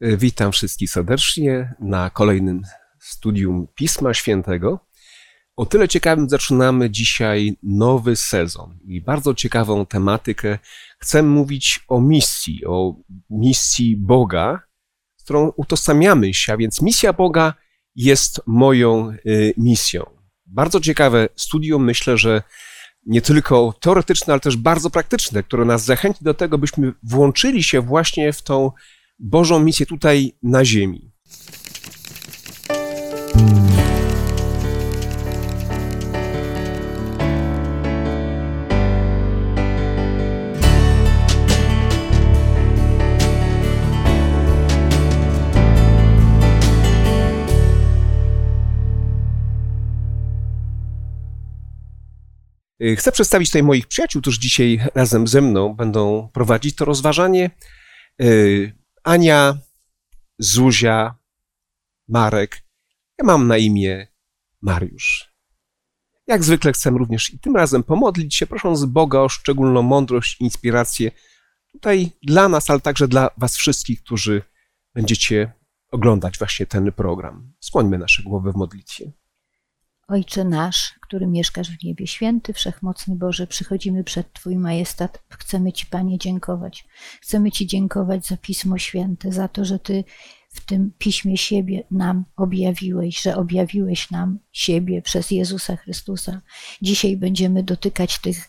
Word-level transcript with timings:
E, 0.00 0.16
witam 0.16 0.52
wszystkich 0.52 0.90
serdecznie 0.90 1.74
na 1.80 2.10
kolejnym 2.10 2.62
studium 3.00 3.66
Pisma 3.74 4.14
Świętego. 4.14 4.80
O 5.56 5.66
tyle 5.66 5.88
ciekawym 5.88 6.28
zaczynamy 6.28 6.90
dzisiaj 6.90 7.56
nowy 7.62 8.16
sezon 8.16 8.78
i 8.84 9.00
bardzo 9.00 9.34
ciekawą 9.34 9.86
tematykę. 9.86 10.58
Chcę 10.98 11.22
mówić 11.22 11.80
o 11.88 12.00
misji, 12.00 12.66
o 12.66 12.94
misji 13.30 13.96
Boga, 13.96 14.60
z 15.16 15.24
którą 15.24 15.52
utożsamiamy 15.56 16.34
się, 16.34 16.52
a 16.52 16.56
więc 16.56 16.82
misja 16.82 17.12
Boga 17.12 17.54
jest 17.94 18.40
moją 18.46 19.10
y, 19.26 19.54
misją. 19.56 20.04
Bardzo 20.46 20.80
ciekawe 20.80 21.28
studium, 21.36 21.84
myślę, 21.84 22.18
że 22.18 22.42
nie 23.06 23.22
tylko 23.22 23.74
teoretyczne, 23.80 24.32
ale 24.32 24.40
też 24.40 24.56
bardzo 24.56 24.90
praktyczne, 24.90 25.42
które 25.42 25.64
nas 25.64 25.84
zachęci 25.84 26.24
do 26.24 26.34
tego, 26.34 26.58
byśmy 26.58 26.92
włączyli 27.02 27.62
się 27.62 27.80
właśnie 27.80 28.32
w 28.32 28.42
tą 28.42 28.70
Bożą 29.18 29.60
misję 29.60 29.86
tutaj 29.86 30.32
na 30.42 30.64
ziemi. 30.64 31.12
Y, 52.82 52.96
chcę 52.96 53.12
przedstawić 53.12 53.48
tutaj 53.48 53.62
moich 53.62 53.86
przyjaciół, 53.86 54.22
którzy 54.22 54.40
dzisiaj 54.40 54.80
razem 54.94 55.26
ze 55.26 55.40
mną 55.40 55.74
będą 55.74 56.28
prowadzić 56.32 56.76
to 56.76 56.84
rozważanie. 56.84 57.50
Ania, 59.06 59.58
Zuzia, 60.38 61.14
Marek. 62.08 62.62
Ja 63.18 63.24
mam 63.24 63.46
na 63.46 63.56
imię 63.56 64.06
Mariusz. 64.62 65.34
Jak 66.26 66.44
zwykle 66.44 66.72
chcę 66.72 66.90
również 66.90 67.30
i 67.34 67.38
tym 67.38 67.56
razem 67.56 67.82
pomodlić 67.82 68.36
się, 68.36 68.46
prosząc 68.46 68.84
Boga 68.84 69.18
o 69.18 69.28
szczególną 69.28 69.82
mądrość, 69.82 70.40
inspirację 70.40 71.10
tutaj 71.72 72.10
dla 72.22 72.48
nas, 72.48 72.70
ale 72.70 72.80
także 72.80 73.08
dla 73.08 73.30
Was 73.36 73.56
wszystkich, 73.56 74.02
którzy 74.02 74.42
będziecie 74.94 75.52
oglądać 75.90 76.38
właśnie 76.38 76.66
ten 76.66 76.92
program. 76.92 77.52
Skłońmy 77.60 77.98
nasze 77.98 78.22
głowy 78.22 78.52
w 78.52 78.56
modlitwie. 78.56 79.12
Ojcze 80.08 80.44
nasz, 80.44 80.94
który 81.02 81.26
mieszkasz 81.26 81.70
w 81.70 81.84
niebie, 81.84 82.06
święty, 82.06 82.52
wszechmocny 82.52 83.16
Boże, 83.16 83.46
przychodzimy 83.46 84.04
przed 84.04 84.32
Twój 84.32 84.56
majestat. 84.56 85.22
Chcemy 85.28 85.72
Ci, 85.72 85.86
Panie, 85.86 86.18
dziękować. 86.18 86.86
Chcemy 87.20 87.50
Ci 87.50 87.66
dziękować 87.66 88.26
za 88.26 88.36
Pismo 88.36 88.78
Święte, 88.78 89.32
za 89.32 89.48
to, 89.48 89.64
że 89.64 89.78
Ty 89.78 90.04
w 90.48 90.64
tym 90.64 90.92
piśmie 90.98 91.36
siebie 91.36 91.84
nam 91.90 92.24
objawiłeś, 92.36 93.22
że 93.22 93.36
objawiłeś 93.36 94.10
nam 94.10 94.38
siebie 94.52 95.02
przez 95.02 95.30
Jezusa 95.30 95.76
Chrystusa. 95.76 96.40
Dzisiaj 96.82 97.16
będziemy 97.16 97.62
dotykać 97.62 98.18
tych 98.18 98.48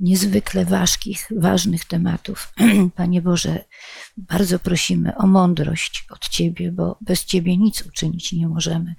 niezwykle 0.00 0.64
ważkich, 0.64 1.28
ważnych 1.36 1.84
tematów. 1.84 2.52
Panie 2.96 3.22
Boże, 3.22 3.64
bardzo 4.16 4.58
prosimy 4.58 5.16
o 5.16 5.26
mądrość 5.26 6.06
od 6.10 6.28
Ciebie, 6.28 6.72
bo 6.72 6.98
bez 7.00 7.24
Ciebie 7.24 7.56
nic 7.56 7.86
uczynić 7.86 8.32
nie 8.32 8.48
możemy, 8.48 8.94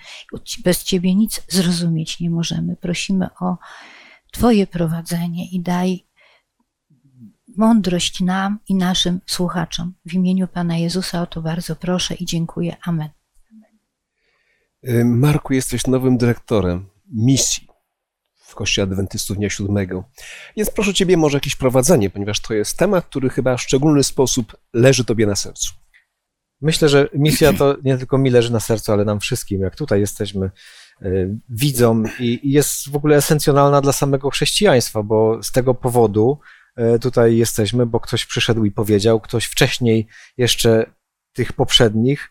bez 0.64 0.84
Ciebie 0.84 1.16
nic 1.16 1.42
zrozumieć 1.48 2.20
nie 2.20 2.30
możemy. 2.30 2.75
Prosimy 2.75 3.28
o 3.40 3.58
Twoje 4.31 4.68
prowadzenie 4.68 5.50
i 5.52 5.62
daj 5.62 6.08
mądrość 7.58 8.22
nam 8.22 8.59
i 8.68 8.75
naszym 8.75 9.22
słuchaczom. 9.25 9.94
W 10.06 10.14
imieniu 10.14 10.48
Pana 10.48 10.78
Jezusa 10.78 11.22
o 11.22 11.28
to 11.28 11.42
bardzo 11.42 11.75
proszę 11.75 12.16
i 12.16 12.25
dziękuję. 12.25 12.75
Amen. 12.86 13.09
Marku, 15.06 15.53
jesteś 15.53 15.88
nowym 15.88 16.18
dyrektorem 16.18 16.90
misji 17.12 17.66
w 18.48 18.56
Kościele 18.56 18.84
Adwentystów 18.84 19.38
Dnia 19.38 19.50
Siódmego. 19.50 20.03
Więc 20.58 20.69
proszę 20.69 20.94
Ciebie 20.94 21.18
może 21.18 21.38
jakieś 21.38 21.56
prowadzenie, 21.56 22.09
ponieważ 22.09 22.40
to 22.40 22.53
jest 22.53 22.78
temat, 22.78 23.06
który 23.06 23.30
chyba 23.30 23.58
w 23.58 23.62
szczególny 23.62 24.03
sposób 24.03 24.58
leży 24.74 25.06
Tobie 25.06 25.25
na 25.25 25.35
sercu. 25.35 25.74
Myślę, 26.62 26.90
że 26.90 27.09
misja 27.13 27.53
to 27.53 27.78
nie 27.84 27.97
tylko 27.97 28.18
mi 28.18 28.30
leży 28.30 28.52
na 28.52 28.59
sercu, 28.59 28.91
ale 28.91 29.06
nam 29.06 29.19
wszystkim, 29.19 29.62
jak 29.62 29.75
tutaj 29.75 30.00
jesteśmy, 30.00 30.52
y, 31.02 31.38
widzą 31.50 32.03
i 32.19 32.52
jest 32.52 32.90
w 32.90 32.96
ogóle 32.96 33.16
esencjonalna 33.16 33.81
dla 33.81 33.94
samego 33.94 34.30
chrześcijaństwa, 34.30 35.03
bo 35.03 35.44
z 35.44 35.52
tego 35.52 35.74
powodu 35.74 36.40
y, 36.96 37.00
tutaj 37.00 37.38
jesteśmy, 37.38 37.86
bo 37.86 38.00
ktoś 38.00 38.25
przyszedł 38.25 38.66
i 38.66 38.72
powiedział, 38.72 39.19
ktoś 39.19 39.46
wcześniej 39.46 40.07
jeszcze 40.38 40.86
tych 41.34 41.53
poprzednich, 41.53 42.30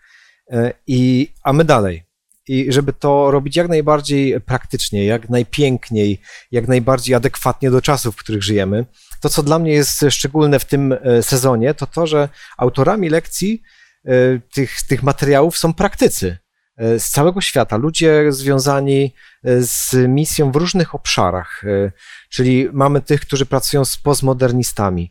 y, 0.53 0.72
i, 0.87 1.32
a 1.43 1.53
my 1.53 1.65
dalej 1.65 2.06
i 2.48 2.72
żeby 2.72 2.92
to 2.92 3.30
robić 3.30 3.56
jak 3.56 3.68
najbardziej 3.68 4.40
praktycznie, 4.40 5.04
jak 5.04 5.28
najpiękniej, 5.28 6.20
jak 6.52 6.68
najbardziej 6.68 7.14
adekwatnie 7.14 7.70
do 7.70 7.80
czasów, 7.80 8.14
w 8.14 8.18
których 8.18 8.42
żyjemy. 8.42 8.86
To, 9.20 9.28
co 9.28 9.42
dla 9.42 9.58
mnie 9.58 9.72
jest 9.72 10.04
szczególne 10.10 10.58
w 10.58 10.64
tym 10.64 10.92
e, 10.92 11.22
sezonie, 11.22 11.74
to 11.74 11.86
to, 11.86 12.06
że 12.06 12.28
autorami 12.58 13.08
lekcji 13.08 13.62
e, 14.04 14.10
tych, 14.54 14.82
tych 14.82 15.02
materiałów 15.02 15.58
są 15.58 15.74
praktycy. 15.74 16.38
E, 16.76 17.00
z 17.00 17.10
całego 17.10 17.41
świata, 17.41 17.76
ludzie 17.76 18.32
związani 18.32 19.14
e, 19.44 19.62
z 19.62 19.94
misją 20.09 20.53
w 20.53 20.56
różnych 20.56 20.94
obszarach, 20.94 21.64
e, 21.64 21.92
czyli 22.28 22.69
mamy 22.72 23.00
tych, 23.00 23.20
którzy 23.20 23.47
pracują 23.47 23.84
z 23.84 23.97
postmodernistami, 23.97 25.10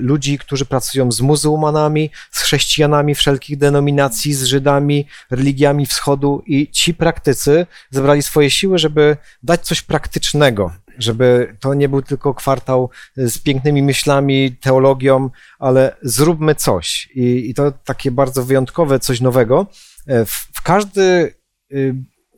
ludzi, 0.00 0.38
którzy 0.38 0.64
pracują 0.64 1.12
z 1.12 1.20
muzułmanami, 1.20 2.10
z 2.30 2.40
chrześcijanami 2.40 3.14
wszelkich 3.14 3.58
denominacji, 3.58 4.34
z 4.34 4.44
Żydami, 4.44 5.06
religiami 5.30 5.86
wschodu 5.86 6.42
i 6.46 6.70
ci 6.70 6.94
praktycy 6.94 7.66
zebrali 7.90 8.22
swoje 8.22 8.50
siły, 8.50 8.78
żeby 8.78 9.16
dać 9.42 9.66
coś 9.66 9.82
praktycznego, 9.82 10.72
żeby 10.98 11.56
to 11.60 11.74
nie 11.74 11.88
był 11.88 12.02
tylko 12.02 12.34
kwartał 12.34 12.90
z 13.16 13.38
pięknymi 13.38 13.82
myślami, 13.82 14.56
teologią, 14.60 15.30
ale 15.58 15.96
zróbmy 16.02 16.54
coś. 16.54 17.08
I, 17.14 17.50
i 17.50 17.54
to 17.54 17.72
takie 17.72 18.10
bardzo 18.10 18.44
wyjątkowe, 18.44 18.98
coś 18.98 19.20
nowego. 19.20 19.66
W, 20.26 20.57
w, 20.58 20.62
każdy, 20.62 21.34
y, 21.72 21.94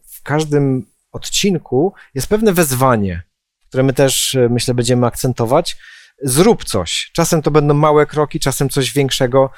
w 0.07 0.23
każdym 0.23 0.87
odcinku 1.13 1.95
jest 2.15 2.27
pewne 2.27 2.53
wezwanie, 2.53 3.23
które 3.69 3.83
my 3.83 3.93
też, 3.93 4.35
e, 4.35 4.49
myślę, 4.49 4.75
będziemy 4.75 5.07
akcentować. 5.07 5.77
Zrób 6.23 6.65
coś. 6.65 7.11
Czasem 7.15 7.43
to 7.43 7.51
będą 7.51 7.75
małe 7.75 8.07
kroki, 8.07 8.41
czasem 8.41 8.69
coś 8.69 8.93
większego, 8.93 9.51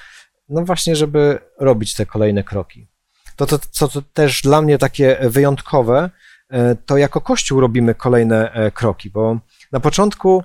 no 0.48 0.64
właśnie, 0.64 0.96
żeby 0.96 1.38
robić 1.58 1.94
te 1.94 2.06
kolejne 2.06 2.44
kroki. 2.44 2.88
To, 3.36 3.46
to, 3.46 3.58
co 3.70 3.88
to 3.88 4.02
też 4.02 4.42
dla 4.42 4.62
mnie 4.62 4.78
takie 4.78 5.18
wyjątkowe, 5.22 6.10
e, 6.50 6.76
to 6.86 6.96
jako 6.96 7.20
Kościół 7.20 7.60
robimy 7.60 7.94
kolejne 7.94 8.70
kroki, 8.74 9.10
bo 9.10 9.38
na 9.72 9.80
początku 9.80 10.44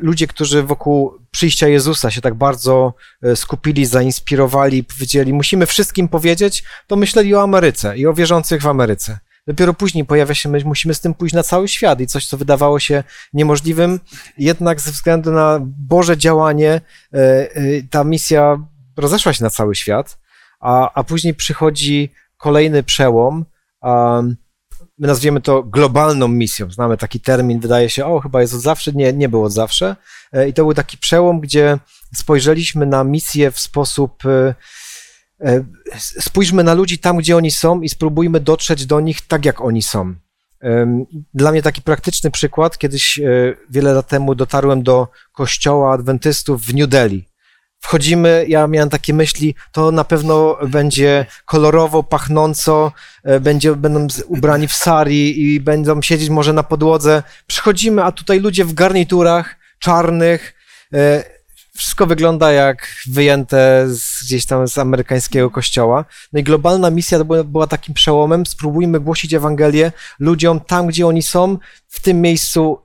ludzie, 0.00 0.26
którzy 0.26 0.62
wokół 0.62 1.18
przyjścia 1.30 1.68
Jezusa 1.68 2.10
się 2.10 2.20
tak 2.20 2.34
bardzo 2.34 2.94
e, 3.22 3.36
skupili, 3.36 3.86
zainspirowali, 3.86 4.84
powiedzieli, 4.84 5.32
musimy 5.32 5.66
wszystkim 5.66 6.08
powiedzieć, 6.08 6.64
to 6.86 6.96
myśleli 6.96 7.34
o 7.34 7.42
Ameryce 7.42 7.98
i 7.98 8.06
o 8.06 8.14
wierzących 8.14 8.62
w 8.62 8.66
Ameryce. 8.66 9.18
Dopiero 9.46 9.74
później 9.74 10.04
pojawia 10.04 10.34
się 10.34 10.48
myśl, 10.48 10.66
musimy 10.66 10.94
z 10.94 11.00
tym 11.00 11.14
pójść 11.14 11.34
na 11.34 11.42
cały 11.42 11.68
świat 11.68 12.00
i 12.00 12.06
coś, 12.06 12.26
co 12.26 12.36
wydawało 12.36 12.78
się 12.80 13.04
niemożliwym, 13.32 14.00
jednak 14.38 14.80
ze 14.80 14.90
względu 14.90 15.32
na 15.32 15.60
Boże 15.62 16.16
działanie 16.16 16.80
e, 17.12 17.48
ta 17.90 18.04
misja 18.04 18.58
rozeszła 18.96 19.32
się 19.32 19.44
na 19.44 19.50
cały 19.50 19.74
świat, 19.74 20.18
a, 20.60 20.90
a 20.94 21.04
później 21.04 21.34
przychodzi 21.34 22.12
kolejny 22.36 22.82
przełom, 22.82 23.44
my 24.98 25.06
nazwiemy 25.06 25.40
to 25.40 25.62
globalną 25.62 26.28
misją. 26.28 26.70
Znamy 26.70 26.96
taki 26.96 27.20
termin, 27.20 27.60
wydaje 27.60 27.90
się, 27.90 28.06
o, 28.06 28.20
chyba 28.20 28.40
jest 28.40 28.54
od 28.54 28.60
zawsze. 28.60 28.92
Nie, 28.92 29.12
nie 29.12 29.28
było 29.28 29.46
od 29.46 29.52
zawsze. 29.52 29.96
E, 30.32 30.48
I 30.48 30.52
to 30.52 30.64
był 30.64 30.74
taki 30.74 30.98
przełom, 30.98 31.40
gdzie 31.40 31.78
spojrzeliśmy 32.14 32.86
na 32.86 33.04
misję 33.04 33.50
w 33.50 33.58
sposób. 33.60 34.26
E, 34.26 34.54
e, 35.40 35.64
spójrzmy 35.98 36.64
na 36.64 36.74
ludzi 36.74 36.98
tam, 36.98 37.16
gdzie 37.16 37.36
oni 37.36 37.50
są 37.50 37.80
i 37.80 37.88
spróbujmy 37.88 38.40
dotrzeć 38.40 38.86
do 38.86 39.00
nich 39.00 39.26
tak, 39.26 39.44
jak 39.44 39.60
oni 39.60 39.82
są. 39.82 40.14
Dla 41.34 41.52
mnie 41.52 41.62
taki 41.62 41.82
praktyczny 41.82 42.30
przykład. 42.30 42.78
Kiedyś, 42.78 43.20
wiele 43.70 43.92
lat 43.92 44.08
temu, 44.08 44.34
dotarłem 44.34 44.82
do 44.82 45.08
kościoła 45.32 45.92
adwentystów 45.92 46.62
w 46.62 46.74
New 46.74 46.88
Delhi 46.88 47.28
wchodzimy, 47.86 48.44
ja 48.48 48.66
miałem 48.66 48.90
takie 48.90 49.14
myśli, 49.14 49.54
to 49.72 49.90
na 49.90 50.04
pewno 50.04 50.58
będzie 50.68 51.26
kolorowo, 51.44 52.02
pachnąco, 52.02 52.92
e, 53.24 53.40
będzie, 53.40 53.76
będą 53.76 54.06
ubrani 54.26 54.68
w 54.68 54.72
sari 54.72 55.42
i 55.42 55.60
będą 55.60 56.02
siedzieć 56.02 56.30
może 56.30 56.52
na 56.52 56.62
podłodze. 56.62 57.22
Przychodzimy, 57.46 58.04
a 58.04 58.12
tutaj 58.12 58.40
ludzie 58.40 58.64
w 58.64 58.74
garniturach 58.74 59.56
czarnych, 59.78 60.54
e, 60.94 61.24
wszystko 61.76 62.06
wygląda 62.06 62.52
jak 62.52 62.88
wyjęte 63.10 63.86
z, 63.88 64.24
gdzieś 64.24 64.46
tam 64.46 64.68
z 64.68 64.78
amerykańskiego 64.78 65.50
kościoła. 65.50 66.04
No 66.32 66.40
i 66.40 66.42
globalna 66.42 66.90
misja 66.90 67.24
była, 67.24 67.44
była 67.44 67.66
takim 67.66 67.94
przełomem. 67.94 68.46
Spróbujmy 68.46 69.00
głosić 69.00 69.34
Ewangelię 69.34 69.92
ludziom 70.18 70.60
tam, 70.60 70.86
gdzie 70.86 71.06
oni 71.06 71.22
są, 71.22 71.58
w 71.88 72.00
tym 72.00 72.20
miejscu, 72.20 72.78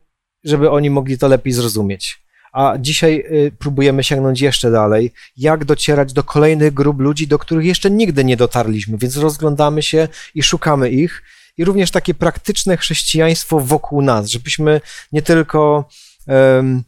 żeby 0.44 0.71
oni 0.71 0.89
mogli 0.89 1.18
to 1.18 1.27
lepiej 1.27 1.53
zrozumieć. 1.53 2.20
A 2.51 2.74
dzisiaj 2.80 3.25
y, 3.31 3.51
próbujemy 3.59 4.03
sięgnąć 4.03 4.42
jeszcze 4.42 4.71
dalej, 4.71 5.13
jak 5.38 5.65
docierać 5.65 6.13
do 6.13 6.24
kolejnych 6.24 6.74
grup 6.74 7.00
ludzi, 7.00 7.27
do 7.27 7.39
których 7.39 7.65
jeszcze 7.65 7.92
nigdy 7.92 8.25
nie 8.25 8.38
dotarliśmy, 8.38 8.98
więc 8.98 9.18
rozglądamy 9.18 9.81
się 9.83 10.07
i 10.36 10.44
szukamy 10.44 10.89
ich. 10.89 11.24
I 11.57 11.65
również 11.65 11.92
takie 11.92 12.13
praktyczne 12.13 12.77
chrześcijaństwo 12.77 13.59
wokół 13.59 14.01
nas, 14.01 14.27
żebyśmy 14.27 14.81
nie 15.12 15.21
tylko 15.21 15.89
um, 16.27 16.83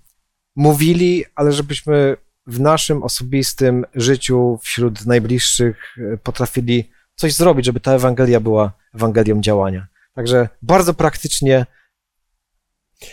mówili, 0.55 1.25
ale 1.35 1.51
żebyśmy 1.51 2.17
w 2.47 2.59
naszym 2.59 3.03
osobistym 3.03 3.85
życiu 3.95 4.59
wśród 4.61 5.05
najbliższych 5.05 5.95
e, 5.97 6.17
potrafili 6.17 6.89
coś 7.15 7.33
zrobić, 7.33 7.65
żeby 7.65 7.79
ta 7.79 7.93
Ewangelia 7.93 8.39
była 8.39 8.71
Ewangelią 8.95 9.41
działania. 9.41 9.87
Także 10.15 10.49
bardzo 10.61 10.93
praktycznie 10.93 11.65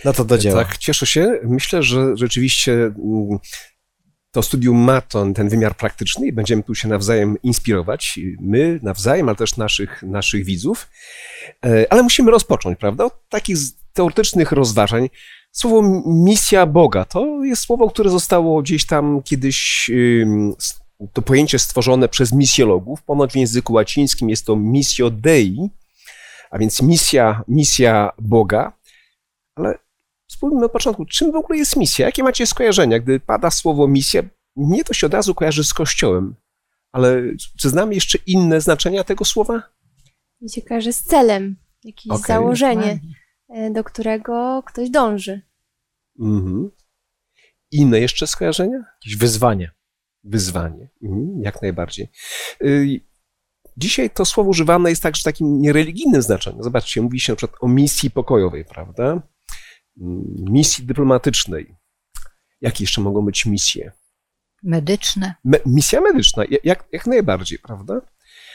na 0.04 0.12
to 0.12 0.24
do 0.24 0.38
dzieła. 0.38 0.64
Tak, 0.64 0.78
cieszę 0.78 1.06
się. 1.06 1.38
Myślę, 1.44 1.82
że 1.82 2.16
rzeczywiście 2.16 2.72
mm, 2.72 3.38
to 4.30 4.42
studium 4.42 4.76
ma 4.76 5.00
ten, 5.00 5.34
ten 5.34 5.48
wymiar 5.48 5.76
praktyczny 5.76 6.26
i 6.26 6.32
będziemy 6.32 6.62
tu 6.62 6.74
się 6.74 6.88
nawzajem 6.88 7.36
inspirować. 7.42 8.18
My 8.40 8.80
nawzajem, 8.82 9.28
ale 9.28 9.36
też 9.36 9.56
naszych, 9.56 10.02
naszych 10.02 10.44
widzów. 10.44 10.88
E, 11.66 11.92
ale 11.92 12.02
musimy 12.02 12.30
rozpocząć, 12.30 12.78
prawda? 12.78 13.04
Od 13.04 13.28
takich 13.28 13.56
teoretycznych 13.92 14.52
rozważań. 14.52 15.08
Słowo 15.52 16.02
misja 16.06 16.66
Boga 16.66 17.04
to 17.04 17.44
jest 17.44 17.62
słowo, 17.62 17.90
które 17.90 18.10
zostało 18.10 18.62
gdzieś 18.62 18.86
tam 18.86 19.22
kiedyś, 19.22 19.90
to 21.12 21.22
pojęcie 21.22 21.58
stworzone 21.58 22.08
przez 22.08 22.32
misjologów. 22.32 23.02
Ponoć 23.02 23.32
w 23.32 23.36
języku 23.36 23.72
łacińskim 23.72 24.30
jest 24.30 24.46
to 24.46 24.56
missio 24.56 25.10
Dei, 25.10 25.70
a 26.50 26.58
więc 26.58 26.82
misja, 26.82 27.42
misja 27.48 28.12
Boga. 28.18 28.72
Ale 29.60 29.78
spójrzmy 30.26 30.64
od 30.64 30.72
początku, 30.72 31.04
czym 31.04 31.32
w 31.32 31.36
ogóle 31.36 31.58
jest 31.58 31.76
misja? 31.76 32.06
Jakie 32.06 32.22
macie 32.22 32.46
skojarzenia? 32.46 32.98
Gdy 32.98 33.20
pada 33.20 33.50
słowo 33.50 33.88
misja, 33.88 34.22
mnie 34.56 34.84
to 34.84 34.94
się 34.94 35.06
od 35.06 35.14
razu 35.14 35.34
kojarzy 35.34 35.64
z 35.64 35.74
Kościołem. 35.74 36.34
Ale 36.92 37.22
czy 37.58 37.70
znamy 37.70 37.94
jeszcze 37.94 38.18
inne 38.26 38.60
znaczenia 38.60 39.04
tego 39.04 39.24
słowa? 39.24 39.62
Mi 40.40 40.50
się 40.50 40.62
kojarzy 40.62 40.92
z 40.92 41.02
celem, 41.02 41.56
jakieś 41.84 42.12
okay. 42.12 42.26
założenie, 42.26 43.00
e, 43.48 43.70
do 43.70 43.84
którego 43.84 44.62
ktoś 44.66 44.90
dąży. 44.90 45.42
Mhm. 46.20 46.70
Inne 47.70 48.00
jeszcze 48.00 48.26
skojarzenia? 48.26 48.78
Jakieś 48.94 49.16
wyzwanie. 49.16 49.70
Wyzwanie, 50.24 50.88
mhm, 51.02 51.42
jak 51.42 51.62
najbardziej. 51.62 52.08
Y, 52.62 53.00
dzisiaj 53.76 54.10
to 54.10 54.24
słowo 54.24 54.50
używane 54.50 54.90
jest 54.90 55.02
także 55.02 55.20
w 55.20 55.24
takim 55.24 55.60
niereligijnym 55.60 56.22
znaczeniu. 56.22 56.62
Zobaczcie, 56.62 57.02
mówi 57.02 57.20
się 57.20 57.32
na 57.32 57.36
przykład 57.36 57.62
o 57.62 57.68
misji 57.68 58.10
pokojowej, 58.10 58.64
prawda? 58.64 59.22
Misji 60.50 60.86
dyplomatycznej. 60.86 61.74
Jakie 62.60 62.84
jeszcze 62.84 63.00
mogą 63.00 63.24
być 63.24 63.46
misje? 63.46 63.92
Medyczne. 64.62 65.34
Me, 65.44 65.58
misja 65.66 66.00
medyczna, 66.00 66.44
jak, 66.64 66.84
jak 66.92 67.06
najbardziej, 67.06 67.58
prawda? 67.58 68.00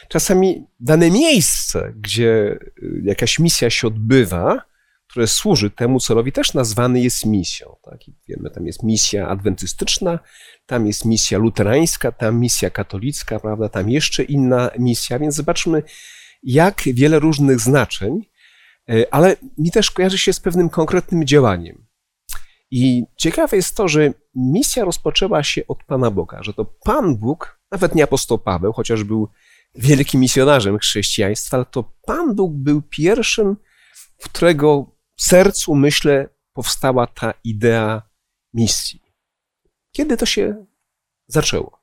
Czasami 0.08 0.68
dane 0.80 1.12
miejsce, 1.12 1.94
gdzie 1.96 2.60
y, 2.84 3.02
jakaś 3.04 3.40
misja 3.40 3.70
się 3.70 3.88
odbywa, 3.88 4.62
które 5.08 5.28
służy 5.28 5.72
temu 5.72 6.00
celowi, 6.00 6.32
też 6.32 6.54
nazwany 6.54 7.02
jest 7.02 7.26
misją. 7.26 7.76
Tak? 7.84 8.08
I 8.08 8.16
wiemy, 8.28 8.50
tam 8.50 8.68
jest 8.68 8.84
misja 8.84 9.28
adwentystyczna, 9.28 10.20
tam 10.66 10.88
jest 10.88 11.06
misja 11.06 11.38
luterańska, 11.38 12.12
tam 12.12 12.40
misja 12.40 12.70
katolicka, 12.70 13.40
prawda? 13.40 13.70
tam 13.70 13.90
jeszcze 13.90 14.24
inna 14.24 14.72
misja, 14.80 15.20
więc 15.20 15.36
zobaczmy, 15.36 15.84
jak 16.44 16.82
wiele 16.86 17.20
różnych 17.20 17.60
znaczeń 17.60 18.22
ale 19.12 19.36
mi 19.58 19.72
też 19.72 19.92
kojarzy 19.92 20.18
się 20.18 20.34
z 20.34 20.40
pewnym 20.40 20.70
konkretnym 20.70 21.28
działaniem. 21.28 21.86
I 22.72 23.04
ciekawe 23.18 23.58
jest 23.58 23.78
to, 23.78 23.88
że 23.88 24.14
misja 24.36 24.86
rozpoczęła 24.86 25.44
się 25.44 25.68
od 25.68 25.84
Pana 25.84 26.12
Boga, 26.12 26.44
że 26.44 26.54
to 26.54 26.66
Pan 26.66 27.18
Bóg, 27.18 27.60
nawet 27.72 27.96
nie 27.96 28.04
apostoł 28.04 28.38
Paweł, 28.38 28.74
chociaż 28.74 29.04
był 29.04 29.30
wielkim 29.76 30.22
misjonarzem 30.22 30.78
chrześcijaństwa, 30.78 31.58
ale 31.58 31.66
to 31.66 31.84
Pan 32.06 32.36
Bóg 32.36 32.54
był 32.54 32.82
pierwszym, 32.82 33.58
w 34.18 34.30
którego 34.30 34.96
sercu, 35.20 35.76
myślę, 35.76 36.30
powstała 36.54 37.08
ta 37.08 37.34
idea 37.44 38.02
misji. 38.54 39.02
Kiedy 39.92 40.18
to 40.18 40.26
się 40.26 40.66
zaczęło? 41.28 41.82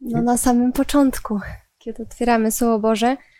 No 0.00 0.22
na 0.22 0.38
samym 0.38 0.72
początku, 0.72 1.40
kiedy 1.78 2.02
otwieramy 2.02 2.52
Słowo 2.52 2.78
Boże, 2.78 3.16
E, 3.16 3.37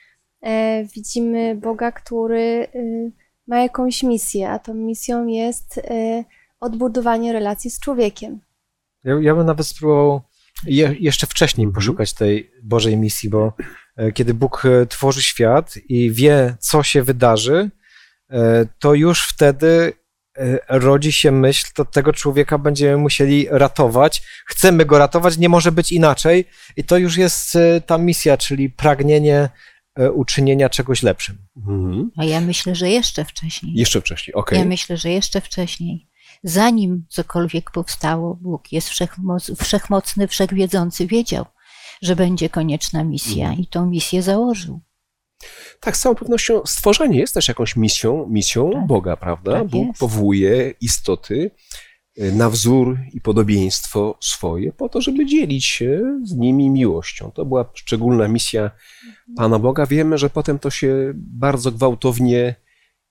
widzimy 0.94 1.56
Boga, 1.56 1.92
który 1.92 2.68
y, 2.74 3.12
ma 3.46 3.60
jakąś 3.60 4.02
misję, 4.02 4.50
a 4.50 4.58
tą 4.58 4.74
misją 4.74 5.26
jest 5.26 5.78
y, 5.78 6.24
odbudowanie 6.60 7.32
relacji 7.32 7.70
z 7.70 7.80
człowiekiem. 7.80 8.40
Ja, 9.04 9.14
ja 9.20 9.34
bym 9.34 9.46
nawet 9.46 9.66
spróbował 9.66 10.20
je, 10.66 10.94
jeszcze 11.00 11.26
wcześniej 11.26 11.72
poszukać 11.72 12.12
tej 12.12 12.50
Bożej 12.62 12.96
misji, 12.96 13.30
bo 13.30 13.52
e, 13.96 14.12
kiedy 14.12 14.34
Bóg 14.34 14.64
e, 14.64 14.86
tworzy 14.86 15.22
świat 15.22 15.74
i 15.88 16.10
wie, 16.10 16.56
co 16.60 16.82
się 16.82 17.02
wydarzy, 17.02 17.70
to 18.78 18.94
już 18.94 19.28
wtedy 19.28 19.92
rodzi 20.68 21.12
się 21.12 21.32
myśl, 21.32 21.66
to 21.74 21.84
tego 21.84 22.12
człowieka 22.12 22.58
będziemy 22.58 22.96
musieli 22.96 23.46
ratować. 23.50 24.22
Chcemy 24.46 24.84
go 24.84 24.98
ratować, 24.98 25.38
nie 25.38 25.48
może 25.48 25.72
być 25.72 25.92
inaczej. 25.92 26.44
I 26.76 26.84
to 26.84 26.96
już 26.96 27.16
jest 27.16 27.58
ta 27.86 27.98
misja, 27.98 28.36
czyli 28.36 28.70
pragnienie 28.70 29.48
E, 29.77 29.77
uczynienia 30.14 30.68
czegoś 30.68 31.02
lepszym. 31.02 31.38
Mhm. 31.56 32.10
A 32.16 32.24
ja 32.24 32.40
myślę, 32.40 32.74
że 32.74 32.90
jeszcze 32.90 33.24
wcześniej. 33.24 33.72
Jeszcze 33.74 34.00
wcześniej, 34.00 34.34
okej. 34.34 34.42
Okay. 34.42 34.58
Ja 34.58 34.64
myślę, 34.64 34.96
że 34.96 35.10
jeszcze 35.10 35.40
wcześniej. 35.40 36.08
Zanim 36.42 37.04
cokolwiek 37.08 37.70
powstało, 37.70 38.34
Bóg 38.34 38.72
jest 38.72 38.88
wszechmoc, 38.88 39.50
wszechmocny, 39.62 40.28
wszechwiedzący, 40.28 41.06
wiedział, 41.06 41.44
że 42.02 42.16
będzie 42.16 42.48
konieczna 42.48 43.04
misja 43.04 43.44
mhm. 43.44 43.58
i 43.62 43.66
tą 43.66 43.86
misję 43.86 44.22
założył. 44.22 44.80
Tak, 45.80 45.96
z 45.96 46.00
całą 46.00 46.14
pewnością 46.14 46.62
stworzenie 46.66 47.18
jest 47.18 47.34
też 47.34 47.48
jakąś 47.48 47.76
misją, 47.76 48.26
misją 48.30 48.70
tak. 48.72 48.86
Boga, 48.86 49.16
prawda? 49.16 49.52
Tak 49.52 49.66
Bóg 49.68 49.86
jest. 49.86 50.00
powołuje 50.00 50.74
istoty 50.80 51.50
e, 51.50 51.50
na 52.18 52.50
wzór 52.50 52.98
i 53.12 53.20
podobieństwo 53.20 54.18
swoje, 54.20 54.72
po 54.72 54.88
to, 54.88 55.00
żeby 55.00 55.26
dzielić 55.26 55.64
się 55.64 56.20
z 56.24 56.34
nimi 56.34 56.70
miłością. 56.70 57.30
To 57.30 57.44
była 57.44 57.70
szczególna 57.74 58.28
misja 58.28 58.70
Pana 59.36 59.58
Boga, 59.58 59.86
wiemy, 59.86 60.18
że 60.18 60.30
potem 60.30 60.58
to 60.58 60.70
się 60.70 61.12
bardzo 61.16 61.72
gwałtownie 61.72 62.54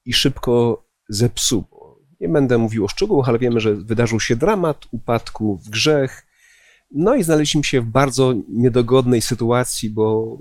i 0.06 0.13
szybko 0.13 0.83
zepsuło. 1.09 2.00
Nie 2.19 2.30
będę 2.30 2.57
mówił 2.57 2.86
o 2.86 2.88
szczegółach, 2.88 3.30
ale 3.30 3.39
wiemy, 3.39 3.59
że 3.59 3.75
wydarzył 3.75 4.19
się 4.19 4.36
dramat 4.36 4.86
upadku 4.92 5.57
w 5.57 5.69
grzech. 5.69 6.27
No 6.92 7.15
i 7.15 7.24
znaleźliśmy 7.24 7.63
się 7.63 7.81
w 7.81 7.86
bardzo 7.86 8.33
niedogodnej 8.50 9.21
sytuacji, 9.21 9.89
bo 9.89 10.38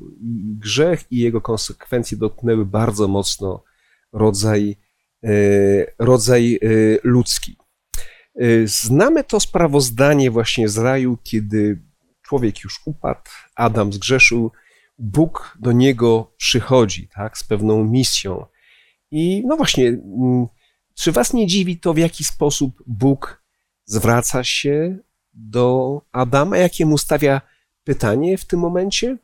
grzech 0.58 1.04
i 1.10 1.18
jego 1.18 1.40
konsekwencje 1.40 2.18
dotknęły 2.18 2.66
bardzo 2.66 3.08
mocno 3.08 3.64
rodzaj, 4.12 4.76
e, 5.24 5.30
rodzaj 5.98 6.54
e, 6.54 6.58
ludzki. 7.02 7.56
E, 8.40 8.66
znamy 8.66 9.24
to 9.24 9.40
sprawozdanie 9.40 10.30
właśnie 10.30 10.68
z 10.68 10.78
raju, 10.78 11.18
kiedy 11.22 11.82
człowiek 12.22 12.64
już 12.64 12.80
upadł, 12.84 13.30
Adam 13.54 13.92
zgrzeszył, 13.92 14.52
Bóg 14.98 15.56
do 15.60 15.72
niego 15.72 16.32
przychodzi, 16.36 17.08
tak, 17.08 17.38
z 17.38 17.44
pewną 17.44 17.84
misją. 17.84 18.46
I 19.10 19.42
no 19.46 19.56
właśnie, 19.56 19.88
mm, 19.88 20.46
czy 20.94 21.12
was 21.12 21.32
nie 21.32 21.46
dziwi 21.46 21.80
to, 21.80 21.94
w 21.94 21.98
jaki 21.98 22.24
sposób 22.24 22.82
Bóg 22.86 23.42
zwraca 23.84 24.44
się 24.44 24.98
do 25.34 26.00
Adama, 26.12 26.56
jakie 26.56 26.86
mu 26.86 26.98
stawia 26.98 27.40
pytanie 27.84 28.38
w 28.38 28.44
tym 28.44 28.60
momencie? 28.60 29.16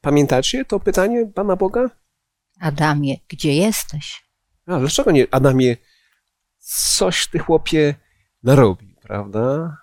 Pamiętacie 0.00 0.64
to 0.64 0.80
pytanie 0.80 1.26
Pana 1.26 1.56
Boga? 1.56 1.90
Adamie, 2.60 3.16
gdzie 3.28 3.54
jesteś? 3.54 4.22
A 4.66 4.78
dlaczego 4.78 5.10
nie? 5.10 5.26
Adamie, 5.30 5.76
coś 6.70 7.26
ty 7.26 7.38
chłopie 7.38 7.94
narobił, 8.42 8.94
prawda? 9.02 9.76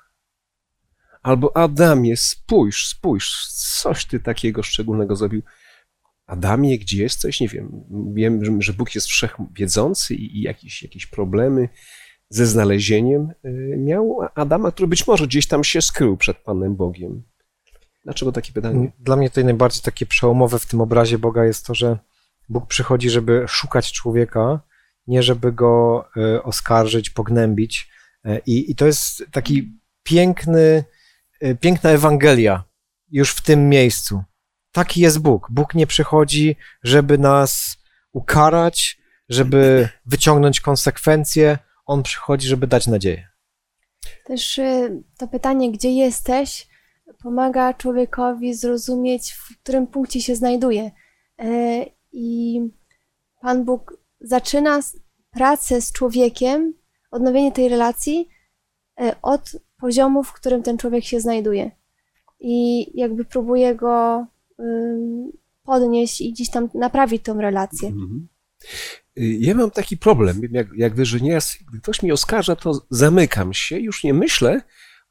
Albo 1.24 1.58
Adamie, 1.58 2.18
spójrz, 2.18 2.88
spójrz, 2.88 3.48
coś 3.82 4.06
ty 4.06 4.20
takiego 4.20 4.64
szczególnego 4.64 5.16
zrobił. 5.16 5.42
Adamie, 6.26 6.80
gdzie 6.80 7.04
jesteś? 7.04 7.40
Nie 7.40 7.48
wiem. 7.48 7.84
Wiem, 8.14 8.62
że 8.62 8.74
Bóg 8.74 8.96
jest 8.96 9.08
wszechwiedzący 9.08 10.16
i 10.16 10.42
jakieś, 10.42 10.84
jakieś 10.84 11.06
problemy 11.06 11.70
ze 12.30 12.46
znalezieniem 12.46 13.32
y, 13.46 13.76
miał 13.78 14.20
Adama, 14.36 14.72
który 14.72 14.88
być 14.88 15.08
może 15.08 15.28
gdzieś 15.28 15.48
tam 15.48 15.64
się 15.64 15.82
skrył 15.82 16.18
przed 16.18 16.38
Panem 16.38 16.76
Bogiem. 16.76 17.24
Dlaczego 18.04 18.32
takie 18.32 18.54
pytanie? 18.54 18.92
Dla 19.00 19.16
mnie 19.16 19.30
tutaj 19.30 19.46
najbardziej 19.46 19.84
takie 19.84 20.06
przełomowe 20.06 20.60
w 20.60 20.66
tym 20.66 20.82
obrazie 20.82 21.18
Boga 21.18 21.46
jest 21.46 21.66
to, 21.66 21.76
że 21.76 21.98
Bóg 22.50 22.68
przychodzi, 22.68 23.10
żeby 23.10 23.46
szukać 23.48 23.92
człowieka, 23.92 24.60
nie 25.08 25.24
żeby 25.24 25.52
go 25.52 26.06
y, 26.18 26.44
oskarżyć, 26.44 27.10
pognębić. 27.10 27.90
Y, 28.26 28.42
I, 28.46 28.72
i 28.72 28.76
to 28.76 28.86
jest 28.86 29.24
taki 29.32 29.72
piękny, 30.04 30.84
Y, 31.44 31.56
piękna 31.56 31.90
Ewangelia 31.90 32.64
już 33.12 33.32
w 33.32 33.42
tym 33.42 33.70
miejscu. 33.70 34.24
Taki 34.72 35.02
jest 35.02 35.20
Bóg. 35.20 35.48
Bóg 35.52 35.76
nie 35.76 35.88
przychodzi, 35.88 36.56
żeby 36.84 37.18
nas 37.18 37.78
ukarać, 38.12 39.02
żeby 39.30 39.90
wyciągnąć 40.06 40.62
konsekwencje. 40.62 41.58
On 41.86 42.04
przychodzi, 42.04 42.48
żeby 42.48 42.68
dać 42.68 42.88
nadzieję. 42.88 43.28
Też 44.26 44.60
to 45.18 45.28
pytanie, 45.28 45.72
gdzie 45.72 45.92
jesteś, 45.92 46.68
pomaga 47.24 47.74
człowiekowi 47.74 48.54
zrozumieć, 48.54 49.32
w 49.32 49.58
którym 49.64 49.88
punkcie 49.88 50.22
się 50.22 50.36
znajduje. 50.36 50.92
E, 51.40 51.86
I 52.12 52.60
Pan 53.42 53.66
Bóg 53.66 53.98
zaczyna 54.22 54.80
pracę 55.32 55.82
z 55.82 55.92
człowiekiem, 55.92 56.74
odnowienie 57.12 57.52
tej 57.52 57.70
relacji 57.70 58.30
e, 59.02 59.16
od 59.22 59.52
poziomu, 59.78 60.24
w 60.24 60.34
którym 60.34 60.64
ten 60.64 60.78
człowiek 60.78 61.04
się 61.04 61.20
znajduje. 61.20 61.72
I 62.40 62.86
jakby 63.00 63.26
próbuje 63.26 63.76
go 63.76 64.26
podnieść 65.64 66.22
i 66.22 66.32
gdzieś 66.32 66.50
tam 66.50 66.70
naprawić 66.74 67.24
tą 67.24 67.42
relację. 67.42 67.90
Mhm. 67.90 68.28
Y, 69.18 69.38
Ja 69.40 69.56
mam 69.56 69.72
taki 69.72 69.98
problem, 69.98 70.42
jak, 70.52 70.68
jak 70.78 70.96
wy, 70.96 71.06
że 71.06 71.20
nieraz, 71.20 71.58
gdy 71.70 71.80
ktoś 71.82 72.04
mi 72.04 72.12
oskarża, 72.12 72.56
to 72.56 72.86
zamykam 72.90 73.54
się, 73.54 73.80
już 73.80 74.04
nie 74.04 74.14
myślę 74.14 74.62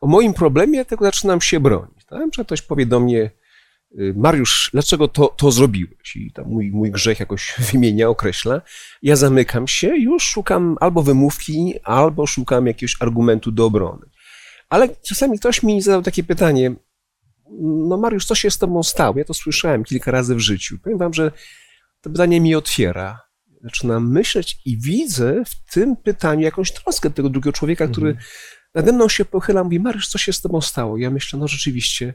o 0.01 0.07
moim 0.07 0.35
problemie, 0.35 0.85
tylko 0.85 1.05
zaczynam 1.05 1.41
się 1.41 1.61
bronić. 1.61 2.05
Tak? 2.05 2.35
Że 2.35 2.45
ktoś 2.45 2.63
powie 2.63 2.87
do 2.87 3.01
mnie, 3.01 3.31
Mariusz, 4.15 4.71
dlaczego 4.73 5.09
to, 5.09 5.29
to 5.29 5.51
zrobiłeś? 5.51 6.17
I 6.17 6.33
tam 6.33 6.47
mój, 6.49 6.71
mój 6.71 6.91
grzech 6.91 7.21
jakoś 7.21 7.55
wymienia, 7.73 8.09
określa. 8.09 8.63
Ja 9.03 9.17
zamykam 9.17 9.69
się, 9.69 9.97
już 9.97 10.23
szukam 10.23 10.77
albo 10.81 11.03
wymówki, 11.03 11.75
albo 11.85 12.27
szukam 12.27 12.67
jakiegoś 12.67 12.97
argumentu 13.01 13.53
do 13.53 13.67
obrony. 13.67 14.07
Ale 14.69 14.89
czasami 14.89 15.39
ktoś 15.39 15.63
mi 15.63 15.83
zadał 15.83 16.03
takie 16.03 16.25
pytanie, 16.25 16.75
no 17.61 17.97
Mariusz, 17.97 18.27
co 18.27 18.35
się 18.35 18.51
z 18.51 18.59
tobą 18.59 18.83
stało? 18.83 19.19
Ja 19.19 19.25
to 19.25 19.35
słyszałem 19.35 19.85
kilka 19.85 20.11
razy 20.11 20.35
w 20.35 20.41
życiu. 20.41 20.79
Powiem 20.79 20.99
wam, 20.99 21.15
że 21.15 21.33
to 22.01 22.11
pytanie 22.11 22.41
mi 22.41 22.55
otwiera. 22.55 23.21
Zaczynam 23.63 24.13
myśleć 24.13 24.59
i 24.65 24.79
widzę 24.79 25.43
w 25.47 25.73
tym 25.73 25.97
pytaniu 25.97 26.43
jakąś 26.43 26.73
troskę 26.73 27.11
tego 27.11 27.29
drugiego 27.29 27.53
człowieka, 27.53 27.89
który 27.89 28.17
nade 28.75 28.93
mną 28.93 29.09
się 29.09 29.25
pochyla, 29.25 29.65
mówi, 29.65 29.81
Mariusz, 29.81 30.09
co 30.09 30.19
się 30.19 30.33
z 30.33 30.41
tobą 30.41 30.61
stało? 30.61 30.99
Ja 30.99 31.11
myślę, 31.11 31.39
no 31.39 31.49
rzeczywiście, 31.49 32.15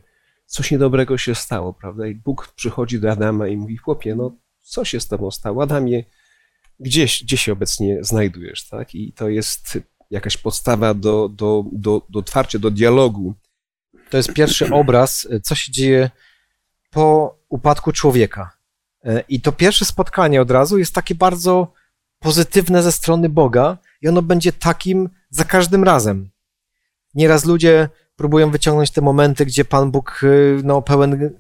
coś 0.52 0.72
niedobrego 0.72 1.18
się 1.18 1.36
stało, 1.36 1.74
prawda? 1.74 2.08
I 2.08 2.16
Bóg 2.16 2.54
przychodzi 2.56 3.00
do 3.00 3.12
Adama 3.12 3.48
i 3.48 3.58
mówi, 3.58 3.78
chłopie, 3.78 4.16
no 4.16 4.32
co 4.62 4.86
się 4.86 5.00
z 5.00 5.08
tobą 5.08 5.32
stało? 5.32 5.64
Adamie, 5.64 6.04
gdzieś, 6.80 7.24
gdzie 7.24 7.38
się 7.38 7.52
obecnie 7.52 8.04
znajdujesz, 8.04 8.68
tak? 8.68 8.96
I 8.96 9.14
to 9.14 9.30
jest 9.30 9.80
jakaś 10.10 10.38
podstawa 10.38 10.94
do, 10.94 11.30
do, 11.30 11.66
do, 11.72 12.02
do 12.10 12.20
otwarcia, 12.20 12.60
do 12.60 12.72
dialogu. 12.72 13.34
To 14.10 14.18
jest 14.18 14.34
pierwszy 14.34 14.74
obraz, 14.74 15.28
co 15.44 15.56
się 15.56 15.72
dzieje 15.72 16.10
po 16.90 17.36
upadku 17.50 17.92
człowieka. 17.92 18.58
I 19.30 19.42
to 19.42 19.52
pierwsze 19.52 19.86
spotkanie 19.86 20.42
od 20.42 20.52
razu 20.52 20.78
jest 20.78 20.94
takie 20.96 21.16
bardzo 21.16 21.74
pozytywne 22.20 22.84
ze 22.84 22.92
strony 22.92 23.30
Boga 23.30 23.78
i 24.02 24.08
ono 24.08 24.22
będzie 24.22 24.52
takim 24.52 25.10
za 25.30 25.44
każdym 25.44 25.84
razem. 25.84 26.30
Nieraz 27.14 27.46
ludzie 27.46 27.90
próbują 28.22 28.52
wyciągnąć 28.52 28.92
te 28.92 29.02
momenty, 29.02 29.46
gdzie 29.46 29.66
Pan 29.66 29.92
Bóg 29.92 30.22
e, 30.24 30.28
no, 30.64 30.82
pełen 30.82 31.32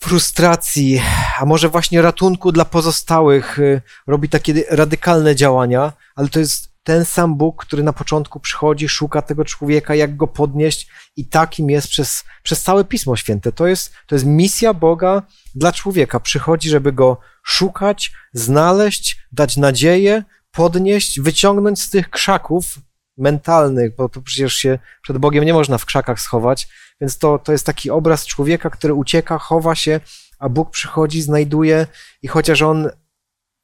frustracji, 0.00 1.02
a 1.40 1.44
może 1.44 1.68
właśnie 1.68 2.02
ratunku 2.02 2.52
dla 2.52 2.64
pozostałych, 2.64 3.58
e, 3.58 3.80
robi 4.06 4.28
takie 4.28 4.54
radykalne 4.70 5.36
działania, 5.36 5.92
ale 6.16 6.28
to 6.28 6.38
jest 6.38 6.72
ten 6.82 7.04
sam 7.04 7.36
Bóg, 7.36 7.66
który 7.66 7.82
na 7.82 7.92
początku 7.92 8.40
przychodzi, 8.40 8.88
szuka 8.88 9.22
tego 9.22 9.44
człowieka, 9.44 9.94
jak 9.94 10.16
go 10.16 10.26
podnieść 10.26 10.88
i 11.16 11.26
takim 11.28 11.70
jest 11.70 11.88
przez, 11.88 12.24
przez 12.42 12.62
całe 12.62 12.84
Pismo 12.84 13.16
Święte. 13.16 13.52
To 13.52 13.66
jest, 13.66 13.92
to 14.06 14.14
jest 14.14 14.24
misja 14.26 14.74
Boga 14.74 15.22
dla 15.54 15.72
człowieka. 15.72 16.20
Przychodzi, 16.20 16.68
żeby 16.68 16.92
go 16.92 17.16
szukać, 17.42 18.12
znaleźć, 18.32 19.18
dać 19.32 19.56
nadzieję, 19.56 20.24
podnieść, 20.52 21.20
wyciągnąć 21.20 21.82
z 21.82 21.90
tych 21.90 22.10
krzaków 22.10 22.78
mentalnych, 23.18 23.96
bo 23.96 24.08
to 24.08 24.22
przecież 24.22 24.54
się 24.54 24.78
przed 25.02 25.18
Bogiem 25.18 25.44
nie 25.44 25.54
można 25.54 25.78
w 25.78 25.84
krzakach 25.84 26.20
schować, 26.20 26.68
więc 27.00 27.18
to, 27.18 27.38
to 27.38 27.52
jest 27.52 27.66
taki 27.66 27.90
obraz 27.90 28.26
człowieka, 28.26 28.70
który 28.70 28.94
ucieka, 28.94 29.38
chowa 29.38 29.74
się, 29.74 30.00
a 30.38 30.48
Bóg 30.48 30.70
przychodzi, 30.70 31.22
znajduje 31.22 31.86
i 32.22 32.28
chociaż 32.28 32.62
on 32.62 32.90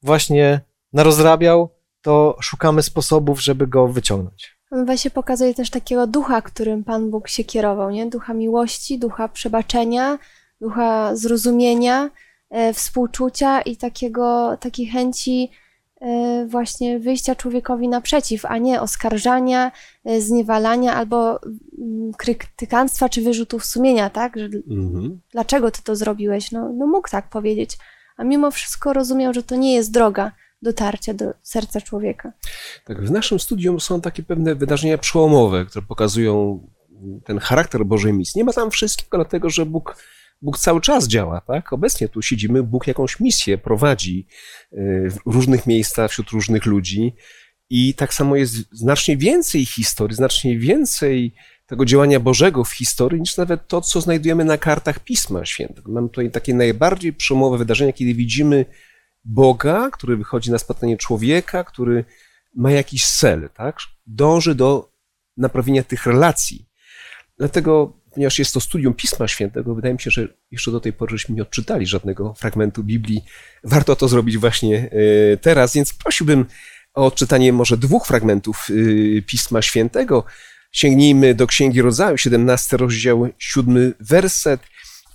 właśnie 0.02 0.60
narozrabiał, 0.92 1.70
to 2.02 2.36
szukamy 2.40 2.82
sposobów, 2.82 3.42
żeby 3.42 3.66
go 3.66 3.88
wyciągnąć. 3.88 4.58
On 4.70 4.86
właśnie 4.86 5.10
pokazuje 5.10 5.54
też 5.54 5.70
takiego 5.70 6.06
ducha, 6.06 6.42
którym 6.42 6.84
Pan 6.84 7.10
Bóg 7.10 7.28
się 7.28 7.44
kierował, 7.44 7.90
nie? 7.90 8.06
Ducha 8.06 8.34
miłości, 8.34 8.98
ducha 8.98 9.28
przebaczenia, 9.28 10.18
ducha 10.60 11.16
zrozumienia, 11.16 12.10
e, 12.50 12.72
współczucia 12.72 13.60
i 13.62 13.76
takiego, 13.76 14.56
takiej 14.60 14.86
chęci 14.86 15.50
właśnie 16.48 16.98
wyjścia 16.98 17.34
człowiekowi 17.34 17.88
naprzeciw, 17.88 18.44
a 18.44 18.58
nie 18.58 18.80
oskarżania, 18.80 19.72
e, 20.04 20.20
zniewalania 20.20 20.94
albo 20.94 21.40
mm, 21.78 22.12
krytykanstwa 22.16 23.08
czy 23.08 23.22
wyrzutów 23.22 23.64
sumienia, 23.64 24.10
tak? 24.10 24.36
Że 24.36 24.44
Mhm. 24.70 25.20
dlaczego 25.32 25.70
ty 25.70 25.82
to 25.82 25.96
zrobiłeś? 25.96 26.52
No, 26.52 26.72
no 26.72 26.86
mógł 26.86 27.08
tak 27.10 27.28
powiedzieć, 27.28 27.78
a 28.16 28.24
mimo 28.24 28.50
wszystko 28.50 28.92
rozumiał, 28.92 29.34
że 29.34 29.42
to 29.42 29.56
nie 29.56 29.74
jest 29.74 29.92
droga 29.92 30.32
dotarcia 30.62 31.14
do 31.14 31.24
serca 31.42 31.80
człowieka. 31.80 32.32
Tak, 32.84 33.02
w 33.04 33.10
naszym 33.10 33.40
studium 33.40 33.80
są 33.80 34.00
takie 34.00 34.22
pewne 34.22 34.54
wydarzenia 34.54 34.98
przełomowe, 34.98 35.64
które 35.64 35.84
pokazują 35.88 36.60
ten 37.24 37.38
charakter 37.38 37.84
Bożej 37.86 38.12
misji. 38.12 38.38
Nie 38.38 38.44
ma 38.44 38.52
tam 38.52 38.70
wszystkiego, 38.70 39.16
dlatego 39.16 39.50
że 39.50 39.66
Bóg, 39.66 39.96
Bóg 40.42 40.58
cały 40.58 40.80
czas 40.80 41.08
działa, 41.08 41.40
tak? 41.40 41.72
Obecnie 41.72 42.08
tu 42.08 42.22
siedzimy, 42.22 42.62
Bóg 42.62 42.86
jakąś 42.86 43.20
misję 43.20 43.58
prowadzi 43.58 44.26
y, 44.72 45.10
w 45.26 45.34
różnych 45.34 45.66
miejscach, 45.66 46.10
wśród 46.10 46.30
różnych 46.30 46.66
ludzi 46.66 47.14
i 47.70 47.94
tak 47.94 48.14
samo 48.14 48.36
jest 48.36 48.54
znacznie 48.72 49.16
więcej 49.16 49.66
historii, 49.66 50.16
znacznie 50.16 50.58
więcej 50.58 51.34
tego 51.66 51.84
działania 51.84 52.20
Bożego 52.20 52.64
w 52.64 52.72
historii, 52.72 53.20
niż 53.20 53.36
nawet 53.36 53.68
to, 53.68 53.80
co 53.80 54.00
znajdujemy 54.00 54.44
na 54.44 54.58
kartach 54.58 55.00
Pisma 55.00 55.44
Świętego. 55.44 55.92
Mamy 55.92 56.08
tutaj 56.08 56.30
takie 56.30 56.54
najbardziej 56.54 57.12
przełomowe 57.12 57.58
wydarzenia, 57.58 57.92
kiedy 57.92 58.14
widzimy 58.14 58.64
Boga, 59.24 59.90
który 59.92 60.16
wychodzi 60.16 60.50
na 60.50 60.58
spotkanie 60.58 60.96
człowieka, 60.96 61.64
który 61.64 62.04
ma 62.54 62.70
jakiś 62.70 63.06
cel, 63.06 63.50
tak? 63.54 63.78
Dąży 64.06 64.54
do 64.54 64.92
naprawienia 65.36 65.82
tych 65.82 66.06
relacji. 66.06 66.68
Dlatego, 67.38 67.97
ponieważ 68.18 68.38
jest 68.38 68.54
to 68.54 68.60
studium 68.60 68.94
Pisma 68.94 69.28
Świętego, 69.28 69.74
wydaje 69.74 69.94
mi 69.94 70.00
się, 70.00 70.10
że 70.10 70.28
jeszcze 70.50 70.70
do 70.70 70.80
tej 70.80 70.92
pory 70.92 71.10
żeśmy 71.18 71.34
nie 71.34 71.42
odczytali 71.42 71.86
żadnego 71.86 72.34
fragmentu 72.34 72.84
Biblii. 72.84 73.24
Warto 73.64 73.96
to 73.96 74.08
zrobić 74.08 74.38
właśnie 74.38 74.90
e, 75.32 75.36
teraz, 75.36 75.74
więc 75.74 75.92
prosiłbym 75.92 76.46
o 76.94 77.06
odczytanie 77.06 77.52
może 77.52 77.76
dwóch 77.76 78.06
fragmentów 78.06 78.66
e, 78.70 79.22
Pisma 79.22 79.62
Świętego. 79.62 80.24
Sięgnijmy 80.72 81.34
do 81.34 81.46
Księgi 81.46 81.82
Rodzaju, 81.82 82.16
17 82.16 82.76
rozdział, 82.76 83.28
7 83.38 83.94
werset. 84.00 84.60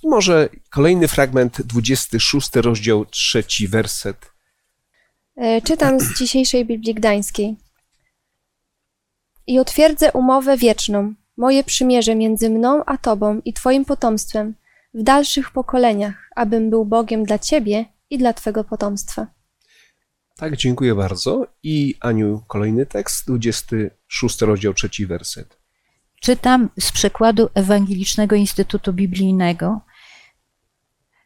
I 0.02 0.08
może 0.08 0.48
kolejny 0.70 1.08
fragment, 1.08 1.62
26 1.62 2.50
rozdział, 2.54 3.06
trzeci 3.06 3.68
werset. 3.68 4.30
E, 5.36 5.62
Czytam 5.62 6.00
z 6.00 6.18
dzisiejszej 6.18 6.64
Biblii 6.64 6.94
Gdańskiej. 6.94 7.56
I 9.46 9.58
otwierdzę 9.58 10.12
umowę 10.12 10.56
wieczną, 10.56 11.14
moje 11.36 11.64
przymierze 11.64 12.14
między 12.14 12.50
mną 12.50 12.84
a 12.84 12.98
Tobą 12.98 13.40
i 13.44 13.52
Twoim 13.52 13.84
potomstwem 13.84 14.54
w 14.94 15.02
dalszych 15.02 15.50
pokoleniach, 15.50 16.30
abym 16.36 16.70
był 16.70 16.84
Bogiem 16.84 17.24
dla 17.24 17.38
Ciebie 17.38 17.84
i 18.10 18.18
dla 18.18 18.32
Twego 18.32 18.64
potomstwa. 18.64 19.26
Tak, 20.36 20.56
dziękuję 20.56 20.94
bardzo. 20.94 21.46
I 21.62 21.94
Aniu, 22.00 22.42
kolejny 22.46 22.86
tekst, 22.86 23.26
26 23.26 24.40
rozdział, 24.40 24.74
trzeci 24.74 25.06
werset. 25.06 25.58
Czytam 26.20 26.68
z 26.80 26.92
przekładu 26.92 27.48
Ewangelicznego 27.54 28.36
Instytutu 28.36 28.92
Biblijnego. 28.92 29.80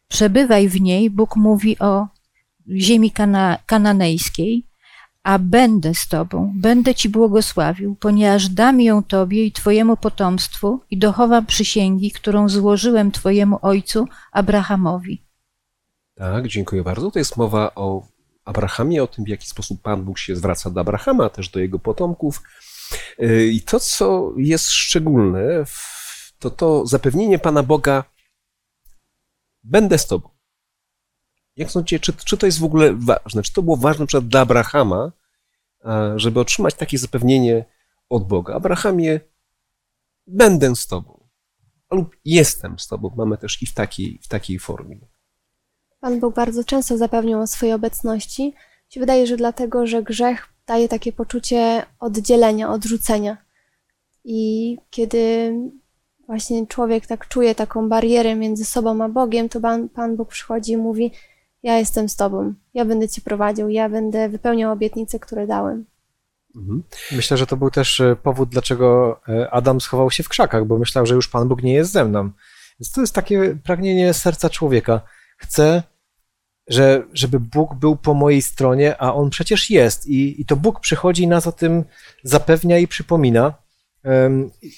Przebywaj 0.08 0.68
w 0.68 0.80
niej, 0.80 1.10
Bóg 1.10 1.36
mówi 1.36 1.78
o 1.78 2.06
ziemi 2.76 3.10
kana, 3.10 3.58
kananejskiej, 3.66 4.67
a 5.28 5.38
będę 5.38 5.94
z 5.94 6.08
tobą, 6.08 6.52
będę 6.56 6.94
ci 6.94 7.08
błogosławił, 7.08 7.96
ponieważ 8.00 8.48
dam 8.48 8.80
ją 8.80 9.02
tobie 9.02 9.44
i 9.44 9.52
twojemu 9.52 9.96
potomstwu 9.96 10.80
i 10.90 10.98
dochowam 10.98 11.46
przysięgi, 11.46 12.10
którą 12.10 12.48
złożyłem 12.48 13.12
twojemu 13.12 13.58
ojcu 13.62 14.08
Abrahamowi. 14.32 15.22
Tak, 16.14 16.48
dziękuję 16.48 16.82
bardzo. 16.82 17.10
To 17.10 17.18
jest 17.18 17.36
mowa 17.36 17.74
o 17.74 18.06
Abrahamie, 18.44 19.02
o 19.02 19.06
tym, 19.06 19.24
w 19.24 19.28
jaki 19.28 19.46
sposób 19.46 19.82
Pan 19.82 20.04
Bóg 20.04 20.18
się 20.18 20.36
zwraca 20.36 20.70
do 20.70 20.80
Abrahama, 20.80 21.28
też 21.28 21.48
do 21.48 21.60
jego 21.60 21.78
potomków. 21.78 22.42
Yy, 23.18 23.46
I 23.46 23.62
to, 23.62 23.80
co 23.80 24.32
jest 24.36 24.70
szczególne, 24.70 25.64
to 26.38 26.50
to 26.50 26.86
zapewnienie 26.86 27.38
Pana 27.38 27.62
Boga, 27.62 28.04
będę 29.64 29.98
z 29.98 30.06
Tobą. 30.06 30.37
Jak 31.58 31.70
sądzicie, 31.70 32.00
czy, 32.00 32.12
czy 32.12 32.36
to 32.36 32.46
jest 32.46 32.58
w 32.58 32.64
ogóle 32.64 32.94
ważne? 32.94 33.42
Czy 33.42 33.52
to 33.52 33.62
było 33.62 33.76
ważne 33.76 34.06
na 34.14 34.20
dla 34.20 34.40
Abrahama, 34.40 35.12
a, 35.84 36.12
żeby 36.16 36.40
otrzymać 36.40 36.74
takie 36.74 36.98
zapewnienie 36.98 37.64
od 38.08 38.28
Boga? 38.28 38.54
Abrahamie, 38.54 39.20
będę 40.26 40.76
z 40.76 40.86
Tobą. 40.86 41.28
Lub 41.90 42.16
jestem 42.24 42.78
z 42.78 42.86
Tobą. 42.86 43.14
Mamy 43.16 43.38
też 43.38 43.62
i 43.62 43.66
w 43.66 43.74
takiej, 43.74 44.18
w 44.22 44.28
takiej 44.28 44.58
formie. 44.58 44.98
Pan 46.00 46.20
Bóg 46.20 46.34
bardzo 46.34 46.64
często 46.64 46.98
zapewniał 46.98 47.40
o 47.40 47.46
swojej 47.46 47.74
obecności. 47.74 48.54
Się 48.88 49.00
wydaje, 49.00 49.26
że 49.26 49.36
dlatego, 49.36 49.86
że 49.86 50.02
grzech 50.02 50.48
daje 50.66 50.88
takie 50.88 51.12
poczucie 51.12 51.86
oddzielenia, 51.98 52.70
odrzucenia. 52.70 53.36
I 54.24 54.76
kiedy 54.90 55.52
właśnie 56.26 56.66
człowiek 56.66 57.06
tak 57.06 57.28
czuje 57.28 57.54
taką 57.54 57.88
barierę 57.88 58.34
między 58.34 58.64
sobą 58.64 59.04
a 59.04 59.08
Bogiem, 59.08 59.48
to 59.48 59.60
Pan, 59.60 59.88
Pan 59.88 60.16
Bóg 60.16 60.28
przychodzi 60.28 60.72
i 60.72 60.76
mówi: 60.76 61.12
Ja 61.68 61.78
jestem 61.78 62.08
z 62.08 62.16
Tobą, 62.16 62.54
ja 62.74 62.84
będę 62.84 63.08
Cię 63.08 63.22
prowadził, 63.22 63.68
ja 63.68 63.88
będę 63.88 64.28
wypełniał 64.28 64.72
obietnice, 64.72 65.18
które 65.18 65.46
dałem. 65.46 65.84
Mhm. 66.56 66.82
Myślę, 67.12 67.36
że 67.36 67.46
to 67.46 67.56
był 67.56 67.70
też 67.70 68.00
e, 68.00 68.16
powód, 68.16 68.48
dlaczego 68.48 69.20
e, 69.28 69.50
Adam 69.50 69.80
schował 69.80 70.10
się 70.10 70.22
w 70.22 70.28
krzakach, 70.28 70.64
bo 70.64 70.78
myślał, 70.78 71.06
że 71.06 71.14
już 71.14 71.28
Pan 71.28 71.48
Bóg 71.48 71.62
nie 71.62 71.74
jest 71.74 71.92
ze 71.92 72.04
mną. 72.04 72.30
Więc 72.80 72.92
to 72.92 73.00
jest 73.00 73.14
takie 73.14 73.58
pragnienie 73.64 74.14
serca 74.14 74.50
człowieka. 74.50 75.00
Chcę, 75.38 75.82
że, 76.68 77.02
żeby 77.12 77.40
Bóg 77.40 77.74
był 77.74 77.96
po 77.96 78.14
mojej 78.14 78.42
stronie, 78.42 78.96
a 79.02 79.14
On 79.14 79.30
przecież 79.30 79.70
jest. 79.70 80.06
I, 80.06 80.40
i 80.40 80.44
to 80.44 80.56
Bóg 80.56 80.80
przychodzi 80.80 81.22
i 81.22 81.28
nas 81.28 81.46
o 81.46 81.52
tym 81.52 81.84
zapewnia 82.22 82.78
i 82.78 82.88
przypomina. 82.88 83.54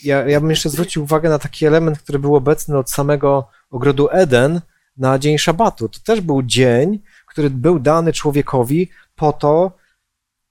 Ja, 0.05 0.29
ja 0.29 0.41
bym 0.41 0.51
jeszcze 0.51 0.71
zwrócił 0.71 1.03
uwagę 1.03 1.29
na 1.29 1.39
taki 1.39 1.67
element, 1.67 1.99
który 1.99 2.19
był 2.19 2.37
obecny 2.37 2.79
od 2.79 2.91
samego 2.91 3.49
ogrodu 3.71 4.09
Eden 4.11 4.61
na 5.01 5.19
dzień 5.19 5.39
szabatu. 5.39 5.89
To 5.89 6.01
też 6.01 6.21
był 6.21 6.43
dzień, 6.43 6.99
który 7.27 7.51
był 7.51 7.79
dany 7.79 8.13
człowiekowi 8.13 8.89
po 9.17 9.33
to, 9.33 9.73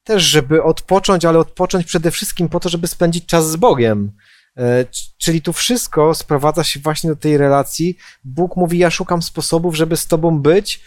też, 0.04 0.24
żeby 0.24 0.64
odpocząć, 0.64 1.26
ale 1.26 1.40
odpocząć 1.40 1.86
przede 1.86 2.12
wszystkim 2.12 2.50
po 2.50 2.60
to, 2.60 2.70
żeby 2.70 2.88
spędzić 2.88 3.26
czas 3.26 3.50
z 3.50 3.56
Bogiem. 3.56 4.12
E, 4.58 4.86
Czyli 5.18 5.42
tu 5.42 5.54
wszystko 5.54 6.16
sprowadza 6.16 6.64
się 6.64 6.80
właśnie 6.80 7.10
do 7.10 7.16
tej 7.16 7.38
relacji. 7.38 7.98
Bóg 8.24 8.56
mówi: 8.56 8.78
Ja 8.78 8.90
szukam 8.90 9.22
sposobów, 9.22 9.76
żeby 9.76 9.98
z 9.98 10.08
Tobą 10.08 10.40
być, 10.40 10.84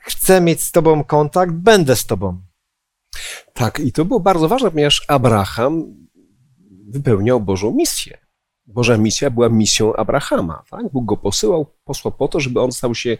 chcę 0.00 0.40
mieć 0.40 0.62
z 0.62 0.72
Tobą 0.72 1.04
kontakt, 1.04 1.52
będę 1.52 1.96
z 1.96 2.06
Tobą. 2.06 2.42
Tak, 3.54 3.78
i 3.78 3.92
to 3.92 4.04
było 4.04 4.20
bardzo 4.20 4.48
ważne, 4.48 4.70
ponieważ 4.70 5.04
Abraham 5.08 5.84
wypełniał 6.88 7.40
Bożą 7.40 7.72
misję. 7.72 8.25
Boża 8.66 8.98
misja 8.98 9.30
była 9.30 9.48
misją 9.48 9.96
Abrahama. 9.96 10.62
Tak? 10.70 10.92
Bóg 10.92 11.04
go 11.04 11.16
posyłał, 11.16 11.66
posłał 11.84 12.12
po 12.12 12.28
to, 12.28 12.40
żeby 12.40 12.60
on 12.60 12.72
stał 12.72 12.94
się 12.94 13.18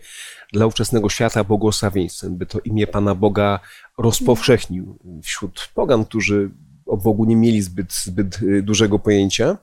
dla 0.53 0.67
ówczesnego 0.67 1.09
świata 1.09 1.45
błogosławieństwem, 1.45 2.37
by 2.37 2.47
to 2.47 2.59
imię 2.61 2.87
Pana 2.87 3.15
Boga 3.15 3.61
rozpowszechnił 3.99 4.99
wśród 5.23 5.71
pogan, 5.75 6.05
którzy 6.05 6.51
o 6.87 6.97
Bogu 6.97 7.25
nie 7.25 7.37
mieli 7.37 7.63
zbyt, 7.63 7.93
zbyt 7.95 8.43
y, 8.43 8.63
dużego 8.63 8.99
pojęcia. 8.99 9.59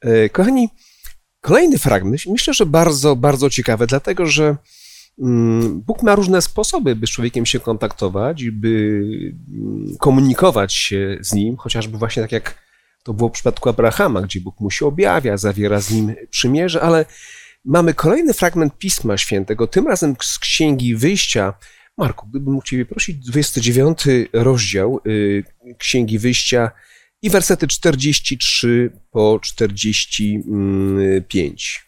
E, 0.00 0.28
Kochani, 0.28 0.68
kolejny 1.40 1.78
fragment, 1.78 2.26
myślę, 2.26 2.54
że 2.54 2.66
bardzo, 2.66 3.16
bardzo 3.16 3.50
ciekawy, 3.50 3.86
dlatego 3.86 4.26
że 4.26 4.56
mm, 5.18 5.80
Bóg 5.80 6.02
ma 6.02 6.14
różne 6.14 6.42
sposoby, 6.42 6.96
by 6.96 7.06
z 7.06 7.10
człowiekiem 7.10 7.46
się 7.46 7.60
kontaktować, 7.60 8.50
by 8.50 9.02
mm, 9.50 9.96
komunikować 9.98 10.74
się 10.74 11.18
z 11.20 11.32
nim, 11.32 11.56
chociażby 11.56 11.98
właśnie 11.98 12.22
tak 12.22 12.32
jak 12.32 12.69
to 13.10 13.14
było 13.14 13.28
w 13.28 13.32
przypadku 13.32 13.68
Abrahama, 13.68 14.22
gdzie 14.22 14.40
Bóg 14.40 14.60
mu 14.60 14.70
się 14.70 14.86
objawia, 14.86 15.36
zawiera 15.36 15.80
z 15.80 15.90
nim 15.90 16.14
przymierze, 16.30 16.82
ale 16.82 17.04
mamy 17.64 17.94
kolejny 17.94 18.34
fragment 18.34 18.78
Pisma 18.78 19.18
Świętego, 19.18 19.66
tym 19.66 19.88
razem 19.88 20.16
z 20.20 20.38
Księgi 20.38 20.96
Wyjścia. 20.96 21.54
Marku, 21.98 22.26
gdybym 22.26 22.52
mógł 22.52 22.66
Ciebie 22.66 22.86
prosić, 22.86 23.16
29 23.16 23.98
rozdział 24.32 25.00
y, 25.06 25.44
Księgi 25.78 26.18
Wyjścia 26.18 26.70
i 27.22 27.30
wersety 27.30 27.68
43 27.68 28.92
po 29.10 29.38
45. 29.42 31.84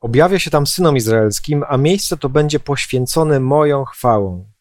Objawia 0.00 0.38
się 0.38 0.50
tam 0.50 0.66
synom 0.66 0.96
izraelskim, 0.96 1.64
a 1.68 1.76
miejsce 1.76 2.16
to 2.16 2.28
będzie 2.28 2.60
poświęcone 2.60 3.40
moją 3.40 3.84
chwałą. 3.84 4.51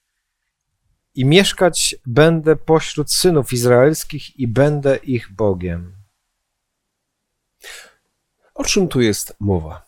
I 1.16 1.26
mieszkać 1.26 1.96
będę 2.06 2.56
pośród 2.56 3.12
synów 3.12 3.54
izraelskich 3.54 4.40
i 4.40 4.48
będę 4.48 4.98
ich 4.98 5.32
Bogiem. 5.32 5.96
O 8.54 8.64
czym 8.64 8.88
tu 8.88 9.02
jest 9.02 9.36
mowa? 9.40 9.86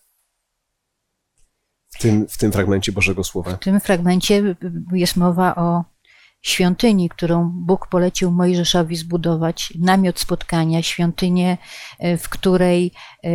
W 1.89 1.97
tym, 1.97 2.27
w 2.27 2.37
tym 2.37 2.51
fragmencie 2.51 2.91
Bożego 2.91 3.23
Słowa. 3.23 3.55
W 3.55 3.59
tym 3.59 3.79
fragmencie 3.79 4.55
jest 4.91 5.15
mowa 5.15 5.55
o 5.55 5.83
świątyni, 6.41 7.09
którą 7.09 7.51
Bóg 7.53 7.87
polecił 7.87 8.31
Mojżeszowi 8.31 8.95
zbudować, 8.95 9.73
namiot 9.79 10.19
spotkania, 10.19 10.81
świątynię, 10.81 11.57
e, 11.99 12.17
w 12.17 12.29
której 12.29 12.91
e, 13.23 13.29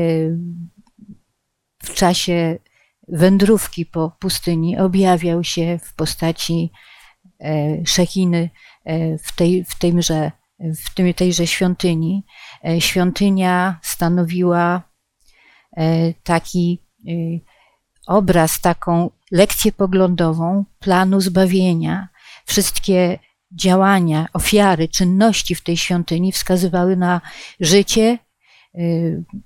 w 1.82 1.94
czasie 1.94 2.58
wędrówki 3.08 3.86
po 3.86 4.16
pustyni 4.18 4.78
objawiał 4.78 5.44
się 5.44 5.78
w 5.82 5.94
postaci 5.94 6.70
Szechiny 7.86 8.50
e, 8.84 9.18
w, 9.18 9.32
tej, 9.32 9.64
w, 9.64 9.78
tejże, 9.78 10.32
w 10.58 10.94
tym, 10.94 11.14
tejże 11.14 11.46
świątyni. 11.46 12.24
E, 12.64 12.80
Świątynia 12.80 13.80
stanowiła 13.82 14.82
e, 15.76 16.14
taki 16.14 16.82
e, 17.08 17.12
obraz, 18.06 18.60
taką 18.60 19.10
lekcję 19.30 19.72
poglądową 19.72 20.64
planu 20.78 21.20
zbawienia. 21.20 22.08
Wszystkie 22.46 23.18
działania, 23.52 24.26
ofiary, 24.32 24.88
czynności 24.88 25.54
w 25.54 25.62
tej 25.62 25.76
świątyni 25.76 26.32
wskazywały 26.32 26.96
na 26.96 27.20
życie, 27.60 28.18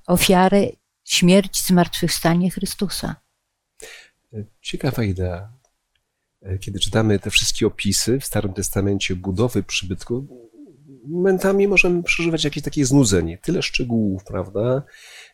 ofiarę, 0.06 0.66
śmierć, 1.04 1.66
zmartwychwstanie 1.66 2.50
Chrystusa. 2.50 3.16
Ciekawa 4.60 5.02
idea. 5.02 5.61
Kiedy 6.60 6.80
czytamy 6.80 7.18
te 7.18 7.30
wszystkie 7.30 7.66
opisy 7.66 8.20
w 8.20 8.24
Starym 8.24 8.52
Testamencie 8.52 9.16
budowy 9.16 9.62
przybytku, 9.62 10.26
momentami 11.08 11.68
możemy 11.68 12.02
przeżywać 12.02 12.44
jakieś 12.44 12.62
takie 12.62 12.84
znudzenie. 12.84 13.38
Tyle 13.38 13.62
szczegółów, 13.62 14.24
prawda? 14.24 14.82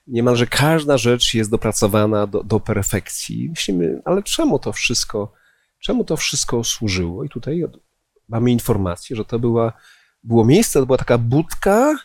Niemalże 0.07 0.47
każda 0.47 0.99
rzecz 0.99 1.35
jest 1.35 1.51
dopracowana 1.51 2.27
do, 2.27 2.45
do 2.45 2.61
perfekcji. 2.61 3.49
Myślimy, 3.49 4.03
ale 4.05 4.23
czemu 4.23 4.59
to 4.59 4.73
wszystko, 4.73 5.33
czemu 5.81 6.05
to 6.05 6.17
wszystko 6.17 6.65
służyło? 6.65 7.25
I 7.25 7.29
tutaj 7.29 7.65
mamy 8.29 8.51
informację, 8.51 9.17
że 9.17 9.25
to 9.25 9.39
była, 9.39 9.73
było 10.25 10.45
miejsce, 10.45 10.81
to 10.81 10.87
była 10.87 10.99
taka 10.99 11.19
budka, 11.19 11.97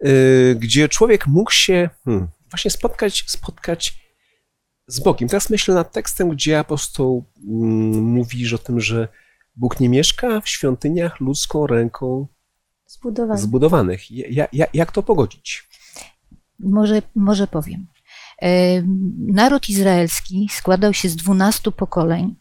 yy, 0.00 0.56
gdzie 0.58 0.88
człowiek 0.88 1.26
mógł 1.26 1.50
się 1.50 1.90
hmm, 2.04 2.28
właśnie 2.50 2.70
spotkać, 2.70 3.24
spotkać 3.26 3.99
z 4.92 5.00
Bogiem. 5.00 5.28
Teraz 5.28 5.50
myślę 5.50 5.74
nad 5.74 5.92
tekstem, 5.92 6.28
gdzie 6.30 6.58
apostoł 6.58 7.24
mm, 7.48 8.04
mówi 8.04 8.54
o 8.54 8.58
tym, 8.58 8.80
że 8.80 9.08
Bóg 9.56 9.80
nie 9.80 9.88
mieszka 9.88 10.40
w 10.40 10.48
świątyniach 10.48 11.20
ludzką 11.20 11.66
ręką 11.66 12.26
Zbudowany. 12.86 13.40
zbudowanych. 13.40 14.10
Ja, 14.10 14.48
ja, 14.52 14.66
jak 14.74 14.92
to 14.92 15.02
pogodzić? 15.02 15.68
Może, 16.58 17.02
może 17.14 17.46
powiem. 17.46 17.86
Naród 19.18 19.68
izraelski 19.68 20.48
składał 20.52 20.94
się 20.94 21.08
z 21.08 21.16
dwunastu 21.16 21.72
pokoleń 21.72 22.36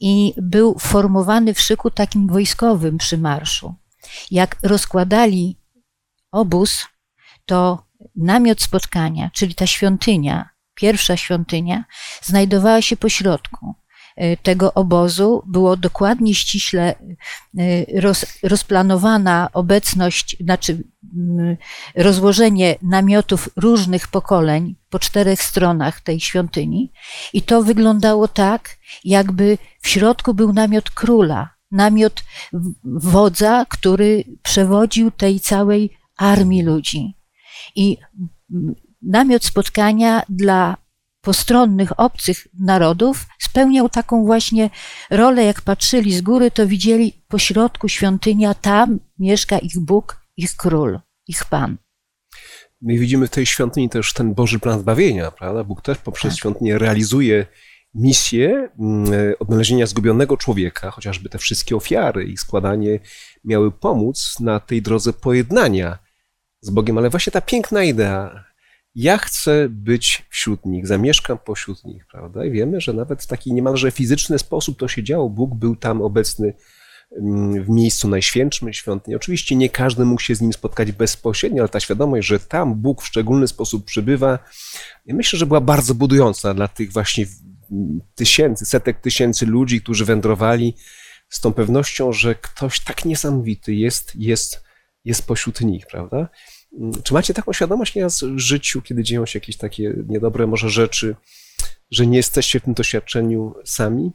i 0.00 0.34
był 0.36 0.78
formowany 0.78 1.54
w 1.54 1.60
szyku 1.60 1.90
takim 1.90 2.28
wojskowym 2.28 2.98
przy 2.98 3.18
marszu. 3.18 3.74
Jak 4.30 4.56
rozkładali 4.62 5.56
obóz, 6.32 6.86
to 7.46 7.86
namiot 8.16 8.62
spotkania, 8.62 9.30
czyli 9.34 9.54
ta 9.54 9.66
świątynia, 9.66 10.48
pierwsza 10.76 11.16
świątynia, 11.16 11.84
znajdowała 12.22 12.82
się 12.82 12.96
po 12.96 13.08
środku 13.08 13.74
e, 14.16 14.36
tego 14.36 14.74
obozu. 14.74 15.42
Było 15.46 15.76
dokładnie 15.76 16.34
ściśle 16.34 16.94
e, 16.94 18.00
roz, 18.00 18.26
rozplanowana 18.42 19.48
obecność, 19.52 20.36
znaczy 20.40 20.82
mm, 21.16 21.56
rozłożenie 21.94 22.78
namiotów 22.82 23.48
różnych 23.56 24.08
pokoleń 24.08 24.76
po 24.90 24.98
czterech 24.98 25.42
stronach 25.42 26.00
tej 26.00 26.20
świątyni. 26.20 26.92
I 27.32 27.42
to 27.42 27.62
wyglądało 27.62 28.28
tak, 28.28 28.76
jakby 29.04 29.58
w 29.80 29.88
środku 29.88 30.34
był 30.34 30.52
namiot 30.52 30.90
króla, 30.90 31.50
namiot 31.70 32.24
wodza, 32.84 33.66
który 33.68 34.24
przewodził 34.42 35.10
tej 35.10 35.40
całej 35.40 35.96
armii 36.16 36.62
ludzi. 36.62 37.14
I 37.76 37.96
mm, 38.50 38.74
namiot 39.06 39.44
spotkania 39.44 40.22
dla 40.28 40.76
postronnych, 41.20 42.00
obcych 42.00 42.46
narodów 42.60 43.26
spełniał 43.38 43.88
taką 43.88 44.24
właśnie 44.24 44.70
rolę, 45.10 45.44
jak 45.44 45.60
patrzyli 45.60 46.14
z 46.14 46.20
góry, 46.20 46.50
to 46.50 46.66
widzieli 46.66 47.12
po 47.28 47.38
środku 47.38 47.88
świątynia, 47.88 48.54
tam 48.54 48.98
mieszka 49.18 49.58
ich 49.58 49.80
Bóg, 49.80 50.20
ich 50.36 50.56
król, 50.56 51.00
ich 51.26 51.44
Pan. 51.44 51.76
My 52.80 52.98
widzimy 52.98 53.26
w 53.26 53.30
tej 53.30 53.46
świątyni 53.46 53.88
też 53.88 54.12
ten 54.12 54.34
Boży 54.34 54.58
plan 54.58 54.80
zbawienia, 54.80 55.30
prawda? 55.30 55.64
Bóg 55.64 55.82
też 55.82 55.98
poprzez 55.98 56.32
Tak. 56.32 56.38
świątynię 56.38 56.78
realizuje 56.78 57.46
misję 57.94 58.68
mm, 58.78 59.34
odnalezienia 59.38 59.86
zgubionego 59.86 60.36
człowieka, 60.36 60.90
chociażby 60.90 61.28
te 61.28 61.38
wszystkie 61.38 61.76
ofiary 61.76 62.24
i 62.24 62.36
składanie 62.36 63.00
miały 63.44 63.72
pomóc 63.72 64.40
na 64.40 64.60
tej 64.60 64.82
drodze 64.82 65.12
pojednania 65.12 65.98
z 66.60 66.70
Bogiem, 66.70 66.98
ale 66.98 67.10
właśnie 67.10 67.30
ta 67.30 67.40
piękna 67.40 67.84
idea, 67.84 68.44
ja 68.96 69.18
chcę 69.18 69.68
być 69.70 70.26
wśród 70.30 70.66
nich, 70.66 70.86
zamieszkam 70.86 71.38
pośród 71.38 71.84
nich, 71.84 72.06
prawda? 72.06 72.44
I 72.44 72.50
wiemy, 72.50 72.80
że 72.80 72.92
nawet 72.92 73.22
w 73.22 73.26
taki 73.26 73.52
niemalże 73.52 73.90
fizyczny 73.90 74.38
sposób 74.38 74.78
to 74.78 74.88
się 74.88 75.02
działo. 75.02 75.30
Bóg 75.30 75.54
był 75.54 75.76
tam 75.76 76.02
obecny 76.02 76.54
mm, 77.20 77.64
w 77.64 77.68
miejscu 77.68 78.08
najświętszym 78.08 78.72
świątyni. 78.72 79.16
Oczywiście 79.16 79.56
nie 79.56 79.70
każdy 79.70 80.04
mógł 80.04 80.22
się 80.22 80.34
z 80.34 80.40
nim 80.40 80.52
spotkać 80.52 80.92
bezpośrednio, 80.92 81.62
ale 81.62 81.68
ta 81.68 81.80
świadomość, 81.80 82.26
że 82.26 82.40
tam 82.40 82.74
Bóg 82.74 83.02
w 83.02 83.06
szczególny 83.06 83.48
sposób 83.48 83.84
przybywa, 83.84 84.38
myślę, 85.06 85.38
że 85.38 85.46
była 85.46 85.60
bardzo 85.60 85.94
budująca 85.94 86.54
dla 86.54 86.68
tych 86.68 86.92
właśnie 86.92 87.26
tysięcy, 88.14 88.66
setek 88.66 89.00
tysięcy 89.00 89.46
ludzi, 89.46 89.80
którzy 89.80 90.04
wędrowali 90.04 90.74
z 91.28 91.40
tą 91.40 91.52
pewnością, 91.52 92.12
że 92.12 92.34
ktoś 92.34 92.80
tak 92.80 93.04
niesamowity 93.04 93.74
jest, 93.74 94.12
jest, 94.14 94.62
jest 95.04 95.26
pośród 95.26 95.60
nich, 95.60 95.86
prawda? 95.86 96.28
Czy 97.04 97.14
macie 97.14 97.34
taką 97.34 97.52
świadomość 97.52 97.94
nieraz 97.94 98.22
w 98.22 98.38
życiu, 98.38 98.82
kiedy 98.82 99.02
dzieją 99.02 99.26
się 99.26 99.38
jakieś 99.38 99.56
takie 99.56 99.94
niedobre 100.08 100.46
może 100.46 100.70
rzeczy, 100.70 101.16
że 101.90 102.06
nie 102.06 102.16
jesteście 102.16 102.60
w 102.60 102.62
tym 102.62 102.74
doświadczeniu 102.74 103.54
sami? 103.64 104.12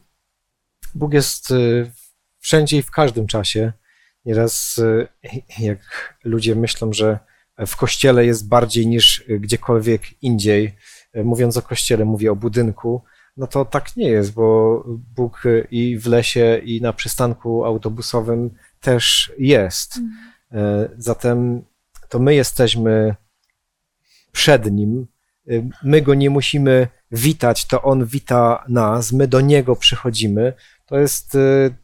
Bóg 0.95 1.13
jest 1.13 1.52
y, 1.52 1.91
wszędzie 2.39 2.78
i 2.78 2.82
w 2.82 2.91
każdym 2.91 3.28
czasie. 3.28 3.74
Nieraz 4.26 4.78
y, 4.78 5.08
jak 5.60 6.17
ludzie 6.24 6.56
myślą, 6.56 6.93
że 6.93 7.19
w 7.67 7.76
kościele 7.76 8.26
jest 8.26 8.47
bardziej 8.47 8.88
niż 8.88 9.24
gdziekolwiek 9.30 10.24
indziej, 10.24 10.76
y, 11.15 11.24
mówiąc 11.24 11.58
o 11.58 11.62
kościele, 11.62 12.06
mówię 12.06 12.32
o 12.32 12.36
budynku, 12.36 13.02
no 13.38 13.47
to 13.47 13.65
tak 13.65 13.95
nie 13.97 14.10
jest, 14.10 14.34
bo 14.34 14.84
Bóg 14.88 15.43
i 15.71 15.97
w 15.97 16.08
lesie, 16.08 16.62
i 16.63 16.82
na 16.82 16.93
przystanku 16.93 17.65
autobusowym 17.65 18.50
też 18.80 19.32
jest. 19.38 20.00
Zatem 20.97 21.65
to 22.12 22.19
my 22.19 22.36
jesteśmy 22.36 23.15
przed 24.32 24.71
Nim, 24.71 25.08
my 25.84 26.02
Go 26.02 26.13
nie 26.13 26.30
musimy 26.30 26.88
witać, 27.12 27.65
to 27.65 27.82
On 27.82 28.06
wita 28.06 28.63
nas, 28.67 29.12
my 29.12 29.28
do 29.28 29.41
Niego 29.41 29.76
przychodzimy. 29.76 30.54
To 30.86 31.00
jest, 31.00 31.36
y, 31.36 31.76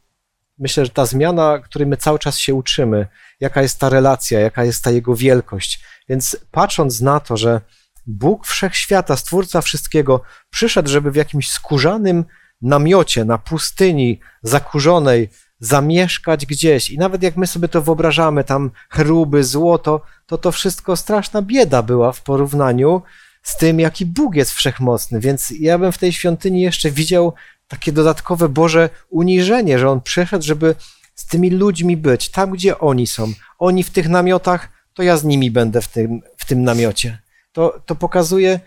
myślę, 0.60 0.86
że 0.86 0.92
ta 0.92 1.06
zmiana, 1.06 1.60
której 1.60 1.88
my 1.88 1.98
cały 1.98 2.20
czas 2.20 2.38
się 2.38 2.54
uczymy, 2.54 3.08
jaka 3.40 3.62
jest 3.62 3.80
ta 3.80 3.90
relacja, 3.90 4.40
jaka 4.40 4.64
jest 4.64 4.84
ta 4.84 4.92
Jego 4.92 5.16
wielkość. 5.16 5.84
Więc 6.10 6.38
patrząc 6.52 7.02
na 7.02 7.20
to, 7.20 7.38
że 7.38 7.62
Bóg 8.08 8.48
wszechświata, 8.48 9.16
Stwórca 9.16 9.62
wszystkiego, 9.62 10.22
przyszedł, 10.50 10.90
żeby 10.90 11.12
w 11.12 11.16
jakimś 11.16 11.52
skórzanym 11.52 12.26
namiocie 12.62 13.26
na 13.26 13.38
pustyni 13.38 14.20
zakurzonej 14.44 15.30
zamieszkać 15.60 16.46
gdzieś. 16.46 16.90
I 16.90 16.98
nawet 16.98 17.24
jak 17.24 17.38
my 17.38 17.48
sobie 17.48 17.68
to 17.68 17.82
wyobrażamy, 17.82 18.44
tam 18.44 18.72
chruby, 18.90 19.44
złoto, 19.44 20.02
to 20.26 20.38
to 20.38 20.52
wszystko 20.52 20.96
straszna 20.96 21.42
bieda 21.42 21.84
była 21.84 22.12
w 22.12 22.22
porównaniu 22.22 23.02
z 23.44 23.58
tym, 23.58 23.80
jaki 23.80 24.06
Bóg 24.06 24.36
jest 24.36 24.52
wszechmocny. 24.52 25.20
Więc 25.20 25.54
ja 25.60 25.78
bym 25.78 25.92
w 25.92 25.98
tej 25.98 26.14
świątyni 26.14 26.62
jeszcze 26.62 26.92
widział 26.92 27.34
takie 27.68 27.92
dodatkowe 27.92 28.50
Boże 28.50 28.90
uniżenie, 29.10 29.80
że 29.80 29.90
On 29.90 30.02
przyszedł, 30.02 30.46
żeby 30.46 30.76
z 31.16 31.26
tymi 31.26 31.50
ludźmi 31.50 31.98
być, 31.98 32.30
tam 32.30 32.52
gdzie 32.52 32.80
oni 32.80 33.08
są. 33.08 33.34
Oni 33.60 33.84
w 33.84 33.90
tych 33.90 34.10
namiotach, 34.10 34.70
to 34.94 35.04
ja 35.04 35.18
z 35.18 35.24
nimi 35.24 35.52
będę 35.52 35.82
w 35.82 35.88
tym, 35.88 36.22
w 36.38 36.46
tym 36.46 36.64
namiocie. 36.64 37.20
To, 37.52 37.82
to 37.86 37.96
pokazuje, 37.96 38.60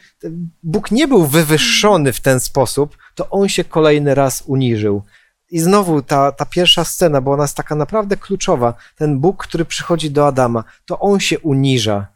Bóg 0.62 0.90
nie 0.90 1.08
był 1.08 1.26
wywyższony 1.26 2.12
w 2.12 2.20
ten 2.20 2.40
sposób, 2.40 2.96
to 3.14 3.30
On 3.30 3.48
się 3.48 3.64
kolejny 3.64 4.14
raz 4.14 4.42
uniżył. 4.46 5.02
I 5.50 5.60
znowu 5.60 6.02
ta, 6.02 6.32
ta 6.32 6.46
pierwsza 6.46 6.84
scena, 6.84 7.20
bo 7.20 7.32
ona 7.32 7.44
jest 7.44 7.56
taka 7.56 7.74
naprawdę 7.74 8.16
kluczowa. 8.16 8.74
Ten 8.96 9.18
Bóg, 9.18 9.46
który 9.46 9.64
przychodzi 9.64 10.10
do 10.10 10.26
Adama, 10.26 10.64
to 10.86 10.98
on 10.98 11.20
się 11.20 11.38
uniża, 11.38 12.06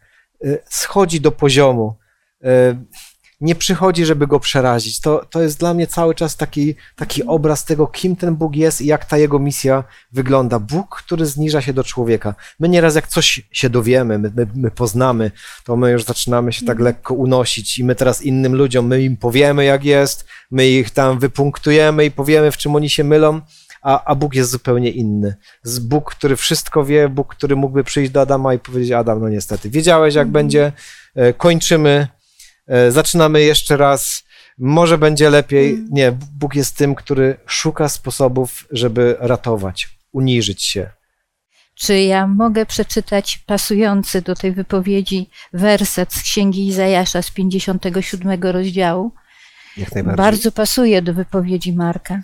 y, 0.45 0.63
schodzi 0.69 1.21
do 1.21 1.33
poziomu. 1.33 1.97
Nie 3.45 3.55
przychodzi, 3.55 4.05
żeby 4.05 4.27
go 4.27 4.41
przerazić. 4.41 5.01
To, 5.01 5.27
to 5.31 5.43
jest 5.43 5.59
dla 5.59 5.75
mnie 5.75 5.87
cały 5.87 6.15
czas 6.15 6.37
taki, 6.37 6.75
taki 6.97 7.25
obraz 7.25 7.65
tego, 7.65 7.87
kim 7.87 8.17
ten 8.17 8.37
Bóg 8.37 8.57
jest 8.57 8.81
i 8.81 8.87
jak 8.87 9.05
ta 9.05 9.19
jego 9.19 9.39
misja 9.39 9.85
wygląda. 10.13 10.59
Bóg, 10.59 11.03
który 11.07 11.27
zniża 11.27 11.61
się 11.61 11.73
do 11.73 11.85
człowieka. 11.85 12.35
My 12.61 12.69
nieraz 12.69 12.95
jak 12.95 13.09
coś 13.09 13.43
się 13.53 13.71
dowiemy, 13.71 14.19
my, 14.19 14.33
my, 14.37 14.47
my 14.55 14.71
poznamy, 14.71 15.31
to 15.65 15.77
my 15.77 15.91
już 15.91 16.05
zaczynamy 16.05 16.53
się 16.53 16.67
tak 16.67 16.81
lekko 16.81 17.15
unosić 17.15 17.79
i 17.79 17.85
my 17.85 17.95
teraz 17.95 18.23
innym 18.23 18.55
ludziom, 18.55 18.87
my 18.87 19.03
im 19.03 19.17
powiemy 19.17 19.65
jak 19.65 19.85
jest, 19.85 20.25
my 20.51 20.69
ich 20.69 20.91
tam 20.91 21.19
wypunktujemy 21.19 22.05
i 22.05 22.11
powiemy, 22.11 22.51
w 22.51 22.57
czym 22.57 22.77
oni 22.77 22.91
się 22.91 23.05
mylą, 23.05 23.41
a, 23.83 24.05
a 24.05 24.15
Bóg 24.15 24.35
jest 24.35 24.51
zupełnie 24.51 24.91
inny. 24.91 25.35
Z 25.63 25.79
Bóg, 25.79 26.15
który 26.15 26.37
wszystko 26.37 26.85
wie, 26.85 27.09
Bóg, 27.09 27.35
który 27.35 27.57
mógłby 27.57 27.85
przyjść 27.85 28.13
do 28.13 28.21
Adama 28.21 28.55
i 28.55 28.59
powiedzieć, 28.59 28.93
Adam, 28.93 29.21
no 29.21 29.29
niestety, 29.29 29.71
wiedziałeś 29.71 30.15
jak 30.15 30.25
mm. 30.25 30.33
będzie, 30.33 30.73
e, 31.15 31.33
kończymy, 31.33 32.09
zaczynamy 32.89 33.43
jeszcze 33.43 33.77
raz, 33.77 34.25
może 34.59 34.99
będzie 34.99 35.31
lepiej. 35.31 35.71
Mm. 35.71 35.89
Nie, 35.91 36.13
Bóg 36.33 36.55
jest 36.55 36.77
tym, 36.77 36.95
który 36.95 37.37
szuka 37.47 37.89
sposobów, 37.89 38.67
żeby 38.71 39.17
ratować, 39.21 39.89
uniżyć 40.13 40.65
się. 40.65 40.91
Czy 41.75 42.01
ja 42.01 42.27
mogę 42.27 42.67
przeczytać 42.67 43.39
pasujący 43.39 44.23
do 44.23 44.35
tej 44.35 44.53
wypowiedzi 44.53 45.31
werset 45.53 46.13
z 46.13 46.23
Księgi 46.23 46.67
Izajasza 46.67 47.23
z 47.23 47.31
57 47.31 48.43
rozdziału? 48.43 49.13
Jak 49.77 49.95
najbardziej. 49.95 50.17
Bardzo 50.17 50.53
pasuje 50.53 51.03
do 51.03 51.15
wypowiedzi 51.15 51.73
Marka. 51.73 52.23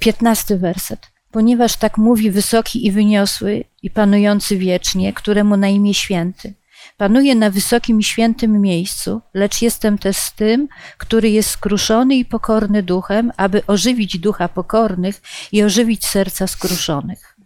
15 0.00 0.56
werset. 0.56 1.10
Ponieważ 1.30 1.76
tak 1.76 1.98
mówi 1.98 2.30
wysoki 2.30 2.86
i 2.86 2.92
wyniosły 2.92 3.64
i 3.82 3.90
panujący 3.90 4.58
wiecznie, 4.58 5.12
któremu 5.12 5.56
na 5.56 5.68
imię 5.68 5.94
święty 5.94 6.54
Panuję 6.96 7.34
na 7.34 7.50
wysokim 7.50 8.00
i 8.00 8.04
świętym 8.04 8.60
miejscu, 8.60 9.20
lecz 9.34 9.62
jestem 9.62 9.98
też 9.98 10.16
z 10.16 10.32
tym, 10.32 10.68
który 10.98 11.30
jest 11.30 11.50
skruszony 11.50 12.14
i 12.14 12.24
pokorny 12.24 12.82
duchem, 12.82 13.32
aby 13.36 13.66
ożywić 13.66 14.18
ducha 14.18 14.48
pokornych 14.48 15.22
i 15.52 15.62
ożywić 15.62 16.06
serca 16.06 16.46
skruszonych. 16.46 17.36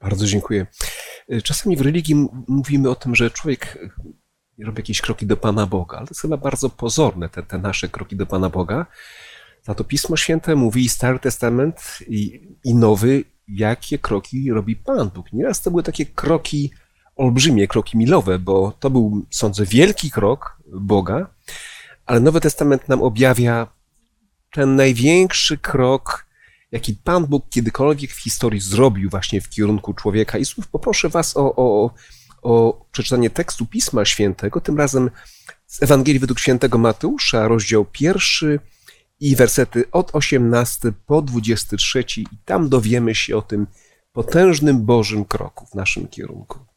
Bardzo 0.00 0.26
dziękuję. 0.26 0.66
Czasami 1.44 1.76
w 1.76 1.80
religii 1.80 2.28
mówimy 2.48 2.90
o 2.90 2.94
tym, 2.94 3.14
że 3.14 3.30
człowiek 3.30 3.78
robi 4.58 4.78
jakieś 4.78 5.00
kroki 5.00 5.26
do 5.26 5.36
Pana 5.36 5.66
Boga, 5.66 5.96
ale 5.96 6.06
to 6.06 6.10
jest 6.10 6.20
chyba 6.20 6.36
bardzo 6.36 6.70
pozorne, 6.70 7.28
te, 7.28 7.42
te 7.42 7.58
nasze 7.58 7.88
kroki 7.88 8.16
do 8.16 8.26
Pana 8.26 8.48
Boga. 8.48 8.86
Za 9.62 9.74
to 9.74 9.84
Pismo 9.84 10.16
Święte 10.16 10.56
mówi 10.56 10.88
Stary 10.88 11.18
Testament 11.18 11.98
i, 12.08 12.48
i 12.64 12.74
Nowy, 12.74 13.24
jakie 13.48 13.98
kroki 13.98 14.50
robi 14.50 14.76
Pan 14.76 15.10
Bóg. 15.10 15.32
Nieraz 15.32 15.62
to 15.62 15.70
były 15.70 15.82
takie 15.82 16.06
kroki 16.06 16.70
olbrzymie 17.18 17.68
kroki 17.68 17.98
milowe, 17.98 18.38
bo 18.38 18.72
to 18.80 18.90
był, 18.90 19.26
sądzę, 19.30 19.66
wielki 19.66 20.10
krok 20.10 20.58
Boga, 20.66 21.30
ale 22.06 22.20
Nowy 22.20 22.40
Testament 22.40 22.88
nam 22.88 23.02
objawia 23.02 23.66
ten 24.52 24.76
największy 24.76 25.58
krok, 25.58 26.26
jaki 26.72 26.94
Pan 26.94 27.26
Bóg 27.26 27.48
kiedykolwiek 27.50 28.12
w 28.12 28.22
historii 28.22 28.60
zrobił 28.60 29.10
właśnie 29.10 29.40
w 29.40 29.48
kierunku 29.48 29.94
człowieka. 29.94 30.38
I 30.38 30.44
słów 30.44 30.68
poproszę 30.68 31.08
Was 31.08 31.36
o, 31.36 31.56
o, 31.56 31.90
o 32.42 32.84
przeczytanie 32.92 33.30
tekstu 33.30 33.66
Pisma 33.66 34.04
Świętego, 34.04 34.60
tym 34.60 34.78
razem 34.78 35.10
z 35.66 35.82
Ewangelii 35.82 36.20
według 36.20 36.38
świętego 36.38 36.78
Mateusza, 36.78 37.48
rozdział 37.48 37.84
pierwszy 37.84 38.60
i 39.20 39.36
wersety 39.36 39.90
od 39.90 40.10
18 40.14 40.92
po 41.06 41.22
23 41.22 42.04
i 42.16 42.24
tam 42.44 42.68
dowiemy 42.68 43.14
się 43.14 43.36
o 43.36 43.42
tym 43.42 43.66
potężnym 44.12 44.84
Bożym 44.84 45.24
kroku 45.24 45.66
w 45.66 45.74
naszym 45.74 46.08
kierunku. 46.08 46.67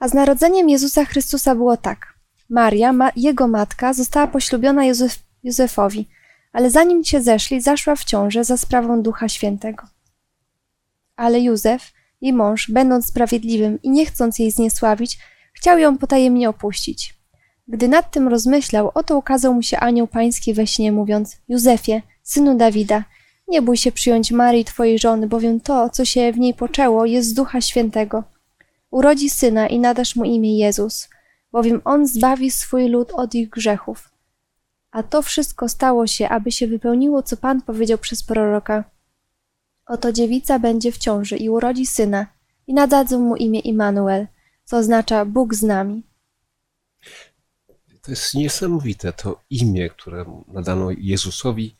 A 0.00 0.08
z 0.08 0.14
narodzeniem 0.14 0.68
Jezusa 0.68 1.04
Chrystusa 1.04 1.54
było 1.54 1.76
tak. 1.76 2.14
Maria, 2.50 2.92
ma, 2.92 3.10
jego 3.16 3.48
matka, 3.48 3.92
została 3.92 4.26
poślubiona 4.26 4.84
Józef, 4.84 5.18
Józefowi, 5.42 6.08
ale 6.52 6.70
zanim 6.70 7.04
się 7.04 7.22
zeszli, 7.22 7.60
zaszła 7.60 7.96
w 7.96 8.04
ciążę 8.04 8.44
za 8.44 8.56
sprawą 8.56 9.02
Ducha 9.02 9.28
Świętego. 9.28 9.86
Ale 11.16 11.40
Józef, 11.40 11.92
jej 12.20 12.32
mąż, 12.32 12.70
będąc 12.70 13.06
sprawiedliwym 13.06 13.82
i 13.82 13.90
nie 13.90 14.06
chcąc 14.06 14.38
jej 14.38 14.50
zniesławić, 14.50 15.18
chciał 15.52 15.78
ją 15.78 15.98
potajemnie 15.98 16.48
opuścić. 16.48 17.14
Gdy 17.68 17.88
nad 17.88 18.10
tym 18.10 18.28
rozmyślał, 18.28 18.90
oto 18.94 19.18
ukazał 19.18 19.54
mu 19.54 19.62
się 19.62 19.80
anioł 19.80 20.06
pański 20.06 20.54
we 20.54 20.66
śnie, 20.66 20.92
mówiąc: 20.92 21.36
Józefie, 21.48 22.02
synu 22.22 22.56
Dawida, 22.56 23.04
nie 23.48 23.62
bój 23.62 23.76
się 23.76 23.92
przyjąć 23.92 24.32
Marii, 24.32 24.64
twojej 24.64 24.98
żony, 24.98 25.26
bowiem 25.26 25.60
to, 25.60 25.90
co 25.90 26.04
się 26.04 26.32
w 26.32 26.38
niej 26.38 26.54
poczęło, 26.54 27.06
jest 27.06 27.28
z 27.28 27.34
Ducha 27.34 27.60
Świętego 27.60 28.35
urodzi 28.96 29.30
syna 29.30 29.68
i 29.68 29.78
nadasz 29.78 30.16
mu 30.16 30.24
imię 30.24 30.58
Jezus, 30.58 31.08
bowiem 31.52 31.80
on 31.84 32.06
zbawi 32.06 32.50
swój 32.50 32.88
lud 32.88 33.12
od 33.12 33.34
ich 33.34 33.48
grzechów. 33.48 34.10
A 34.90 35.02
to 35.02 35.22
wszystko 35.22 35.68
stało 35.68 36.06
się, 36.06 36.28
aby 36.28 36.52
się 36.52 36.66
wypełniło, 36.66 37.22
co 37.22 37.36
Pan 37.36 37.62
powiedział 37.62 37.98
przez 37.98 38.22
proroka. 38.22 38.84
Oto 39.86 40.12
dziewica 40.12 40.58
będzie 40.58 40.92
w 40.92 40.98
ciąży 40.98 41.36
i 41.36 41.48
urodzi 41.48 41.86
syna, 41.86 42.26
i 42.66 42.74
nadadzą 42.74 43.20
mu 43.20 43.36
imię 43.36 43.60
Immanuel, 43.60 44.26
co 44.64 44.76
oznacza 44.76 45.24
Bóg 45.24 45.54
z 45.54 45.62
nami. 45.62 46.02
To 48.02 48.10
jest 48.10 48.34
niesamowite, 48.34 49.12
to 49.12 49.40
imię, 49.50 49.90
które 49.90 50.24
nadano 50.48 50.90
Jezusowi, 50.98 51.76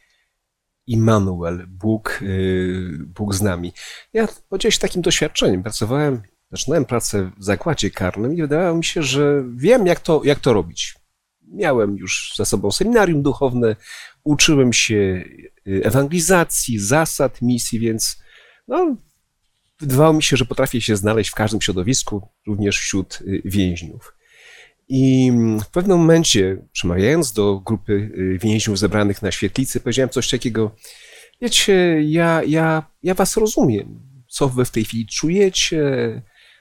Immanuel, 0.87 1.66
Bóg, 1.68 2.18
y, 2.22 2.98
Bóg 3.07 3.35
z 3.35 3.42
nami. 3.42 3.72
Ja 4.12 4.29
podzielę 4.48 4.72
się 4.72 4.79
takim 4.79 5.02
doświadczeniem. 5.02 5.62
Pracowałem 5.62 6.22
zaczynałem 6.51 6.85
pracę 6.85 7.31
w 7.39 7.45
zakładzie 7.45 7.91
karnym 7.91 8.35
i 8.35 8.43
wydawało 8.43 8.77
mi 8.77 8.85
się, 8.85 9.03
że 9.03 9.45
wiem, 9.57 9.87
jak 9.87 10.01
to, 10.01 10.21
jak 10.25 10.41
to 10.41 10.53
robić. 10.53 10.95
Miałem 11.49 11.97
już 11.97 12.33
za 12.37 12.45
sobą 12.45 12.71
seminarium 12.71 13.23
duchowne, 13.23 13.77
uczyłem 14.25 14.73
się 14.73 15.25
y, 15.67 15.81
ewangelizacji, 15.85 16.79
zasad 16.79 17.43
misji, 17.43 17.79
więc 17.79 18.23
no, 18.69 18.97
wydawało 19.81 20.13
mi 20.13 20.23
się, 20.23 20.37
że 20.37 20.45
potrafię 20.45 20.81
się 20.81 20.97
znaleźć 20.97 21.31
w 21.31 21.35
każdym 21.35 21.61
środowisku, 21.61 22.29
również 22.47 22.79
wśród 22.79 23.19
y, 23.21 23.43
więźniów. 23.45 24.17
I 24.89 25.29
mm, 25.29 25.61
w 25.61 25.69
pewnym 25.69 25.99
momencie, 25.99 26.57
przemawiając 26.73 27.33
do 27.33 27.61
grupy 27.61 27.93
y, 27.93 28.39
więźniów 28.43 28.79
zebranych 28.79 29.23
na 29.23 29.31
świetlicy, 29.31 29.81
powiedziałem 29.81 30.11
coś 30.11 30.31
takiego, 30.31 30.75
wiecie, 31.41 32.03
ja, 32.03 32.43
ja, 32.43 32.91
ja 33.03 33.15
was 33.15 33.37
rozumiem, 33.37 34.01
co 34.29 34.49
wy 34.49 34.65
w 34.65 34.71
tej 34.71 34.85
chwili 34.85 35.07
czujecie, 35.07 35.83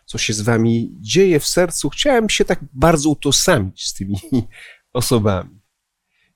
co 0.05 0.17
się 0.17 0.33
z 0.33 0.41
wami 0.41 0.95
dzieje 0.99 1.39
w 1.39 1.45
sercu. 1.45 1.89
Chciałem 1.89 2.29
się 2.29 2.45
tak 2.45 2.59
bardzo 2.73 3.09
utożsamić 3.09 3.87
z 3.87 3.93
tymi 3.93 4.15
osobami. 4.93 5.59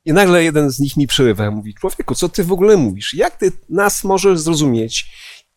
I 0.05 0.13
nagle 0.13 0.43
jeden 0.43 0.69
z 0.69 0.79
nich 0.79 0.97
mi 0.97 1.07
przerywa, 1.07 1.51
mówi, 1.51 1.73
człowieku, 1.73 2.15
co 2.15 2.29
ty 2.29 2.43
w 2.43 2.51
ogóle 2.51 2.77
mówisz? 2.77 3.13
Jak 3.13 3.37
ty 3.37 3.51
nas 3.69 4.03
możesz 4.03 4.39
zrozumieć? 4.39 5.05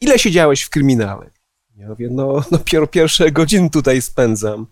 Ile 0.00 0.18
siedziałeś 0.18 0.62
w 0.62 0.70
kryminale? 0.70 1.30
Ja 1.76 1.88
mówię, 1.88 2.08
no 2.10 2.44
dopiero 2.50 2.86
pierwsze 2.86 3.30
godziny 3.30 3.70
tutaj 3.70 4.02
spędzam. 4.02 4.66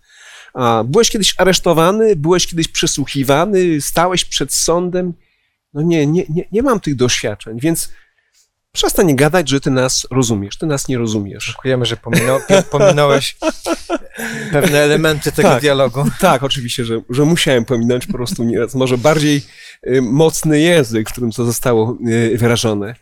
A 0.54 0.84
byłeś 0.84 1.10
kiedyś 1.10 1.34
aresztowany, 1.38 2.16
byłeś 2.16 2.46
kiedyś 2.46 2.68
przesłuchiwany, 2.68 3.80
stałeś 3.80 4.24
przed 4.24 4.52
sądem? 4.52 5.14
No 5.74 5.82
nie, 5.82 6.06
nie, 6.06 6.24
nie, 6.28 6.44
nie 6.52 6.62
mam 6.62 6.80
tych 6.80 6.96
doświadczeń, 6.96 7.60
więc 7.60 7.92
przestań 8.72 9.16
gadać, 9.16 9.48
że 9.48 9.60
ty 9.60 9.70
nas 9.70 10.06
rozumiesz. 10.10 10.58
Ty 10.58 10.66
nas 10.66 10.88
nie 10.88 10.98
rozumiesz. 10.98 11.46
Dziękujemy, 11.46 11.86
że 11.86 11.96
pominął, 11.96 12.40
pominąłeś 12.70 13.36
pewne 14.52 14.78
elementy 14.78 15.32
tego 15.32 15.48
Tak. 15.48 15.60
dialogu. 15.60 16.04
Tak, 16.20 16.42
oczywiście, 16.42 16.84
że, 16.84 17.00
że 17.10 17.24
musiałem 17.24 17.64
pominąć 17.64 18.06
po 18.06 18.12
prostu 18.12 18.44
nieraz. 18.44 18.74
Może 18.74 18.98
bardziej 18.98 19.42
y, 19.86 20.02
mocny 20.02 20.60
język, 20.60 21.08
w 21.08 21.12
którym 21.12 21.30
to 21.32 21.44
zostało 21.44 21.98
y, 22.08 22.38
wyrażone. 22.38 22.94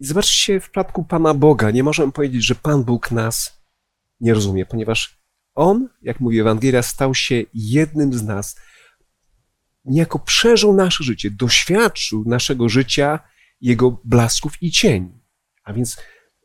I 0.00 0.06
zobaczcie, 0.06 0.60
w 0.60 0.62
przypadku 0.62 1.04
Pana 1.04 1.34
Boga 1.34 1.70
nie 1.70 1.82
możemy 1.82 2.12
powiedzieć, 2.12 2.44
że 2.46 2.54
Pan 2.54 2.84
Bóg 2.84 3.10
nas 3.10 3.60
nie 4.20 4.34
rozumie, 4.34 4.66
ponieważ 4.66 5.20
On, 5.54 5.88
jak 6.02 6.20
mówi 6.20 6.40
Ewangelia, 6.40 6.82
stał 6.82 7.14
się 7.14 7.42
jednym 7.54 8.12
z 8.12 8.22
nas. 8.22 8.56
Niejako 9.84 10.18
przeżył 10.18 10.74
nasze 10.74 11.04
życie, 11.04 11.30
doświadczył 11.30 12.24
naszego 12.26 12.68
życia, 12.68 13.18
jego 13.60 14.00
blasków 14.04 14.62
i 14.62 14.70
cieni. 14.70 15.20
A 15.64 15.72
więc 15.72 15.96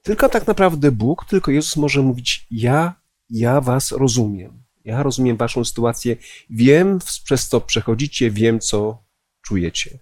tylko 0.03 0.29
tak 0.29 0.47
naprawdę 0.47 0.91
Bóg, 0.91 1.25
tylko 1.25 1.51
Jezus 1.51 1.75
może 1.75 2.01
mówić: 2.01 2.47
Ja, 2.51 3.01
ja 3.29 3.61
Was 3.61 3.91
rozumiem. 3.91 4.63
Ja 4.85 5.03
rozumiem 5.03 5.37
Waszą 5.37 5.65
sytuację, 5.65 6.15
wiem, 6.49 6.99
przez 7.23 7.47
co 7.47 7.61
przechodzicie, 7.61 8.31
wiem, 8.31 8.59
co 8.59 9.03
czujecie. 9.41 9.99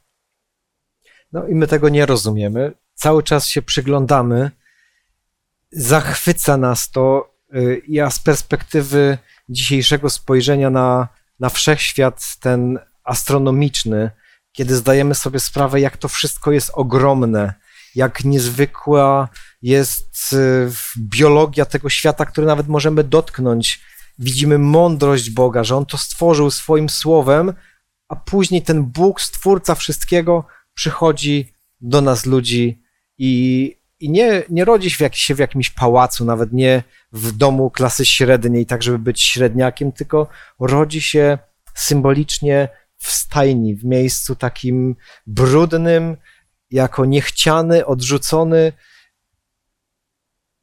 No 1.32 1.47
i 1.47 1.56
my 1.56 1.67
tego 1.67 1.89
nie 1.89 2.06
rozumiemy. 2.06 2.71
Cały 2.93 3.23
czas 3.23 3.47
się 3.47 3.62
przyglądamy. 3.62 4.52
Zachwyca 5.71 6.58
nas 6.58 6.91
to. 6.91 7.34
y, 7.56 7.82
Ja 7.88 8.10
z 8.10 8.19
perspektywy 8.19 9.17
dzisiejszego 9.49 10.10
spojrzenia 10.10 10.69
na, 10.69 11.08
na 11.39 11.49
wszechświat, 11.49 12.38
ten 12.39 12.80
astronomiczny, 13.04 14.12
kiedy 14.53 14.75
zdajemy 14.75 15.15
sobie 15.15 15.39
sprawę, 15.39 15.79
jak 15.79 15.97
to 15.97 16.07
wszystko 16.07 16.51
jest 16.51 16.71
ogromne, 16.73 17.53
jak 17.95 18.23
niezwykła 18.23 19.29
jest 19.61 20.33
y, 20.33 20.71
biologia 20.97 21.65
tego 21.65 21.89
świata, 21.89 22.25
który 22.25 22.47
nawet 22.47 22.67
możemy 22.67 23.03
dotknąć. 23.03 23.81
Widzimy 24.19 24.57
mądrość 24.57 25.29
Boga, 25.29 25.63
że 25.63 25.75
On 25.75 25.85
to 25.85 25.97
stworzył 25.97 26.51
swoim 26.51 26.89
słowem, 26.89 27.53
a 28.09 28.15
później 28.15 28.61
ten 28.61 28.83
Bóg, 28.83 29.21
stwórca 29.21 29.75
wszystkiego, 29.75 30.45
przychodzi 30.73 31.53
do 31.81 32.01
nas 32.01 32.25
ludzi 32.25 32.81
i, 33.17 33.75
i 33.99 34.09
nie, 34.09 34.43
nie 34.49 34.65
rodzi 34.65 34.89
się 34.89 34.97
w, 34.97 34.99
jak, 34.99 35.15
się 35.15 35.35
w 35.35 35.39
jakimś 35.39 35.69
pałacu, 35.69 36.25
nawet 36.25 36.53
nie 36.53 36.83
w 37.11 37.31
domu 37.31 37.71
klasy 37.71 38.05
średniej, 38.05 38.65
tak 38.65 38.83
żeby 38.83 38.99
być 38.99 39.21
średniakiem, 39.21 39.91
tylko 39.91 40.27
rodzi 40.59 41.01
się 41.01 41.37
symbolicznie 41.75 42.69
w 43.03 43.11
stajni, 43.11 43.75
w 43.75 43.85
miejscu 43.85 44.35
takim 44.35 44.95
brudnym, 45.27 46.17
jako 46.71 47.05
niechciany, 47.05 47.85
odrzucony 47.85 48.73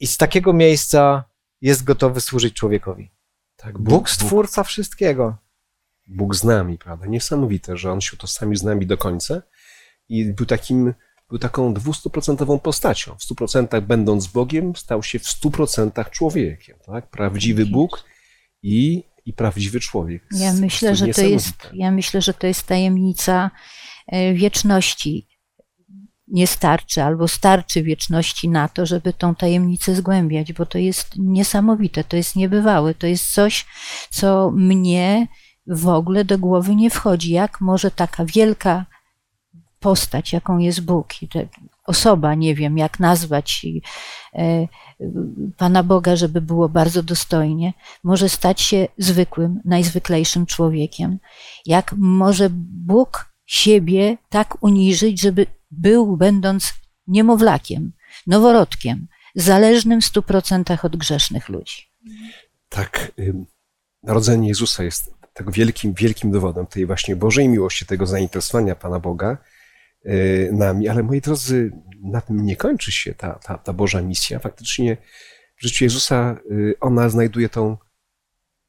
i 0.01 0.07
z 0.07 0.17
takiego 0.17 0.53
miejsca 0.53 1.25
jest 1.61 1.85
gotowy 1.85 2.21
służyć 2.21 2.55
człowiekowi. 2.55 3.11
Tak, 3.57 3.79
Bóg, 3.79 4.11
stwórca 4.11 4.65
wszystkiego. 4.65 5.37
Bóg 6.07 6.35
z 6.35 6.45
nami, 6.45 6.79
prawda? 6.79 7.07
Niesamowite, 7.07 7.77
że 7.77 7.93
On 7.93 8.01
się 8.01 8.11
utożsamił 8.15 8.57
z 8.57 8.63
nami 8.63 8.87
do 8.87 8.99
końca 8.99 9.43
i 10.09 10.25
był 10.25 10.47
takim, 10.47 10.95
był 11.29 11.39
taką 11.39 11.75
dwustuprocentową 11.75 12.59
postacią. 12.59 13.17
W 13.19 13.23
stu 13.23 13.35
procentach 13.35 13.87
będąc 13.87 14.27
Bogiem, 14.27 14.77
stał 14.77 15.03
się 15.03 15.19
w 15.19 15.29
stu 15.29 15.51
procentach 15.51 16.11
człowiekiem, 16.11 16.79
tak? 16.87 17.11
Prawdziwy 17.11 17.67
Bóg 17.67 18.05
i, 18.63 19.05
i 19.27 19.33
prawdziwy 19.33 19.81
człowiek. 19.81 20.23
Ja 20.31 20.53
myślę, 20.53 20.97
że 20.97 21.09
to 21.09 21.21
jest, 21.21 21.71
ja 21.73 21.91
myślę, 21.91 22.23
że 22.23 22.35
to 22.35 22.47
jest 22.47 22.67
tajemnica 22.67 23.51
e, 24.07 24.35
wieczności. 24.35 25.27
Nie 26.29 26.47
starczy 26.47 27.03
albo 27.03 27.29
starczy 27.29 27.83
wieczności 27.83 28.49
na 28.49 28.69
to, 28.69 28.87
żeby 28.87 29.13
tą 29.13 29.35
tajemnicę 29.35 29.95
zgłębiać, 29.95 30.53
bo 30.53 30.67
to 30.67 30.79
jest 30.79 31.19
niesamowite, 31.19 32.05
to 32.05 32.17
jest 32.17 32.37
niebywałe, 32.37 32.95
to 32.95 33.07
jest 33.07 33.33
coś, 33.33 33.67
co 34.11 34.51
mnie 34.51 35.27
w 35.67 35.89
ogóle 35.89 36.25
do 36.25 36.39
głowy 36.39 36.77
nie 36.77 36.91
wchodzi. 36.91 37.31
Jak 37.31 37.61
może 37.61 37.91
taka 37.91 38.25
wielka 38.25 38.87
postać, 39.81 40.33
jaką 40.33 40.59
jest 40.59 40.81
Bóg, 40.81 41.23
i 41.23 41.29
osoba, 41.91 42.35
nie 42.35 42.55
wiem 42.55 42.79
jak 42.79 43.01
nazwać 43.01 43.67
e, 44.35 44.69
Pana 45.57 45.83
Boga, 45.83 46.17
żeby 46.17 46.41
było 46.41 46.69
bardzo 46.69 47.03
dostojnie, 47.03 47.73
może 48.05 48.29
stać 48.29 48.61
się 48.61 48.89
zwykłym, 48.99 49.61
najzwyklejszym 49.65 50.47
człowiekiem. 50.47 51.19
Jak 51.67 51.95
może 51.99 52.49
Bóg 52.87 53.33
siebie 53.47 54.17
tak 54.29 54.63
uniżyć, 54.63 55.21
żeby 55.21 55.47
był, 55.71 56.17
będąc 56.17 56.75
niemowlakiem, 57.07 57.93
noworodkiem, 58.27 59.07
zależnym 59.35 60.01
w 60.01 60.05
stu 60.05 60.23
procentach 60.23 60.85
od 60.85 60.97
grzesznych 60.97 61.49
ludzi. 61.49 61.91
Tak, 62.69 63.13
narodzenie 64.03 64.49
Jezusa 64.49 64.85
jest 64.85 65.15
tego 65.35 65.53
wielkim, 65.53 65.93
wielkim 65.93 66.31
dowodem 66.31 66.67
tej 66.67 66.87
właśnie 66.87 67.17
Bożej 67.17 67.49
miłości, 67.49 67.87
tego 67.87 68.07
zainteresowania 68.07 68.75
Pana 68.75 69.01
Boga 69.01 69.39
nami, 70.53 70.89
ale 70.89 71.03
moi 71.03 71.21
drodzy, 71.21 71.73
na 72.03 72.21
tym 72.21 72.45
nie 72.47 72.57
kończy 72.57 72.93
się 72.93 73.15
ta, 73.15 73.33
ta, 73.33 73.59
ta 73.59 73.73
Boża 73.73 74.03
misja. 74.03 74.39
Faktycznie 74.39 74.97
w 75.57 75.63
życiu 75.63 75.85
Jezusa 75.85 76.37
y, 76.51 76.75
ona 76.81 77.09
znajduje 77.09 77.49
tą 77.49 77.77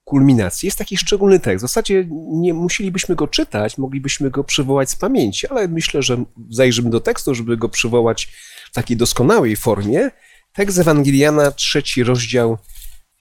kulminację. 0.03 0.67
Jest 0.67 0.77
taki 0.77 0.97
szczególny 0.97 1.39
tekst. 1.39 1.65
W 1.65 1.67
zasadzie 1.67 2.07
nie 2.31 2.53
musielibyśmy 2.53 3.15
go 3.15 3.27
czytać, 3.27 3.77
moglibyśmy 3.77 4.29
go 4.29 4.43
przywołać 4.43 4.89
z 4.89 4.95
pamięci, 4.95 5.47
ale 5.47 5.67
myślę, 5.67 6.03
że 6.03 6.23
zajrzymy 6.49 6.89
do 6.89 6.99
tekstu, 6.99 7.35
żeby 7.35 7.57
go 7.57 7.69
przywołać 7.69 8.25
w 8.71 8.73
takiej 8.73 8.97
doskonałej 8.97 9.55
formie. 9.55 10.11
Tekst 10.53 10.79
Ewangeliana, 10.79 11.51
trzeci 11.51 12.03
rozdział, 12.03 12.57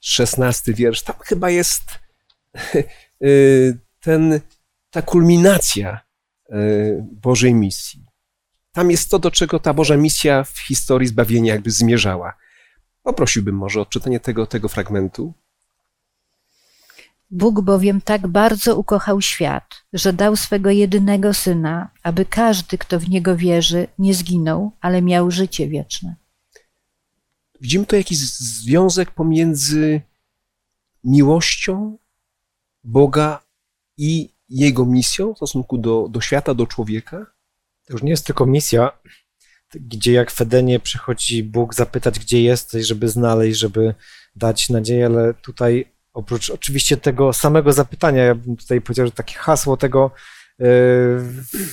szesnasty 0.01 0.75
wiersz. 0.75 1.03
Tam 1.03 1.16
chyba 1.25 1.51
jest 1.51 1.83
y, 3.23 3.79
ten, 4.05 4.40
ta 4.90 5.03
kulminacja 5.03 6.01
Bożej 7.03 7.55
misji. 7.55 7.99
Tam 8.72 8.90
jest 8.90 9.11
to, 9.11 9.18
do 9.18 9.30
czego 9.30 9.59
ta 9.59 9.74
Boża 9.74 9.96
misja 9.96 10.44
w 10.44 10.59
historii 10.59 11.09
zbawienia 11.09 11.52
jakby 11.52 11.70
zmierzała. 11.70 12.37
Poprosiłbym 13.02 13.56
może 13.56 13.78
o 13.78 13.83
odczytanie 13.83 14.20
tego, 14.20 14.46
tego 14.46 14.68
fragmentu. 14.68 15.33
Bóg 17.30 17.61
bowiem 17.61 18.00
tak 18.00 18.26
bardzo 18.26 18.76
ukochał 18.76 19.20
świat, 19.20 19.85
że 19.92 20.12
dał 20.12 20.37
swego 20.37 20.70
jedynego 20.70 21.35
syna, 21.35 21.90
aby 22.02 22.24
każdy, 22.24 22.78
kto 22.78 23.00
w 23.00 23.09
niego 23.09 23.37
wierzy, 23.37 23.87
nie 23.98 24.14
zginął, 24.14 24.72
ale 24.80 25.02
miał 25.02 25.30
życie 25.30 25.68
wieczne. 25.68 26.16
Widzimy 27.61 27.87
tu 27.87 27.96
jakiś 27.96 28.18
związek 28.18 29.11
pomiędzy 29.11 30.00
miłością 31.04 31.98
Boga 32.85 33.42
i 33.96 34.30
jego 34.48 34.87
misją 34.87 35.35
w 35.35 35.37
stosunku 35.37 35.78
do, 35.78 36.09
do 36.11 36.20
świata, 36.20 36.54
do 36.54 36.66
człowieka. 36.66 37.26
To 37.90 37.94
już 37.94 38.03
nie 38.03 38.11
jest 38.11 38.26
tylko 38.26 38.46
misja, 38.46 38.92
gdzie 39.74 40.12
jak 40.12 40.31
w 40.31 40.40
Edenie 40.40 40.81
przychodzi 40.81 41.42
Bóg 41.42 41.74
zapytać, 41.74 42.18
gdzie 42.18 42.42
jesteś, 42.42 42.87
żeby 42.87 43.09
znaleźć, 43.09 43.59
żeby 43.59 43.94
dać 44.37 44.68
nadzieję, 44.68 45.07
ale 45.07 45.35
tutaj 45.35 45.92
oprócz 46.12 46.50
oczywiście 46.50 46.96
tego 46.96 47.33
samego 47.33 47.72
zapytania, 47.72 48.24
ja 48.24 48.35
bym 48.35 48.57
tutaj 48.57 48.81
powiedział, 48.81 49.07
że 49.07 49.12
takie 49.12 49.35
hasło 49.35 49.76
tego, 49.76 50.11
yy, 50.59 50.66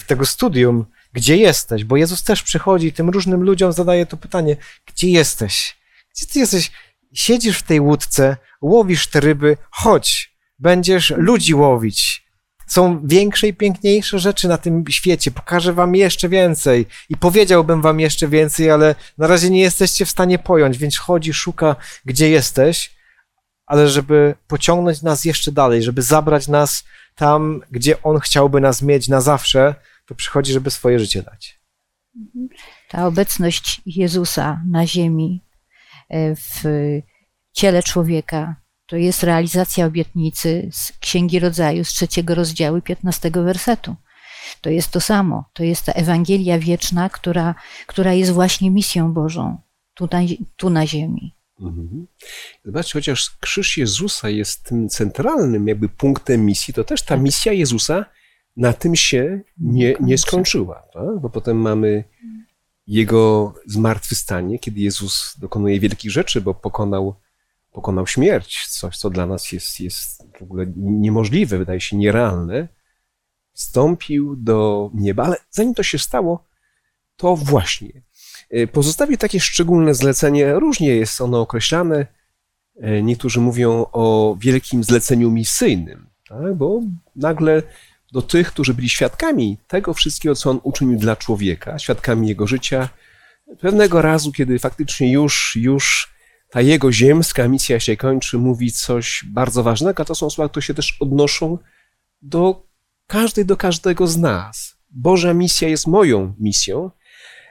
tego 0.07 0.25
studium, 0.25 0.85
gdzie 1.13 1.37
jesteś, 1.37 1.83
bo 1.83 1.97
Jezus 1.97 2.23
też 2.23 2.43
przychodzi 2.43 2.87
i 2.87 2.93
tym 2.93 3.09
różnym 3.09 3.43
ludziom 3.43 3.73
zadaje 3.73 4.05
to 4.05 4.17
pytanie, 4.17 4.57
gdzie 4.85 5.09
jesteś? 5.09 5.77
Gdzie 6.15 6.25
ty 6.25 6.39
jesteś? 6.39 6.71
Siedzisz 7.13 7.57
w 7.57 7.63
tej 7.63 7.79
łódce, 7.79 8.37
łowisz 8.61 9.07
te 9.07 9.19
ryby, 9.19 9.57
chodź, 9.71 10.37
będziesz 10.59 11.13
ludzi 11.17 11.53
łowić. 11.53 12.26
Są 12.67 13.07
większe 13.07 13.47
i 13.47 13.53
piękniejsze 13.53 14.19
rzeczy 14.19 14.47
na 14.47 14.57
tym 14.57 14.83
świecie. 14.89 15.31
Pokażę 15.31 15.73
wam 15.73 15.95
jeszcze 15.95 16.29
więcej 16.29 16.85
i 17.09 17.17
powiedziałbym 17.17 17.81
wam 17.81 17.99
jeszcze 17.99 18.27
więcej, 18.27 18.71
ale 18.71 18.95
na 19.17 19.27
razie 19.27 19.49
nie 19.49 19.61
jesteście 19.61 20.05
w 20.05 20.09
stanie 20.09 20.39
pojąć, 20.39 20.77
więc 20.77 20.97
chodzi, 20.97 21.33
szuka, 21.33 21.75
gdzie 22.05 22.29
jesteś, 22.29 22.97
ale 23.65 23.87
żeby 23.87 24.35
pociągnąć 24.47 25.01
nas 25.01 25.25
jeszcze 25.25 25.51
dalej, 25.51 25.83
żeby 25.83 26.01
zabrać 26.01 26.47
nas 26.47 26.83
tam, 27.15 27.61
gdzie 27.71 28.03
On 28.03 28.19
chciałby 28.19 28.61
nas 28.61 28.81
mieć 28.81 29.07
na 29.07 29.21
zawsze, 29.21 29.75
to 30.05 30.15
przychodzi, 30.15 30.53
żeby 30.53 30.71
swoje 30.71 30.99
życie 30.99 31.23
dać. 31.23 31.59
Ta 32.89 33.07
obecność 33.07 33.81
Jezusa 33.85 34.61
na 34.71 34.87
ziemi, 34.87 35.43
e, 36.09 36.35
w 36.35 36.63
ciele 37.51 37.83
człowieka, 37.83 38.55
to 38.87 38.95
jest 38.95 39.23
realizacja 39.23 39.85
obietnicy 39.85 40.69
z 40.71 40.91
Księgi 40.99 41.39
Rodzaju, 41.39 41.83
z 41.83 41.89
trzeciego 41.89 42.35
rozdziału, 42.35 42.81
15 42.81 43.31
wersetu. 43.31 43.95
To 44.61 44.69
jest 44.69 44.91
to 44.91 45.01
samo. 45.01 45.45
To 45.53 45.63
jest 45.63 45.85
ta 45.85 45.91
Ewangelia 45.91 46.59
wieczna, 46.59 47.09
która, 47.09 47.55
która 47.87 48.13
jest 48.13 48.31
właśnie 48.31 48.71
misją 48.71 49.13
Bożą 49.13 49.57
tu 49.93 50.07
na, 50.11 50.19
tu 50.57 50.69
na 50.69 50.87
ziemi. 50.87 51.33
Mhm. 51.61 52.07
Zobaczcie, 52.65 52.93
chociaż 52.93 53.37
krzyż 53.39 53.77
Jezusa 53.77 54.29
jest 54.29 54.63
tym 54.63 54.89
centralnym 54.89 55.67
jakby 55.67 55.89
punktem 55.89 56.45
misji, 56.45 56.73
to 56.73 56.83
też 56.83 57.01
ta 57.01 57.07
Tak. 57.15 57.21
misja 57.21 57.53
Jezusa 57.53 58.05
na 58.57 58.73
tym 58.73 58.95
się 58.95 59.41
nie, 59.57 59.87
nie 59.87 59.95
kończy. 59.95 60.17
skończyła. 60.17 60.83
Tak? 60.93 61.19
Bo 61.21 61.29
potem 61.29 61.57
mamy 61.57 62.03
Jego 62.87 63.53
zmartwychwstanie, 63.65 64.59
kiedy 64.59 64.79
Jezus 64.79 65.35
dokonuje 65.39 65.79
wielkich 65.79 66.11
rzeczy, 66.11 66.41
bo 66.41 66.53
pokonał, 66.53 67.15
pokonał 67.77 68.07
śmierć, 68.07 68.67
coś, 68.67 68.97
co 68.97 69.09
dla 69.09 69.25
nas 69.25 69.51
jest, 69.51 69.79
jest 69.79 70.23
w 70.39 70.41
ogóle 70.41 70.65
niemożliwe, 70.77 71.57
wydaje 71.57 71.81
się 71.81 71.97
nierealne. 71.97 72.67
Wstąpił 73.53 74.35
do 74.35 74.89
nieba, 74.93 75.23
ale 75.23 75.37
zanim 75.49 75.73
to 75.73 75.83
się 75.83 75.99
stało, 75.99 76.43
to 77.17 77.35
właśnie 77.35 78.01
y, 78.53 78.67
pozostawił 78.67 79.17
takie 79.17 79.39
szczególne 79.39 79.93
zlecenie. 79.93 80.53
Różnie 80.53 80.95
jest 80.95 81.21
ono 81.21 81.41
określane. 81.41 82.07
Y, 82.83 83.03
Niektórzy 83.03 83.39
mówią 83.39 83.85
o 83.91 84.37
wielkim 84.39 84.83
zleceniu 84.83 85.31
misyjnym, 85.31 86.07
tak? 86.29 86.55
bo 86.55 86.81
nagle 87.15 87.63
do 88.11 88.21
tych, 88.21 88.47
którzy 88.47 88.73
byli 88.73 88.89
świadkami 88.89 89.57
tego 89.67 89.93
wszystkiego, 89.93 90.35
co 90.35 90.49
on 90.49 90.59
uczynił 90.63 90.99
dla 90.99 91.15
człowieka, 91.15 91.79
świadkami 91.79 92.27
jego 92.27 92.47
życia, 92.47 92.89
pewnego 93.61 94.01
razu, 94.01 94.31
kiedy 94.31 94.59
faktycznie 94.59 95.11
już, 95.11 95.55
już 95.61 96.16
ta 96.49 96.61
jego 96.61 96.91
ziemska 96.91 97.47
misja 97.47 97.79
się 97.79 97.97
kończy, 97.97 98.37
mówi 98.37 98.71
coś 98.71 99.25
bardzo 99.27 99.63
ważnego, 99.63 100.05
to 100.05 100.15
są 100.15 100.29
słowa, 100.29 100.49
które 100.49 100.63
się 100.63 100.73
też 100.73 100.97
odnoszą 100.99 101.57
do 102.21 102.67
każdej, 103.07 103.45
do 103.45 103.57
każdego 103.57 104.07
z 104.07 104.17
nas. 104.17 104.77
Boża 104.89 105.33
misja 105.33 105.67
jest 105.67 105.87
moją 105.87 106.33
misją. 106.39 106.91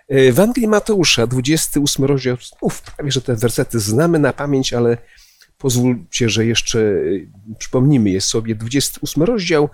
W 0.08 0.28
Ewangelii 0.28 0.68
Mateusza, 0.68 1.26
28 1.26 2.04
rozdział, 2.04 2.36
uf, 2.60 2.82
prawie, 2.82 3.10
że 3.10 3.20
te 3.20 3.36
wersety 3.36 3.80
znamy 3.80 4.18
na 4.18 4.32
pamięć, 4.32 4.72
ale 4.72 4.98
pozwólcie, 5.58 6.28
że 6.28 6.46
jeszcze 6.46 6.78
y, 6.78 7.30
przypomnimy 7.58 8.10
je 8.10 8.20
sobie. 8.20 8.54
28 8.54 9.22
rozdział 9.22 9.68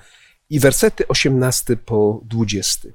i 0.51 0.61
wersety 0.61 1.09
18 1.09 1.77
po 1.77 2.21
20. 2.25 2.89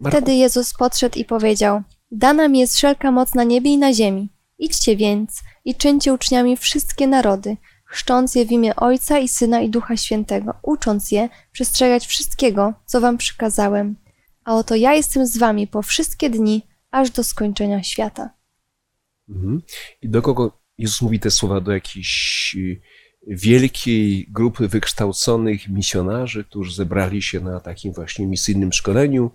Marku, 0.00 0.18
Wtedy 0.18 0.34
Jezus 0.34 0.74
podszedł 0.74 1.18
i 1.18 1.24
powiedział: 1.24 1.82
Dana 2.10 2.48
mi 2.48 2.58
jest 2.58 2.76
wszelka 2.76 3.10
moc 3.10 3.34
na 3.34 3.44
niebie 3.44 3.70
i 3.70 3.78
na 3.78 3.94
ziemi. 3.94 4.28
Idźcie 4.58 4.96
więc 4.96 5.42
i 5.64 5.74
czyńcie 5.74 6.12
uczniami 6.12 6.56
wszystkie 6.56 7.06
narody, 7.06 7.56
chrzcząc 7.84 8.34
je 8.34 8.46
w 8.46 8.52
imię 8.52 8.76
Ojca 8.76 9.18
i 9.18 9.28
Syna 9.28 9.60
i 9.60 9.70
Ducha 9.70 9.96
Świętego, 9.96 10.54
ucząc 10.62 11.10
je 11.10 11.28
przestrzegać 11.52 12.06
wszystkiego, 12.06 12.74
co 12.86 13.00
wam 13.00 13.18
przykazałem. 13.18 13.96
A 14.44 14.54
oto 14.54 14.74
ja 14.74 14.94
jestem 14.94 15.26
z 15.26 15.38
wami 15.38 15.66
po 15.66 15.82
wszystkie 15.82 16.30
dni, 16.30 16.66
aż 16.90 17.10
do 17.10 17.24
skończenia 17.24 17.82
świata. 17.82 18.30
Mhm. 19.28 19.62
I 20.02 20.08
do 20.08 20.22
kogo 20.22 20.58
Jezus 20.78 21.02
mówi 21.02 21.20
te 21.20 21.30
słowa? 21.30 21.60
Do 21.60 21.72
jakiejś 21.72 22.56
y, 22.58 22.80
wielkiej 23.26 24.26
grupy 24.30 24.68
wykształconych 24.68 25.68
misjonarzy, 25.68 26.44
którzy 26.44 26.74
zebrali 26.74 27.22
się 27.22 27.40
na 27.40 27.60
takim 27.60 27.92
właśnie 27.92 28.26
misyjnym 28.26 28.72
szkoleniu. 28.72 29.30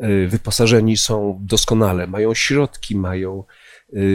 Y, 0.00 0.28
Wyposażeni 0.28 0.96
są 0.96 1.38
doskonale, 1.42 2.06
mają 2.06 2.34
środki, 2.34 2.96
mają, 2.96 3.44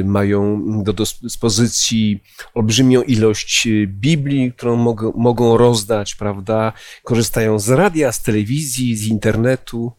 mają 0.04 0.62
do 0.84 0.94
dyspozycji 0.94 2.24
olbrzymią 2.54 3.02
ilość 3.02 3.68
y, 3.68 3.88
Biblii, 3.88 4.54
którą 4.54 4.76
mogą, 4.76 5.14
mogą 5.16 5.58
rozdać, 5.58 6.16
prawda? 6.16 6.74
Korzystają 7.04 7.60
z 7.60 7.70
radia, 7.70 8.12
z 8.12 8.24
telewizji, 8.24 8.96
z 8.96 9.08
internetu. 9.08 9.92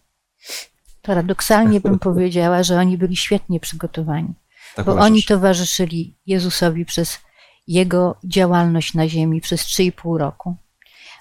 Paradoksalnie 1.02 1.80
bym 1.80 1.98
powiedziała, 2.08 2.62
że 2.62 2.76
oni 2.76 2.98
byli 2.98 3.16
świetnie 3.16 3.60
przygotowani, 3.60 4.34
Tak 4.76 4.86
bo 4.86 4.92
uważasz? 4.92 5.10
oni 5.10 5.22
towarzyszyli 5.22 6.16
Jezusowi 6.26 6.84
przez 6.84 7.18
jego 7.66 8.16
działalność 8.24 8.94
na 8.94 9.08
ziemi 9.08 9.40
przez 9.40 9.60
3,5 9.66 10.18
roku. 10.18 10.56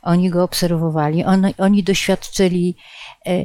Oni 0.02 0.30
go 0.30 0.44
obserwowali, 0.44 1.24
on, 1.24 1.48
oni 1.58 1.84
doświadczyli 1.84 2.76
e, 3.28 3.44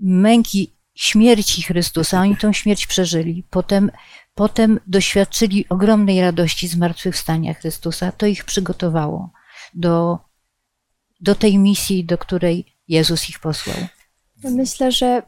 męki 0.00 0.70
śmierci 0.94 1.62
Chrystusa, 1.62 2.20
oni 2.20 2.36
tą 2.36 2.52
śmierć 2.52 2.86
przeżyli. 2.86 3.44
Potem, 3.50 3.90
potem 4.34 4.80
doświadczyli 4.86 5.68
ogromnej 5.68 6.20
radości 6.20 6.68
zmartwychwstania 6.68 7.54
Chrystusa. 7.54 8.12
To 8.12 8.26
ich 8.26 8.44
przygotowało 8.44 9.30
do, 9.74 10.18
do 11.20 11.34
tej 11.34 11.58
misji, 11.58 12.04
do 12.04 12.18
której 12.18 12.76
Jezus 12.88 13.28
ich 13.28 13.40
posłał. 13.40 13.76
Myślę, 14.44 14.92
że 14.92 15.22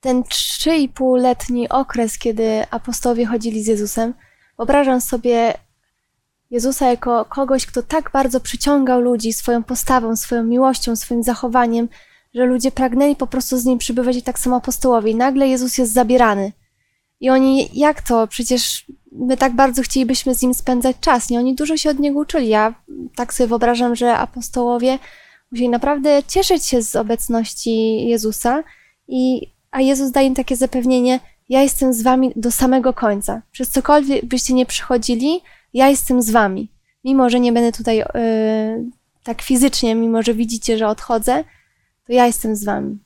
ten 0.00 0.22
3,5-letni 0.22 1.68
okres, 1.68 2.18
kiedy 2.18 2.64
apostołowie 2.70 3.26
chodzili 3.26 3.62
z 3.64 3.66
Jezusem, 3.66 4.14
wyobrażam 4.58 5.00
sobie 5.00 5.54
Jezusa 6.50 6.90
jako 6.90 7.24
kogoś, 7.24 7.66
kto 7.66 7.82
tak 7.82 8.10
bardzo 8.12 8.40
przyciągał 8.40 9.00
ludzi 9.00 9.32
swoją 9.32 9.62
postawą, 9.62 10.16
swoją 10.16 10.44
miłością, 10.44 10.96
swoim 10.96 11.22
zachowaniem, 11.22 11.88
że 12.34 12.44
ludzie 12.44 12.70
pragnęli 12.70 13.16
po 13.16 13.26
prostu 13.26 13.58
z 13.58 13.64
nim 13.64 13.78
przybywać 13.78 14.16
i 14.16 14.22
tak 14.22 14.38
samo 14.38 14.56
apostołowie. 14.56 15.10
I 15.10 15.14
nagle 15.14 15.48
Jezus 15.48 15.78
jest 15.78 15.92
zabierany. 15.92 16.52
I 17.20 17.30
oni, 17.30 17.68
jak 17.72 18.02
to? 18.02 18.26
Przecież 18.26 18.86
my 19.12 19.36
tak 19.36 19.54
bardzo 19.54 19.82
chcielibyśmy 19.82 20.34
z 20.34 20.42
nim 20.42 20.54
spędzać 20.54 20.96
czas. 21.00 21.30
I 21.30 21.36
oni 21.36 21.54
dużo 21.54 21.76
się 21.76 21.90
od 21.90 21.98
niego 21.98 22.18
uczyli. 22.18 22.48
Ja 22.48 22.74
tak 23.14 23.34
sobie 23.34 23.48
wyobrażam, 23.48 23.96
że 23.96 24.16
apostołowie 24.16 24.98
musieli 25.52 25.68
naprawdę 25.68 26.22
cieszyć 26.26 26.66
się 26.66 26.82
z 26.82 26.96
obecności 26.96 28.06
Jezusa, 28.08 28.62
i, 29.08 29.52
a 29.70 29.80
Jezus 29.80 30.10
daje 30.10 30.26
im 30.26 30.34
takie 30.34 30.56
zapewnienie: 30.56 31.20
Ja 31.48 31.62
jestem 31.62 31.92
z 31.92 32.02
wami 32.02 32.32
do 32.36 32.50
samego 32.50 32.92
końca. 32.92 33.42
Przez 33.52 33.68
cokolwiek 33.68 34.24
byście 34.24 34.54
nie 34.54 34.66
przychodzili, 34.66 35.40
ja 35.74 35.88
jestem 35.88 36.22
z 36.22 36.30
wami. 36.30 36.68
Mimo, 37.04 37.30
że 37.30 37.40
nie 37.40 37.52
będę 37.52 37.72
tutaj 37.72 37.96
yy, 37.96 38.04
tak 39.24 39.42
fizycznie, 39.42 39.94
mimo 39.94 40.22
że 40.22 40.34
widzicie, 40.34 40.78
że 40.78 40.88
odchodzę, 40.88 41.44
to 42.06 42.12
ja 42.12 42.26
jestem 42.26 42.56
z 42.56 42.64
wami. 42.64 42.98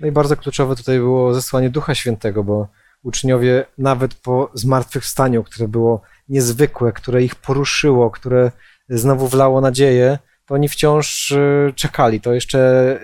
No 0.00 0.06
i 0.06 0.12
bardzo 0.12 0.36
kluczowe 0.36 0.76
tutaj 0.76 0.98
było 0.98 1.34
zesłanie 1.34 1.70
Ducha 1.70 1.94
Świętego, 1.94 2.44
bo 2.44 2.68
uczniowie 3.02 3.64
nawet 3.78 4.14
po 4.14 4.50
zmartwychwstaniu, 4.54 5.44
które 5.44 5.68
było 5.68 6.02
niezwykłe, 6.28 6.92
które 6.92 7.22
ich 7.22 7.34
poruszyło, 7.34 8.10
które 8.10 8.52
znowu 8.88 9.28
wlało 9.28 9.60
nadzieję, 9.60 10.18
to 10.46 10.54
oni 10.54 10.68
wciąż 10.68 11.30
y, 11.30 11.72
czekali. 11.76 12.20
To 12.20 12.34
jeszcze 12.34 13.00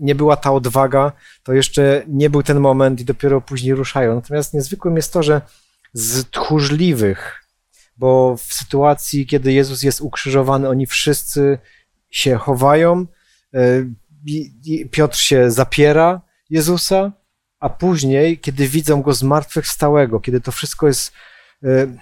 nie 0.00 0.14
była 0.14 0.36
ta 0.36 0.52
odwaga, 0.52 1.12
to 1.42 1.52
jeszcze 1.52 2.02
nie 2.08 2.30
był 2.30 2.42
ten 2.42 2.60
moment 2.60 3.00
i 3.00 3.04
dopiero 3.04 3.40
później 3.40 3.74
ruszają. 3.74 4.14
Natomiast 4.14 4.54
niezwykłym 4.54 4.96
jest 4.96 5.12
to, 5.12 5.22
że 5.22 5.40
z 5.92 6.30
tchórzliwych, 6.30 7.44
bo 7.96 8.36
w 8.36 8.42
sytuacji, 8.54 9.26
kiedy 9.26 9.52
Jezus 9.52 9.82
jest 9.82 10.00
ukrzyżowany, 10.00 10.68
oni 10.68 10.86
wszyscy 10.86 11.58
się 12.10 12.36
chowają. 12.36 13.06
y, 13.54 14.88
Piotr 14.90 15.16
się 15.18 15.50
zapiera 15.50 16.20
Jezusa, 16.50 17.12
a 17.60 17.68
później, 17.68 18.38
kiedy 18.38 18.68
widzą 18.68 19.02
go 19.02 19.14
zmartwychwstałego, 19.14 20.20
kiedy 20.20 20.40
to 20.40 20.52
wszystko 20.52 20.86
jest. 20.86 21.12
y, 21.64 21.98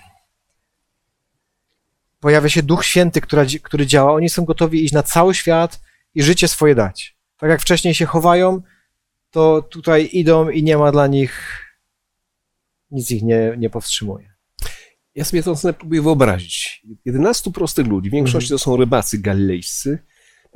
Pojawia 2.21 2.49
się 2.49 2.63
Duch 2.63 2.85
Święty, 2.85 3.21
która, 3.21 3.45
który 3.63 3.87
działa, 3.87 4.13
oni 4.13 4.29
są 4.29 4.45
gotowi 4.45 4.85
iść 4.85 4.93
na 4.93 5.03
cały 5.03 5.35
świat 5.35 5.81
i 6.15 6.23
życie 6.23 6.49
swoje 6.49 6.75
dać. 6.75 7.17
Tak 7.37 7.51
jak 7.51 7.61
wcześniej 7.61 7.95
się 7.95 8.07
chowają, 8.07 8.63
to 9.31 9.63
tutaj 9.63 10.09
idą 10.13 10.49
i 10.49 10.63
nie 10.63 10.79
ma 10.79 10.93
dla 10.93 11.07
nich, 11.07 11.63
nic 12.91 13.11
ich 13.11 13.23
nie, 13.23 13.55
nie 13.59 13.71
powstrzymuje. 13.71 14.33
Ja 15.15 15.25
sobie 15.25 15.43
to 15.43 15.55
próbuję 15.79 16.03
wyobrazić. 16.03 16.83
11 17.05 17.53
prostych 17.53 17.87
ludzi, 17.87 18.11
w 18.11 18.13
większości 18.13 18.51
to 18.51 18.59
są 18.59 18.77
rybacy 18.77 19.19
galilejscy, 19.19 19.99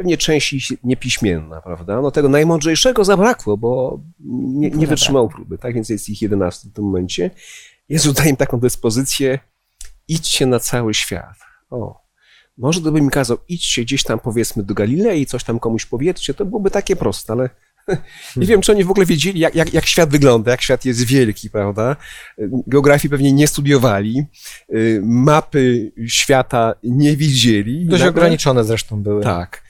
pewnie 0.01 0.19
część 0.19 0.75
niepiśmienna, 0.85 1.61
prawda? 1.61 2.01
No 2.01 2.11
tego 2.11 2.29
najmądrzejszego 2.29 3.05
zabrakło, 3.05 3.57
bo 3.57 4.01
nie, 4.21 4.71
nie 4.71 4.87
wytrzymał 4.87 5.29
próby, 5.29 5.59
tak? 5.59 5.75
Więc 5.75 5.89
jest 5.89 6.09
ich 6.09 6.23
11 6.23 6.69
w 6.69 6.73
tym 6.73 6.85
momencie. 6.85 7.31
Jezus 7.89 8.15
daje 8.15 8.31
im 8.31 8.37
taką 8.37 8.61
dyspozycję, 8.61 9.39
idźcie 10.09 10.47
na 10.47 10.61
cały 10.61 10.95
świat. 10.95 11.37
O, 11.71 12.01
Może 12.59 12.81
gdybym 12.81 13.05
mi 13.05 13.11
kazał, 13.11 13.39
idźcie 13.49 13.83
gdzieś 13.83 14.03
tam 14.03 14.21
powiedzmy 14.21 14.63
do 14.63 14.75
Galilei, 14.75 15.27
coś 15.27 15.45
tam 15.45 15.59
komuś 15.59 15.87
powiedzcie, 15.87 16.35
to 16.35 16.45
byłoby 16.45 16.71
takie 16.71 16.97
proste, 16.97 17.33
ale 17.33 17.51
nie 18.37 18.47
wiem, 18.47 18.61
czy 18.61 18.73
oni 18.73 18.85
w 18.85 18.91
ogóle 18.91 19.07
wiedzieli, 19.07 19.41
jak, 19.41 19.55
jak, 19.55 19.75
jak 19.75 19.87
świat 19.87 20.11
wygląda, 20.11 20.51
jak 20.51 20.63
świat 20.63 20.85
jest 20.85 21.05
wielki, 21.05 21.51
prawda? 21.51 21.97
Geografii 22.67 23.11
pewnie 23.11 23.33
nie 23.33 23.47
studiowali, 23.47 24.25
y, 24.75 25.01
mapy 25.05 25.93
świata 26.07 26.75
nie 26.83 27.17
widzieli. 27.17 27.87
Dość 27.87 28.05
ograniczone 28.05 28.65
zresztą 28.65 29.03
były. 29.03 29.23
Tak. 29.23 29.70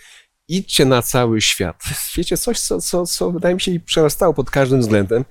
Idźcie 0.51 0.85
na 0.85 1.03
cały 1.03 1.41
świat. 1.41 1.83
Wiecie, 2.17 2.37
coś, 2.37 2.61
co, 2.61 2.81
co, 2.81 3.07
co 3.07 3.31
wydaje 3.33 3.55
mi 3.55 3.61
się 3.61 3.81
przerastało 3.81 4.35
pod 4.35 4.51
każdym 4.51 4.81
względem. 4.81 5.25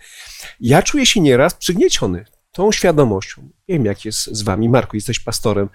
Ja 0.60 0.82
czuję 0.84 1.06
się 1.06 1.22
nieraz 1.22 1.54
przygnieciony 1.54 2.26
tą 2.52 2.72
świadomością. 2.72 3.42
Nie 3.68 3.76
wiem, 3.76 3.86
jak 3.86 4.06
jest 4.06 4.26
z 4.26 4.42
wami. 4.42 4.70
Marku, 4.70 4.98
jesteś 4.98 5.20
pastorem. 5.20 5.70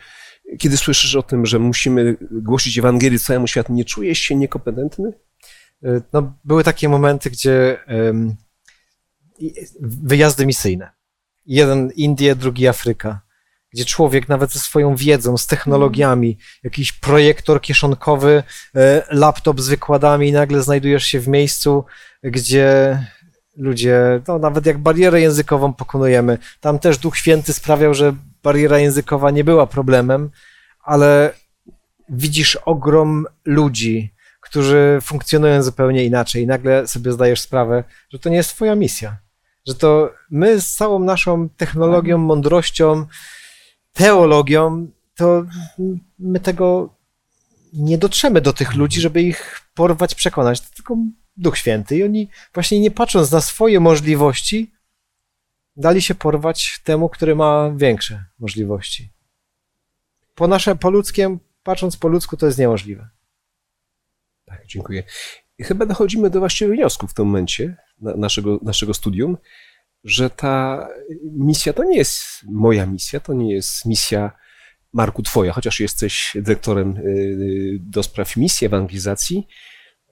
Kiedy 0.59 0.77
słyszysz 0.77 1.15
o 1.17 1.23
tym, 1.23 1.47
że 1.47 1.59
musimy 1.59 2.17
głosić 2.31 2.79
Ewangelię 2.79 3.19
całemu 3.19 3.47
światu, 3.47 3.73
nie 3.73 3.85
czujesz 3.85 4.19
się 4.19 4.37
niekompetentny? 4.37 5.13
Y, 5.85 6.03
No, 6.13 6.39
były 6.45 6.65
takie 6.65 6.89
momenty, 6.89 7.31
gdzie 7.31 7.79
i- 9.39 9.55
wyjazdy 9.81 10.47
misyjne. 10.47 10.91
Jeden 11.47 11.91
Indie, 11.97 12.37
drugi 12.37 12.69
Afryka, 12.69 13.21
gdzie 13.75 13.85
człowiek 13.85 14.29
nawet 14.29 14.53
ze 14.53 14.59
swoją 14.59 14.97
wiedzą, 14.97 15.39
z 15.39 15.47
technologiami, 15.47 16.39
jakiś 16.63 16.93
projektor 16.93 17.61
kieszonkowy, 17.61 18.43
e, 18.77 19.03
laptop 19.11 19.61
z 19.61 19.69
wykładami 19.69 20.29
i 20.29 20.33
nagle 20.33 20.63
znajdujesz 20.63 21.05
się 21.05 21.21
w 21.21 21.29
miejscu, 21.29 21.85
gdzie 22.23 22.99
ludzie, 23.57 24.21
no 24.29 24.39
nawet 24.39 24.67
jak 24.67 24.79
barierę 24.79 25.21
językową 25.21 25.73
pokonujemy, 25.73 26.39
tam 26.61 26.79
też 26.79 26.99
Duch 26.99 27.17
Święty 27.17 27.53
sprawiał, 27.53 27.95
że 27.95 28.15
bariera 28.43 28.79
językowa 28.79 29.31
nie 29.31 29.45
była 29.45 29.67
problemem, 29.67 30.31
ale 30.85 31.33
widzisz 32.09 32.57
ogrom 32.57 33.27
ludzi, 33.45 34.15
którzy 34.41 34.99
funkcjonują 35.03 35.63
zupełnie 35.63 36.05
inaczej. 36.05 36.43
I 36.43 36.47
nagle 36.47 36.87
sobie 36.87 37.13
zdajesz 37.13 37.41
sprawę, 37.41 37.85
że 38.11 38.19
to 38.19 38.29
nie 38.29 38.37
jest 38.37 38.51
twoja 38.51 38.75
misja. 38.75 39.17
Że 39.67 39.75
to 39.75 40.11
my 40.31 40.61
z 40.61 40.75
całą 40.75 40.99
naszą 40.99 41.49
technologią, 41.49 42.19
mądrością, 42.19 43.07
teologią, 43.95 44.91
to 45.15 45.45
my 46.19 46.41
tego 46.41 46.95
nie 47.73 47.99
dotrzemy 47.99 48.41
do 48.41 48.53
tych 48.53 48.75
ludzi, 48.75 49.01
żeby 49.01 49.23
ich 49.23 49.61
porwać, 49.75 50.15
przekonać. 50.15 50.61
To 50.61 50.75
tylko 50.77 50.97
Duch 51.37 51.59
Święty. 51.59 51.97
I 51.97 52.03
oni 52.03 52.29
właśnie 52.55 52.81
nie 52.81 52.91
patrząc 52.91 53.31
na 53.31 53.41
swoje 53.41 53.81
możliwości, 53.81 54.73
dali 55.77 56.03
się 56.03 56.15
porwać 56.15 56.81
temu, 56.85 57.09
który 57.09 57.37
ma 57.37 57.73
większe 57.77 58.25
możliwości. 58.39 59.13
Po 60.35 60.49
nasze, 60.49 60.77
po 60.77 60.91
ludzkiem, 60.91 61.41
patrząc 61.63 61.97
po 61.97 62.09
ludzku, 62.09 62.37
to 62.37 62.47
jest 62.47 62.59
niemożliwe. 62.59 63.09
Tak, 64.45 64.67
dziękuję. 64.67 65.03
I 65.59 65.65
chyba 65.65 65.87
dochodzimy 65.87 66.31
do 66.31 66.39
właściwych 66.39 66.75
wniosków 66.75 67.11
w 67.11 67.15
tym 67.15 67.27
momencie 67.27 67.77
na, 68.01 68.15
naszego, 68.15 68.59
naszego 68.63 68.95
studium, 68.95 69.37
że 70.05 70.31
ta 70.31 70.89
misja 71.23 71.73
to 71.73 71.85
nie 71.85 71.97
jest 71.97 72.25
moja 72.45 72.87
misja, 72.87 73.21
to 73.21 73.33
nie 73.33 73.55
jest 73.55 73.85
misja 73.85 74.33
Marku 74.93 75.23
twoja, 75.23 75.53
chociaż 75.53 75.81
jesteś 75.81 76.33
dyrektorem 76.35 76.97
y, 76.97 77.79
do 77.81 78.03
spraw 78.03 78.37
misji 78.37 78.67
ewangelizacji, 78.67 79.47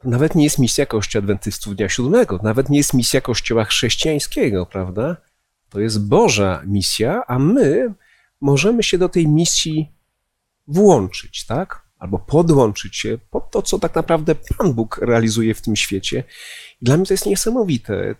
nawet 0.04 0.34
nie 0.34 0.44
jest 0.44 0.58
misja 0.58 0.86
Kościoła 0.86 1.22
Adwentystów 1.22 1.76
Dnia 1.76 1.88
Siódmego, 1.88 2.40
nawet 2.42 2.68
nie 2.68 2.78
jest 2.78 2.94
misja 2.94 3.20
Kościoła 3.20 3.64
chrześcijańskiego, 3.64 4.66
prawda? 4.66 5.16
To 5.68 5.80
jest 5.80 6.08
Boża 6.08 6.62
misja, 6.66 7.22
a 7.26 7.38
my 7.38 7.94
możemy 8.40 8.82
się 8.82 8.98
do 8.98 9.08
tej 9.08 9.28
misji 9.28 9.92
włączyć, 10.66 11.46
tak? 11.46 11.82
Albo 12.02 12.18
podłączyć 12.18 12.96
się 12.96 13.18
pod 13.30 13.50
to, 13.50 13.62
co 13.62 13.78
tak 13.78 13.94
naprawdę 13.94 14.34
Pan 14.58 14.72
Bóg 14.72 14.98
realizuje 15.02 15.54
w 15.54 15.62
tym 15.62 15.76
świecie. 15.76 16.24
Dla 16.82 16.96
mnie 16.96 17.06
to 17.06 17.14
jest 17.14 17.26
niesamowite. 17.26 18.14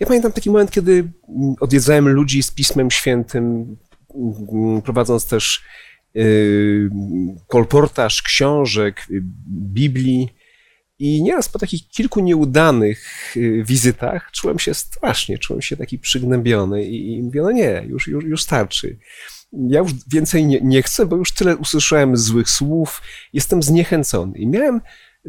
Ja 0.00 0.06
pamiętam 0.06 0.32
taki 0.32 0.50
moment, 0.50 0.70
kiedy 0.70 1.12
odwiedzałem 1.60 2.08
ludzi 2.08 2.42
z 2.42 2.50
Pismem 2.50 2.90
Świętym, 2.90 3.76
prowadząc 4.84 5.26
też 5.26 5.62
yy, 6.14 6.90
kolportaż 7.46 8.22
książek, 8.22 9.06
yy, 9.10 9.20
Biblii. 9.48 10.28
I 10.98 11.22
nieraz 11.22 11.48
po 11.48 11.58
takich 11.58 11.88
kilku 11.88 12.20
nieudanych 12.20 13.32
yy, 13.36 13.64
wizytach 13.64 14.30
czułem 14.32 14.58
się 14.58 14.74
strasznie, 14.74 15.38
czułem 15.38 15.62
się 15.62 15.76
taki 15.76 15.98
przygnębiony 15.98 16.84
i, 16.84 17.12
i 17.12 17.22
mówię, 17.22 17.42
no 17.42 17.50
nie, 17.50 17.84
już, 17.88 18.08
już, 18.08 18.24
już 18.24 18.42
starczy. 18.42 18.98
Ja 19.52 19.78
już 19.78 19.92
więcej 20.12 20.46
nie, 20.46 20.60
nie 20.60 20.82
chcę, 20.82 21.06
bo 21.06 21.16
już 21.16 21.32
tyle 21.32 21.56
usłyszałem 21.56 22.16
złych 22.16 22.50
słów, 22.50 23.02
jestem 23.32 23.62
zniechęcony. 23.62 24.38
I 24.38 24.46
miałem 24.46 24.80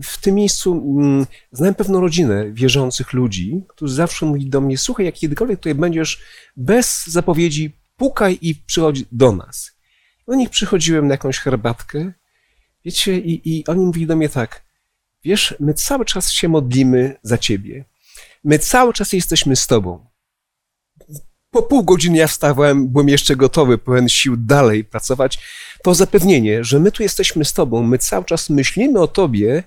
w 0.04 0.22
tym 0.22 0.36
miejscu, 0.36 0.74
mm, 0.74 1.26
znałem 1.52 1.76
pewną 1.76 2.02
rodzinę 2.02 2.52
wierzących 2.52 3.14
ludzi, 3.14 3.64
którzy 3.68 3.94
zawsze 3.94 4.26
mówili 4.26 4.50
do 4.50 4.62
mnie, 4.62 4.78
słuchaj, 4.78 5.06
jak 5.06 5.16
kiedykolwiek 5.16 5.60
tutaj 5.60 5.76
będziesz, 5.76 6.22
bez 6.58 7.08
zapowiedzi 7.08 7.80
pukaj 7.98 8.38
i 8.42 8.56
przychodź 8.56 9.04
do 9.12 9.32
nas. 9.32 9.72
Do 10.28 10.36
nich 10.36 10.50
przychodziłem 10.50 11.08
na 11.08 11.14
jakąś 11.14 11.38
herbatkę, 11.38 12.14
wiecie, 12.86 13.20
i, 13.20 13.58
i 13.58 13.68
oni 13.68 13.86
mówili 13.86 14.08
do 14.08 14.16
mnie 14.16 14.30
tak, 14.30 14.64
wiesz, 15.24 15.56
my 15.60 15.74
cały 15.74 16.06
czas 16.06 16.32
się 16.32 16.50
modlimy 16.50 17.16
za 17.24 17.38
ciebie. 17.38 17.86
My 18.44 18.60
cały 18.60 18.94
czas 18.94 19.14
jesteśmy 19.14 19.56
z 19.56 19.68
tobą. 19.68 20.09
Po 21.52 21.64
pół 21.64 21.84
godziny 21.84 22.18
ja 22.18 22.28
wstawałem, 22.28 22.88
byłem 22.88 23.10
jeszcze 23.10 23.36
gotowy, 23.36 23.78
pełen 23.78 24.10
sił 24.10 24.38
dalej 24.38 24.84
pracować. 24.84 25.40
To 25.84 25.94
zapewnienie, 25.94 26.64
że 26.64 26.80
my 26.80 26.92
tu 26.92 27.04
jesteśmy 27.04 27.46
z 27.46 27.54
tobą, 27.54 27.84
my 27.84 27.98
cały 27.98 28.26
czas 28.26 28.50
myślimy 28.50 29.00
o 29.00 29.08
tobie, 29.08 29.64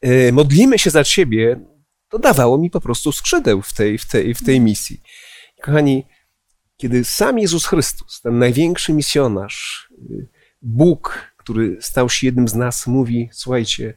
e, 0.00 0.32
modlimy 0.32 0.78
się 0.78 0.90
za 0.90 1.04
ciebie, 1.04 1.60
to 2.08 2.18
dawało 2.18 2.58
mi 2.58 2.70
po 2.70 2.80
prostu 2.80 3.12
skrzydeł 3.12 3.62
w 3.62 3.72
tej, 3.72 3.98
w 3.98 4.06
tej, 4.08 4.34
w 4.34 4.44
tej 4.44 4.60
misji. 4.60 5.00
Kochani, 5.62 6.06
kiedy 6.76 7.04
sam 7.04 7.38
Jezus 7.38 7.66
Chrystus, 7.66 8.20
ten 8.20 8.38
największy 8.38 8.92
misjonarz, 8.92 9.88
y, 10.10 10.28
Bóg, 10.62 11.32
który 11.36 11.76
stał 11.80 12.10
się 12.10 12.26
jednym 12.26 12.48
z 12.48 12.54
nas, 12.54 12.86
mówi: 12.86 13.28
Słuchajcie, 13.32 13.94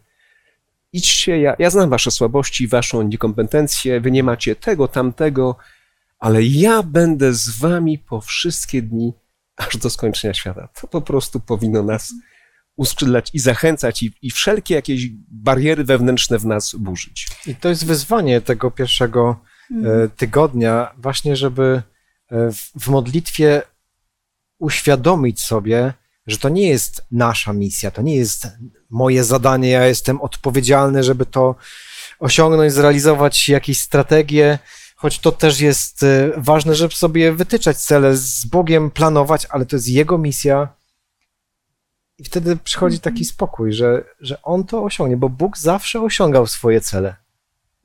idźcie, 0.93 1.39
ja, 1.39 1.55
ja 1.59 1.69
znam 1.69 1.89
wasze 1.89 2.11
słabości, 2.11 2.67
waszą 2.67 3.01
niekompetencję, 3.01 4.01
wy 4.01 4.11
nie 4.11 4.23
macie 4.23 4.55
tego, 4.55 4.88
tamtego, 4.88 5.57
ale 6.20 6.43
ja 6.43 6.84
będę 6.84 7.34
z 7.34 7.49
wami 7.49 7.99
po 7.99 8.22
wszystkie 8.22 8.82
dni, 8.82 9.13
aż 9.55 9.78
do 9.78 9.89
skończenia 9.89 10.34
świata. 10.34 10.70
To 10.82 10.88
po 10.88 11.01
prostu 11.01 11.39
powinno 11.39 11.84
nas 11.84 12.13
uskrzydlać 12.76 13.30
i 13.34 13.39
zachęcać, 13.39 14.03
i, 14.03 14.13
i 14.22 14.32
wszelkie 14.32 14.76
jakieś 14.76 15.07
bariery 15.32 15.84
wewnętrzne 15.84 16.39
w 16.39 16.45
nas 16.45 16.76
burzyć. 16.76 17.28
I 17.47 17.55
to 17.55 17.70
jest 17.70 17.86
wyzwanie 17.86 18.41
tego 18.41 18.72
pierwszego 18.72 19.39
e, 19.72 20.09
tygodnia, 20.09 20.93
właśnie, 20.97 21.36
żeby 21.36 21.82
e, 22.32 22.51
w, 22.51 22.72
w 22.80 22.88
modlitwie 22.88 23.61
uświadomić 24.59 25.41
sobie, 25.41 25.93
że 26.28 26.38
to 26.38 26.49
nie 26.49 26.70
jest 26.70 27.05
nasza 27.11 27.53
misja, 27.53 27.91
to 27.91 28.01
nie 28.01 28.15
jest 28.15 28.47
moje 28.89 29.24
zadanie, 29.24 29.70
ja 29.70 29.86
jestem 29.86 30.22
odpowiedzialny, 30.22 31.03
żeby 31.03 31.26
to 31.26 31.55
osiągnąć, 32.20 32.74
zrealizować 32.74 33.49
jakieś 33.49 33.80
strategie, 33.80 34.59
choć 34.97 35.19
to 35.19 35.31
też 35.31 35.59
jest 35.59 36.03
e, 36.03 36.31
ważne, 36.37 36.75
żeby 36.75 36.93
sobie 36.93 37.33
wytyczać 37.33 37.77
cele, 37.77 38.15
z 38.15 38.45
Bogiem 38.45 38.91
planować, 38.91 39.45
ale 39.49 39.65
to 39.65 39.75
jest 39.75 39.87
Jego 39.87 40.17
misja. 40.17 40.67
I 42.17 42.23
wtedy 42.23 42.57
przychodzi 42.57 42.99
taki 42.99 43.25
spokój, 43.25 43.73
że, 43.73 44.03
że 44.19 44.41
On 44.41 44.63
to 44.63 44.83
osiągnie, 44.83 45.17
bo 45.17 45.29
Bóg 45.29 45.57
zawsze 45.57 46.01
osiągał 46.01 46.47
swoje 46.47 46.81
cele. 46.81 47.15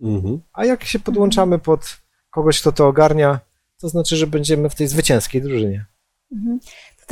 Mhm. 0.00 0.40
A 0.52 0.64
jak 0.64 0.84
się 0.84 0.98
podłączamy 0.98 1.58
pod 1.58 1.96
kogoś, 2.30 2.60
kto 2.60 2.72
to 2.72 2.86
ogarnia, 2.88 3.40
to 3.80 3.88
znaczy, 3.88 4.16
że 4.16 4.26
będziemy 4.26 4.70
w 4.70 4.74
tej 4.74 4.88
zwycięskiej 4.88 5.42
drużynie. 5.42 5.84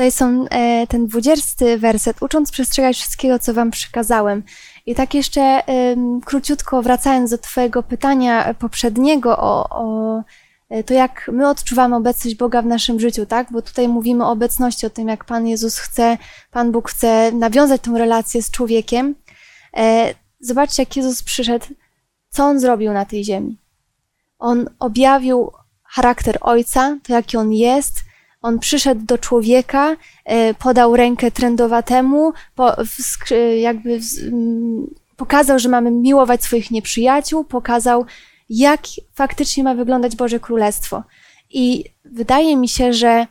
Tutaj 0.00 0.12
są 0.12 0.48
e, 0.48 0.86
ten 0.86 1.06
dwudziesty 1.06 1.78
werset, 1.78 2.22
ucząc 2.22 2.50
przestrzegać 2.50 2.96
wszystkiego, 2.96 3.38
co 3.38 3.54
wam 3.54 3.70
przekazałem. 3.70 4.42
I 4.86 4.94
tak 4.94 5.14
jeszcze 5.14 5.40
em, 5.40 6.20
króciutko 6.20 6.82
wracając 6.82 7.30
do 7.30 7.38
twojego 7.38 7.82
pytania 7.82 8.54
poprzedniego 8.54 9.38
o, 9.38 9.68
o 9.70 10.22
e, 10.70 10.84
to, 10.84 10.94
jak 10.94 11.30
my 11.32 11.48
odczuwamy 11.48 11.96
obecność 11.96 12.36
Boga 12.36 12.62
w 12.62 12.66
naszym 12.66 13.00
życiu, 13.00 13.26
tak? 13.26 13.52
Bo 13.52 13.62
tutaj 13.62 13.88
mówimy 13.88 14.24
o 14.24 14.30
obecności, 14.30 14.86
o 14.86 14.90
tym, 14.90 15.08
jak 15.08 15.24
Pan 15.24 15.46
Jezus 15.46 15.78
chce, 15.78 16.18
Pan 16.50 16.72
Bóg 16.72 16.90
chce 16.90 17.32
nawiązać 17.32 17.80
tą 17.80 17.98
relację 17.98 18.42
z 18.42 18.50
człowiekiem. 18.50 19.14
E, 19.76 20.14
zobaczcie, 20.40 20.82
jak 20.82 20.96
Jezus 20.96 21.22
przyszedł, 21.22 21.66
co 22.30 22.44
On 22.44 22.60
zrobił 22.60 22.92
na 22.92 23.04
tej 23.04 23.24
ziemi. 23.24 23.58
On 24.38 24.70
objawił 24.78 25.52
charakter 25.84 26.38
Ojca, 26.40 26.98
to 27.02 27.12
jaki 27.12 27.36
On 27.36 27.52
jest, 27.52 28.09
on 28.42 28.58
przyszedł 28.58 29.04
do 29.04 29.18
człowieka, 29.18 29.96
e, 30.24 30.54
podał 30.54 30.96
rękę 30.96 31.30
trędowatemu, 31.30 32.32
po, 32.54 32.70
wskr- 32.70 33.56
jakby 33.58 34.00
pokazał, 35.16 35.58
że 35.58 35.68
mamy 35.68 35.90
miłować 35.90 36.44
swoich 36.44 36.70
nieprzyjaciół, 36.70 37.44
pokazał, 37.44 38.04
jak 38.50 38.80
faktycznie 39.14 39.64
ma 39.64 39.74
wyglądać 39.74 40.16
Boże 40.16 40.40
Królestwo. 40.40 41.02
I 41.50 41.84
wydaje 42.04 42.56
mi 42.56 42.68
się, 42.68 42.92
że 42.92 43.26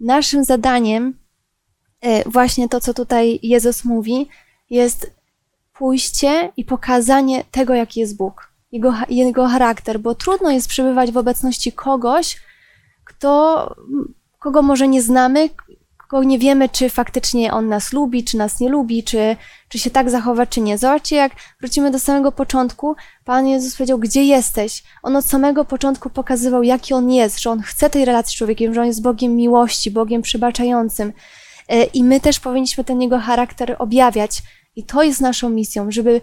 naszym 0.00 0.44
zadaniem, 0.44 1.18
e, 2.00 2.30
właśnie 2.30 2.68
to, 2.68 2.80
co 2.80 2.94
tutaj 2.94 3.38
Jezus 3.42 3.84
mówi, 3.84 4.28
jest 4.70 5.10
pójście 5.72 6.52
i 6.56 6.64
pokazanie 6.64 7.44
tego, 7.50 7.74
jaki 7.74 8.00
jest 8.00 8.16
Bóg, 8.16 8.52
jego, 8.72 8.94
jego 9.08 9.48
charakter, 9.48 10.00
bo 10.00 10.14
trudno 10.14 10.50
jest 10.50 10.68
przebywać 10.68 11.12
w 11.12 11.16
obecności 11.16 11.72
kogoś, 11.72 12.40
kto, 13.04 13.66
kogo 14.42 14.62
może 14.62 14.88
nie 14.88 15.02
znamy, 15.02 15.48
kogo 16.08 16.24
nie 16.24 16.38
wiemy, 16.38 16.68
czy 16.68 16.90
faktycznie 16.90 17.52
on 17.52 17.68
nas 17.68 17.92
lubi, 17.92 18.24
czy 18.24 18.36
nas 18.36 18.60
nie 18.60 18.68
lubi, 18.68 19.04
czy, 19.04 19.36
czy 19.68 19.78
się 19.78 19.90
tak 19.90 20.10
zachowa, 20.10 20.46
czy 20.46 20.60
nie. 20.60 20.78
Zobaczcie, 20.78 21.16
jak 21.16 21.32
wrócimy 21.60 21.90
do 21.90 21.98
samego 21.98 22.32
początku, 22.32 22.96
Pan 23.24 23.46
Jezus 23.46 23.76
powiedział, 23.76 23.98
gdzie 23.98 24.24
jesteś? 24.24 24.82
On 25.02 25.16
od 25.16 25.24
samego 25.24 25.64
początku 25.64 26.10
pokazywał, 26.10 26.62
jaki 26.62 26.94
on 26.94 27.10
jest, 27.10 27.40
że 27.40 27.50
on 27.50 27.62
chce 27.62 27.90
tej 27.90 28.04
relacji 28.04 28.34
z 28.34 28.38
człowiekiem, 28.38 28.74
że 28.74 28.80
on 28.80 28.86
jest 28.86 29.02
Bogiem 29.02 29.36
miłości, 29.36 29.90
Bogiem 29.90 30.22
przebaczającym. 30.22 31.12
E, 31.68 31.84
I 31.84 32.04
my 32.04 32.20
też 32.20 32.40
powinniśmy 32.40 32.84
ten 32.84 33.02
jego 33.02 33.18
charakter 33.18 33.76
objawiać. 33.78 34.42
I 34.76 34.84
to 34.84 35.02
jest 35.02 35.20
naszą 35.20 35.50
misją, 35.50 35.90
żeby 35.90 36.20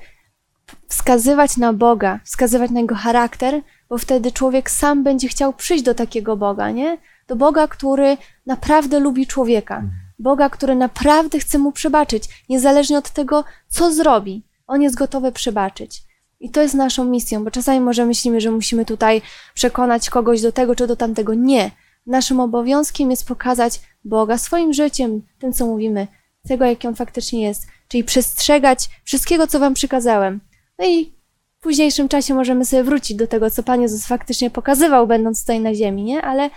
wskazywać 0.87 1.57
na 1.57 1.73
Boga, 1.73 2.19
wskazywać 2.23 2.71
na 2.71 2.79
jego 2.79 2.95
charakter, 2.95 3.61
bo 3.89 3.97
wtedy 3.97 4.31
człowiek 4.31 4.69
sam 4.69 5.03
będzie 5.03 5.27
chciał 5.27 5.53
przyjść 5.53 5.83
do 5.83 5.95
takiego 5.95 6.37
Boga, 6.37 6.71
nie? 6.71 6.97
Do 7.29 7.35
Boga, 7.35 7.67
który 7.67 8.17
naprawdę 8.45 8.99
lubi 8.99 9.27
człowieka. 9.27 9.83
Boga, 10.19 10.49
który 10.49 10.75
naprawdę 10.75 11.39
chce 11.39 11.57
mu 11.57 11.71
przebaczyć, 11.71 12.23
niezależnie 12.49 12.97
od 12.97 13.09
tego, 13.09 13.43
co 13.67 13.93
zrobi. 13.93 14.43
On 14.67 14.81
jest 14.81 14.95
gotowy 14.95 15.31
przebaczyć. 15.31 16.03
I 16.39 16.49
to 16.49 16.61
jest 16.61 16.73
naszą 16.73 17.05
misją, 17.05 17.43
bo 17.43 17.51
czasami 17.51 17.79
może 17.79 18.05
myślimy, 18.05 18.41
że 18.41 18.51
musimy 18.51 18.85
tutaj 18.85 19.21
przekonać 19.53 20.09
kogoś 20.09 20.41
do 20.41 20.51
tego 20.51 20.75
czy 20.75 20.87
do 20.87 20.95
tamtego. 20.95 21.33
Nie. 21.33 21.71
Naszym 22.05 22.39
obowiązkiem 22.39 23.11
jest 23.11 23.27
pokazać 23.27 23.81
Boga 24.05 24.37
swoim 24.37 24.73
życiem, 24.73 25.21
tym, 25.39 25.53
co 25.53 25.65
mówimy, 25.65 26.07
tego, 26.47 26.65
jaki 26.65 26.87
on 26.87 26.95
faktycznie 26.95 27.43
jest, 27.43 27.67
czyli 27.87 28.03
przestrzegać 28.03 28.89
wszystkiego, 29.03 29.47
co 29.47 29.59
wam 29.59 29.73
przykazałem. 29.73 30.39
No 30.79 30.85
i 30.85 31.13
w 31.59 31.61
późniejszym 31.61 32.09
czasie 32.09 32.33
możemy 32.33 32.65
sobie 32.65 32.83
wrócić 32.83 33.17
do 33.17 33.27
tego, 33.27 33.51
co 33.51 33.63
Pan 33.63 33.81
Jezus 33.81 34.05
faktycznie 34.05 34.49
pokazywał, 34.49 35.07
będąc 35.07 35.41
tutaj 35.41 35.59
na 35.59 35.75
ziemi, 35.75 36.03
nie? 36.03 36.21
Ale 36.21 36.49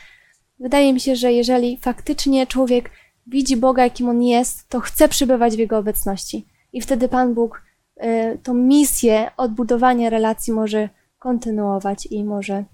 wydaje 0.62 0.92
mi 0.92 1.00
się, 1.00 1.16
że 1.16 1.32
jeżeli 1.32 1.78
faktycznie 1.80 2.46
człowiek 2.46 2.90
widzi 3.26 3.56
Boga, 3.56 3.84
jakim 3.84 4.08
on 4.08 4.22
jest, 4.22 4.68
to 4.68 4.80
chce 4.80 5.08
przybywać 5.08 5.56
w 5.56 5.58
jego 5.58 5.78
obecności. 5.78 6.46
I 6.72 6.80
wtedy 6.80 7.08
Pan 7.08 7.34
Bóg 7.34 7.62
y, 7.96 8.38
tą 8.42 8.54
misję 8.54 9.30
odbudowania 9.36 10.10
relacji 10.10 10.52
może 10.52 10.88
kontynuować 11.18 12.08
i 12.10 12.24
może 12.24 12.64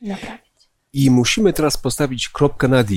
naprawiać. 0.00 0.40
I 0.92 1.10
musimy 1.10 1.52
teraz 1.52 1.76
postawić 1.76 2.28
kropkę 2.28 2.68
na 2.68 2.84
D. 2.84 2.94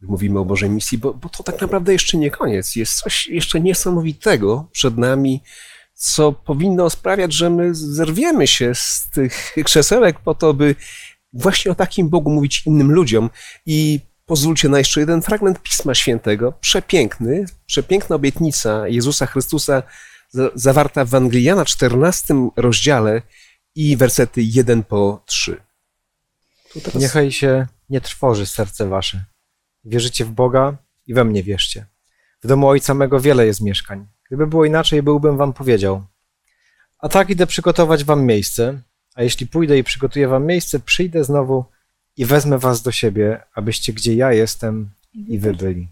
Mówimy 0.00 0.38
o 0.38 0.44
Bożej 0.44 0.70
misji, 0.70 0.98
bo, 0.98 1.14
bo 1.14 1.28
to 1.28 1.42
tak 1.42 1.60
naprawdę 1.60 1.92
jeszcze 1.92 2.18
nie 2.18 2.30
koniec. 2.30 2.76
Jest 2.76 2.94
coś 2.94 3.26
jeszcze 3.26 3.60
niesamowitego 3.60 4.68
przed 4.72 4.98
nami, 4.98 5.40
co 5.94 6.32
powinno 6.32 6.90
sprawiać, 6.90 7.32
że 7.32 7.50
my 7.50 7.74
zerwiemy 7.74 8.46
się 8.46 8.74
z 8.74 9.10
tych 9.14 9.54
krzesełek 9.64 10.20
po 10.20 10.34
to, 10.34 10.54
by 10.54 10.74
właśnie 11.32 11.70
o 11.70 11.74
takim 11.74 12.08
Bogu 12.08 12.30
mówić 12.30 12.66
innym 12.66 12.92
ludziom. 12.92 13.30
I 13.66 14.00
pozwólcie 14.26 14.68
na 14.68 14.78
jeszcze 14.78 15.00
jeden 15.00 15.22
fragment 15.22 15.62
Pisma 15.62 15.94
Świętego, 15.94 16.52
przepiękny, 16.52 17.44
przepiękna 17.66 18.16
obietnica 18.16 18.88
Jezusa 18.88 19.26
Chrystusa, 19.26 19.82
zawarta 20.54 21.04
w 21.04 21.08
Ewangeliana 21.08 21.64
14 21.64 22.34
rozdziale 22.56 23.22
i 23.74 23.96
wersety 23.96 24.42
1 24.42 24.82
po 24.82 25.22
3. 25.26 25.62
Teraz... 26.74 26.94
Niechaj 26.94 27.32
się 27.32 27.66
nie 27.90 28.00
trwoży 28.00 28.46
serce 28.46 28.88
wasze. 28.88 29.24
Wierzycie 29.84 30.24
w 30.24 30.30
Boga 30.30 30.76
i 31.06 31.14
we 31.14 31.24
mnie 31.24 31.42
wierzcie. 31.42 31.86
W 32.42 32.46
domu 32.46 32.68
Ojca 32.68 32.94
mego 32.94 33.20
wiele 33.20 33.46
jest 33.46 33.60
mieszkań. 33.60 34.06
Gdyby 34.26 34.46
było 34.46 34.64
inaczej, 34.64 35.02
byłbym 35.02 35.36
wam 35.36 35.52
powiedział. 35.52 36.04
A 36.98 37.08
tak 37.08 37.30
idę 37.30 37.46
przygotować 37.46 38.04
wam 38.04 38.24
miejsce, 38.24 38.82
a 39.14 39.22
jeśli 39.22 39.46
pójdę 39.46 39.78
i 39.78 39.84
przygotuję 39.84 40.28
wam 40.28 40.46
miejsce, 40.46 40.80
przyjdę 40.80 41.24
znowu 41.24 41.64
i 42.16 42.24
wezmę 42.24 42.58
was 42.58 42.82
do 42.82 42.92
siebie, 42.92 43.40
abyście 43.54 43.92
gdzie 43.92 44.14
ja 44.14 44.32
jestem 44.32 44.90
i 45.14 45.38
wy 45.38 45.54
byli. 45.54 45.88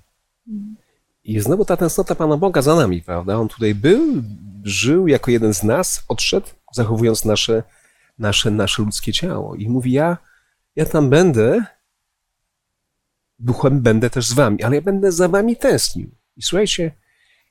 I 1.25 1.41
znowu 1.41 1.65
ta 1.65 1.77
tęsknota 1.77 2.15
Pana 2.15 2.37
Boga 2.37 2.63
za 2.63 2.75
nami, 2.75 3.03
prawda? 3.03 3.37
On 3.37 3.49
tutaj 3.49 3.75
był, 3.75 4.23
żył 4.65 5.09
jako 5.09 5.31
jeden 5.31 5.55
z 5.55 5.63
nas, 5.63 6.05
odszedł, 6.09 6.47
zachowując 6.73 7.25
nasze, 7.25 7.63
nasze, 8.19 8.51
nasze 8.51 8.83
ludzkie 8.83 9.13
ciało. 9.13 9.55
I 9.55 9.69
mówi, 9.69 9.93
ja, 9.93 10.17
ja 10.77 10.87
tam 10.87 11.11
będę, 11.11 11.65
duchem 13.39 13.81
będę 13.81 14.11
też 14.11 14.27
z 14.27 14.33
wami, 14.33 14.63
ale 14.63 14.77
ja 14.77 14.83
będę 14.83 15.13
za 15.13 15.29
wami 15.29 15.57
tęsknił. 15.57 16.11
I 16.37 16.43
słuchajcie, 16.43 16.93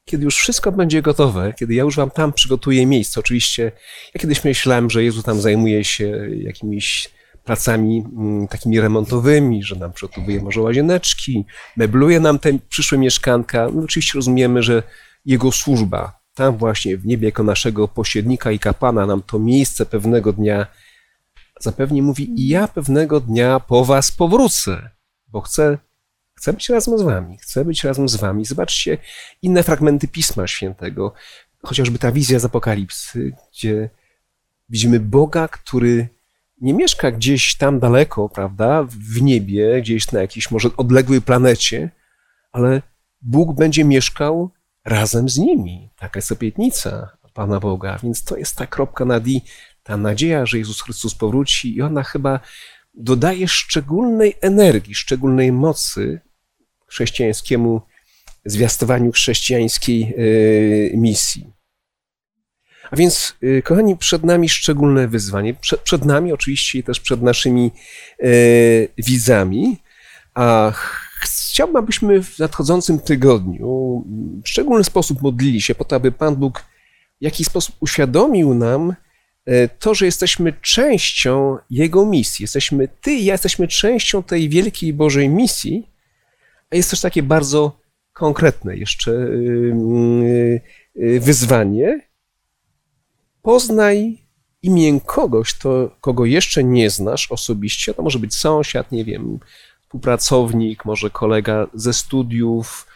kiedy 0.10 0.26
już 0.26 0.36
wszystko 0.36 0.72
będzie 0.72 1.01
gotowe, 1.01 1.53
kiedy 1.60 1.74
ja 1.74 1.84
już 1.84 1.95
wam 1.95 2.12
tam 2.12 2.34
przygotuję 2.34 2.86
miejsce, 2.86 3.20
oczywiście 3.20 3.72
ja 4.14 4.22
kiedyś 4.22 4.43
myślałem, 4.43 4.89
że 4.89 5.03
Jezus 5.03 5.24
tam 5.24 5.41
zajmuje 5.41 5.84
się 5.84 6.28
jakimiś 6.38 7.10
pracami 7.43 8.05
mm, 8.18 8.47
takimi 8.47 8.80
remontowymi, 8.80 9.64
że 9.64 9.76
nam 9.76 9.93
przygotowuje 9.93 10.41
może 10.41 10.62
łazieneczki, 10.62 11.45
mebluje 11.78 12.20
nam 12.20 12.39
te 12.39 12.60
przyszłe 12.70 12.97
mieszkanka. 12.97 13.70
No 13.74 13.84
oczywiście 13.84 14.12
rozumiemy, 14.16 14.64
że 14.64 14.84
Jego 15.26 15.51
służba 15.51 16.20
tam 16.34 16.57
właśnie 16.57 16.97
w 16.97 17.05
niebie 17.05 17.28
jako 17.28 17.43
naszego 17.43 17.88
pośrednika 17.88 18.51
i 18.51 18.60
kapana 18.60 19.05
nam 19.05 19.22
to 19.22 19.39
miejsce 19.39 19.86
pewnego 19.86 20.34
dnia 20.34 20.68
zapewni 21.60 22.01
mówi 22.01 22.41
i 22.41 22.47
ja 22.47 22.68
pewnego 22.68 23.20
dnia 23.20 23.60
po 23.60 23.86
was 23.86 24.12
powrócę, 24.12 24.89
bo 25.28 25.41
chcę 25.41 25.78
Chcę 26.40 26.54
być 26.54 26.70
razem 26.70 26.98
z 26.98 27.02
wami, 27.02 27.38
chcę 27.38 27.66
być 27.66 27.84
razem 27.84 28.10
z 28.10 28.16
wami. 28.16 28.46
Zobaczcie 28.46 28.98
inne 29.42 29.64
fragmenty 29.64 30.08
Pisma 30.08 30.48
Świętego, 30.48 31.14
chociażby 31.64 32.00
ta 32.00 32.12
wizja 32.12 32.40
z 32.40 32.46
Apokalipsy, 32.46 33.32
gdzie 33.52 33.90
widzimy 34.70 35.00
Boga, 35.00 35.48
który 35.48 36.10
nie 36.62 36.74
mieszka 36.74 37.12
gdzieś 37.12 37.58
tam 37.58 37.80
daleko, 37.80 38.30
prawda, 38.30 38.84
w 38.90 39.22
niebie, 39.22 39.82
gdzieś 39.82 40.12
na 40.12 40.22
jakiejś 40.22 40.52
może 40.52 40.70
odległej 40.78 41.22
planecie, 41.22 41.90
ale 42.52 42.82
Bóg 43.22 43.56
będzie 43.56 43.84
mieszkał 43.84 44.50
razem 44.86 45.30
z 45.30 45.38
nimi. 45.38 45.90
Taka 45.96 46.18
jest 46.18 46.32
obietnica 46.32 47.18
Pana 47.34 47.60
Boga, 47.60 48.00
więc 48.04 48.24
to 48.24 48.38
jest 48.38 48.56
ta 48.56 48.68
kropka 48.68 49.06
nad 49.06 49.28
i, 49.28 49.42
ta 49.84 49.98
nadzieja, 49.98 50.46
że 50.46 50.58
Jezus 50.58 50.82
Chrystus 50.82 51.16
powróci 51.16 51.76
i 51.76 51.82
ona 51.82 52.04
chyba 52.04 52.40
dodaje 52.94 53.48
szczególnej 53.48 54.36
energii, 54.42 54.96
szczególnej 54.96 55.52
mocy 55.52 56.22
chrześcijańskiemu 56.90 57.82
zwiastowaniu 58.46 59.12
chrześcijańskiej 59.12 60.04
e, 60.04 60.98
misji. 60.98 61.54
A 62.92 62.96
więc, 62.96 63.36
e, 63.44 63.62
kochani, 63.62 63.98
przed 63.98 64.24
nami 64.24 64.50
szczególne 64.50 65.08
wyzwanie. 65.08 65.54
Przed, 65.54 65.82
przed 65.82 66.06
nami, 66.06 66.34
oczywiście, 66.34 66.80
i 66.80 66.84
też 66.84 67.00
przed 67.00 67.22
naszymi 67.22 67.72
e, 68.20 68.28
widzami. 68.98 69.78
A 70.34 70.74
chciałbym, 71.22 71.76
abyśmy 71.76 72.24
w 72.24 72.40
nadchodzącym 72.40 73.00
tygodniu 73.00 74.04
w 74.44 74.50
szczególny 74.50 74.84
sposób 74.84 75.22
modlili 75.22 75.62
się 75.62 75.76
po 75.76 75.86
to, 75.86 75.96
aby 75.96 76.12
Pan 76.12 76.36
Bóg 76.36 76.60
w 77.22 77.24
jakiś 77.24 77.48
sposób 77.48 77.76
uświadomił 77.80 78.54
nam 78.54 78.96
to, 79.80 79.96
że 79.96 80.06
jesteśmy 80.06 80.54
częścią 80.62 81.58
Jego 81.70 82.06
misji. 82.06 82.44
Jesteśmy, 82.44 82.88
Ty 83.02 83.12
i 83.12 83.26
ja 83.26 83.34
jesteśmy 83.34 83.68
częścią 83.68 84.24
tej 84.24 84.50
wielkiej 84.50 84.94
Bożej 84.94 85.30
misji, 85.30 85.88
jest 86.78 86.89
też 86.89 87.01
takie 87.01 87.24
bardzo 87.24 87.80
konkretne 88.13 88.78
jeszcze 88.78 89.11
y, 89.11 90.61
y, 90.97 91.20
wyzwanie. 91.20 92.09
Poznaj 93.41 94.17
imię 94.61 95.01
kogoś, 95.05 95.53
to, 95.53 95.91
kogo 96.01 96.26
jeszcze 96.26 96.63
nie 96.63 96.89
znasz 96.89 97.32
osobiście. 97.32 97.93
To 97.93 98.03
może 98.03 98.20
być 98.20 98.36
sąsiad, 98.36 98.91
nie 98.91 99.05
wiem, 99.05 99.39
współpracownik, 99.82 100.86
może 100.86 101.09
kolega 101.09 101.67
ze 101.74 101.93
studiów, 101.93 102.88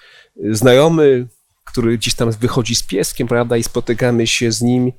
znajomy, 0.52 1.28
który 1.64 1.98
gdzieś 1.98 2.16
tam 2.16 2.32
wychodzi 2.32 2.76
z 2.76 2.84
pieskiem, 2.84 3.28
prawda, 3.28 3.58
i 3.58 3.64
spotykamy 3.64 4.28
się 4.28 4.52
z 4.52 4.62
nim. 4.62 4.92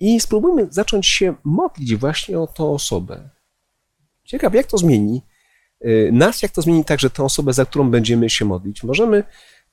I 0.00 0.20
spróbujmy 0.20 0.66
zacząć 0.70 1.06
się 1.06 1.34
modlić 1.44 1.96
właśnie 1.96 2.38
o 2.38 2.46
tą 2.46 2.72
osobę. 2.72 3.30
Ciekaw, 4.24 4.54
jak 4.54 4.66
to 4.66 4.78
zmieni 4.78 5.22
nas, 6.12 6.42
jak 6.42 6.52
to 6.52 6.62
zmieni 6.62 6.84
także 6.84 7.10
tę 7.10 7.24
osobę, 7.24 7.52
za 7.52 7.64
którą 7.64 7.90
będziemy 7.90 8.30
się 8.30 8.44
modlić. 8.44 8.82
Możemy, 8.82 9.24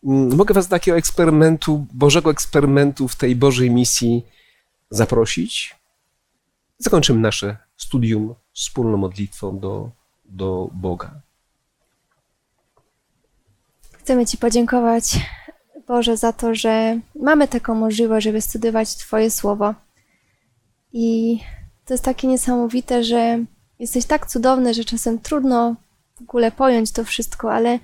mm, 0.04 0.36
mogę 0.36 0.54
Was 0.54 0.68
do 0.68 0.76
takiego 0.76 0.98
eksperymentu, 0.98 1.86
Bożego 1.94 2.32
eksperymentu 2.32 3.08
w 3.08 3.16
tej 3.16 3.36
Bożej 3.36 3.72
misji 3.72 4.26
zaprosić. 4.90 5.76
Zakończymy 6.78 7.20
nasze 7.20 7.58
studium 7.78 8.36
wspólną 8.54 8.98
modlitwą 8.98 9.60
do, 9.60 9.92
do 10.26 10.70
Boga. 10.74 11.22
Chcemy 13.92 14.26
Ci 14.26 14.38
podziękować, 14.38 15.20
Boże, 15.88 16.18
za 16.18 16.34
to, 16.34 16.56
że 16.56 17.00
mamy 17.16 17.48
taką 17.48 17.76
możliwość, 17.76 18.24
żeby 18.24 18.42
studiować 18.42 18.96
Twoje 18.96 19.32
słowo. 19.32 19.74
I 20.94 21.40
to 21.86 21.94
jest 21.94 22.04
takie 22.04 22.28
niesamowite, 22.28 23.04
że 23.04 23.46
jesteś 23.80 24.06
tak 24.06 24.28
cudowny, 24.28 24.74
że 24.74 24.86
czasem 24.86 25.20
trudno 25.20 25.76
w 26.24 26.30
ogóle 26.30 26.52
pojąć 26.52 26.92
to 26.92 27.04
wszystko, 27.04 27.54
ale 27.54 27.80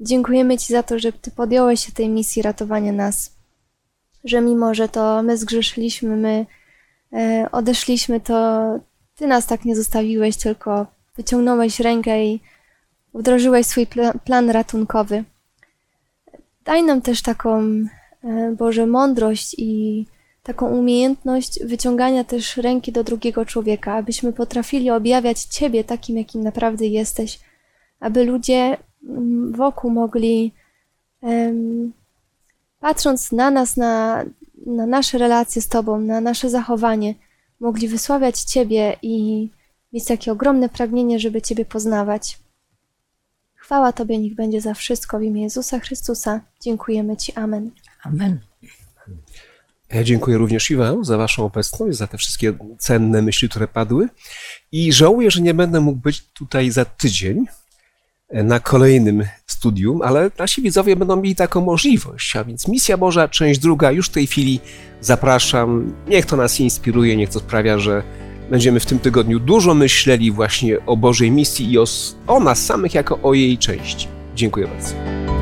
dziękujemy 0.00 0.58
Ci 0.58 0.72
za 0.72 0.82
to, 0.82 0.98
że 0.98 1.12
Ty 1.12 1.30
podjąłeś 1.30 1.86
się 1.86 1.92
tej 1.92 2.08
misji 2.08 2.42
ratowania 2.42 2.92
nas. 2.92 3.32
że 4.24 4.40
mimo, 4.40 4.74
że 4.74 4.88
to 4.88 5.22
my 5.22 5.36
zgrzeszyliśmy, 5.38 6.16
my 6.16 6.46
e, 7.12 7.48
odeszliśmy, 7.52 8.20
to 8.20 8.78
Ty 9.16 9.26
nas 9.26 9.46
tak 9.46 9.64
nie 9.64 9.76
zostawiłeś, 9.76 10.36
tylko 10.36 10.86
wyciągnąłeś 11.16 11.80
rękę 11.80 12.24
i 12.26 12.40
wdrożyłeś 13.14 13.66
swój 13.66 13.86
pla- 13.86 14.18
plan 14.24 14.50
ratunkowy. 14.50 15.24
Daj 16.64 16.82
nam 16.82 17.00
też 17.02 17.22
taką, 17.22 17.62
e, 18.24 18.54
Boże, 18.58 18.86
mądrość 18.86 19.54
i 19.58 20.06
taką 20.42 20.68
umiejętność 20.68 21.64
wyciągania 21.64 22.24
też 22.24 22.56
ręki 22.56 22.92
do 22.92 23.04
drugiego 23.04 23.44
człowieka, 23.46 23.94
abyśmy 23.94 24.32
potrafili 24.32 24.90
objawiać 24.90 25.42
Ciebie 25.42 25.84
takim, 25.84 26.16
jakim 26.16 26.42
naprawdę 26.42 26.86
jesteś, 26.86 27.40
aby 28.04 28.24
ludzie 28.24 28.76
mm, 29.08 29.52
wokół 29.52 29.90
mogli, 29.90 30.52
patrząc 32.80 33.32
na 33.32 33.50
nas, 33.50 33.76
na, 33.76 34.24
na 34.66 34.86
nasze 34.86 35.18
relacje 35.18 35.62
z 35.62 35.68
Tobą, 35.68 36.00
na 36.00 36.20
nasze 36.20 36.50
zachowanie, 36.50 37.14
mogli 37.60 37.88
wysławiać 37.88 38.40
Ciebie 38.40 38.96
i 39.02 39.48
mieć 39.92 40.04
takie 40.04 40.32
ogromne 40.32 40.68
pragnienie, 40.68 41.18
żeby 41.18 41.42
Ciebie 41.42 41.64
poznawać. 41.64 42.38
Chwała 43.54 43.92
Tobie 43.92 44.18
niech 44.18 44.34
będzie 44.34 44.60
za 44.60 44.74
wszystko 44.74 45.18
w 45.18 45.22
imię 45.22 45.42
Jezusa 45.42 45.80
Chrystusa. 45.80 46.40
Dziękujemy 46.60 47.16
Ci. 47.16 47.32
Amen. 47.32 47.70
Amen. 48.02 48.40
Ja 49.92 50.04
dziękuję 50.04 50.38
również 50.38 50.70
i 50.70 50.76
Wam 50.76 51.04
za 51.04 51.16
Waszą 51.16 51.44
obecność, 51.44 51.98
za 51.98 52.06
te 52.06 52.18
wszystkie 52.18 52.58
cenne 52.78 53.22
myśli, 53.22 53.48
które 53.48 53.68
padły. 53.68 54.08
I 54.72 54.92
żałuję, 54.92 55.30
że 55.30 55.40
nie 55.40 55.54
będę 55.54 55.80
mógł 55.80 55.98
być 55.98 56.22
tutaj 56.22 56.70
za 56.70 56.84
tydzień 56.84 57.46
na 58.32 58.60
kolejnym 58.60 59.24
studium, 59.46 60.02
ale 60.02 60.30
nasi 60.38 60.62
widzowie 60.62 60.96
będą 60.96 61.16
mieli 61.16 61.36
taką 61.36 61.60
możliwość. 61.60 62.36
A 62.36 62.44
więc 62.44 62.68
Misja 62.68 62.96
Boża, 62.96 63.28
część 63.28 63.60
druga, 63.60 63.90
już 63.90 64.06
w 64.06 64.12
tej 64.12 64.26
chwili 64.26 64.60
zapraszam. 65.00 65.92
Niech 66.08 66.26
to 66.26 66.36
nas 66.36 66.60
inspiruje, 66.60 67.16
niech 67.16 67.30
to 67.30 67.38
sprawia, 67.38 67.78
że 67.78 68.02
będziemy 68.50 68.80
w 68.80 68.86
tym 68.86 68.98
tygodniu 68.98 69.40
dużo 69.40 69.74
myśleli 69.74 70.30
właśnie 70.30 70.86
o 70.86 70.96
Bożej 70.96 71.30
misji 71.30 71.72
i 71.72 71.78
o, 71.78 71.84
o 72.26 72.40
nas 72.40 72.64
samych 72.64 72.94
jako 72.94 73.18
o 73.22 73.34
jej 73.34 73.58
części. 73.58 74.08
Dziękuję 74.34 74.66
bardzo. 74.66 75.33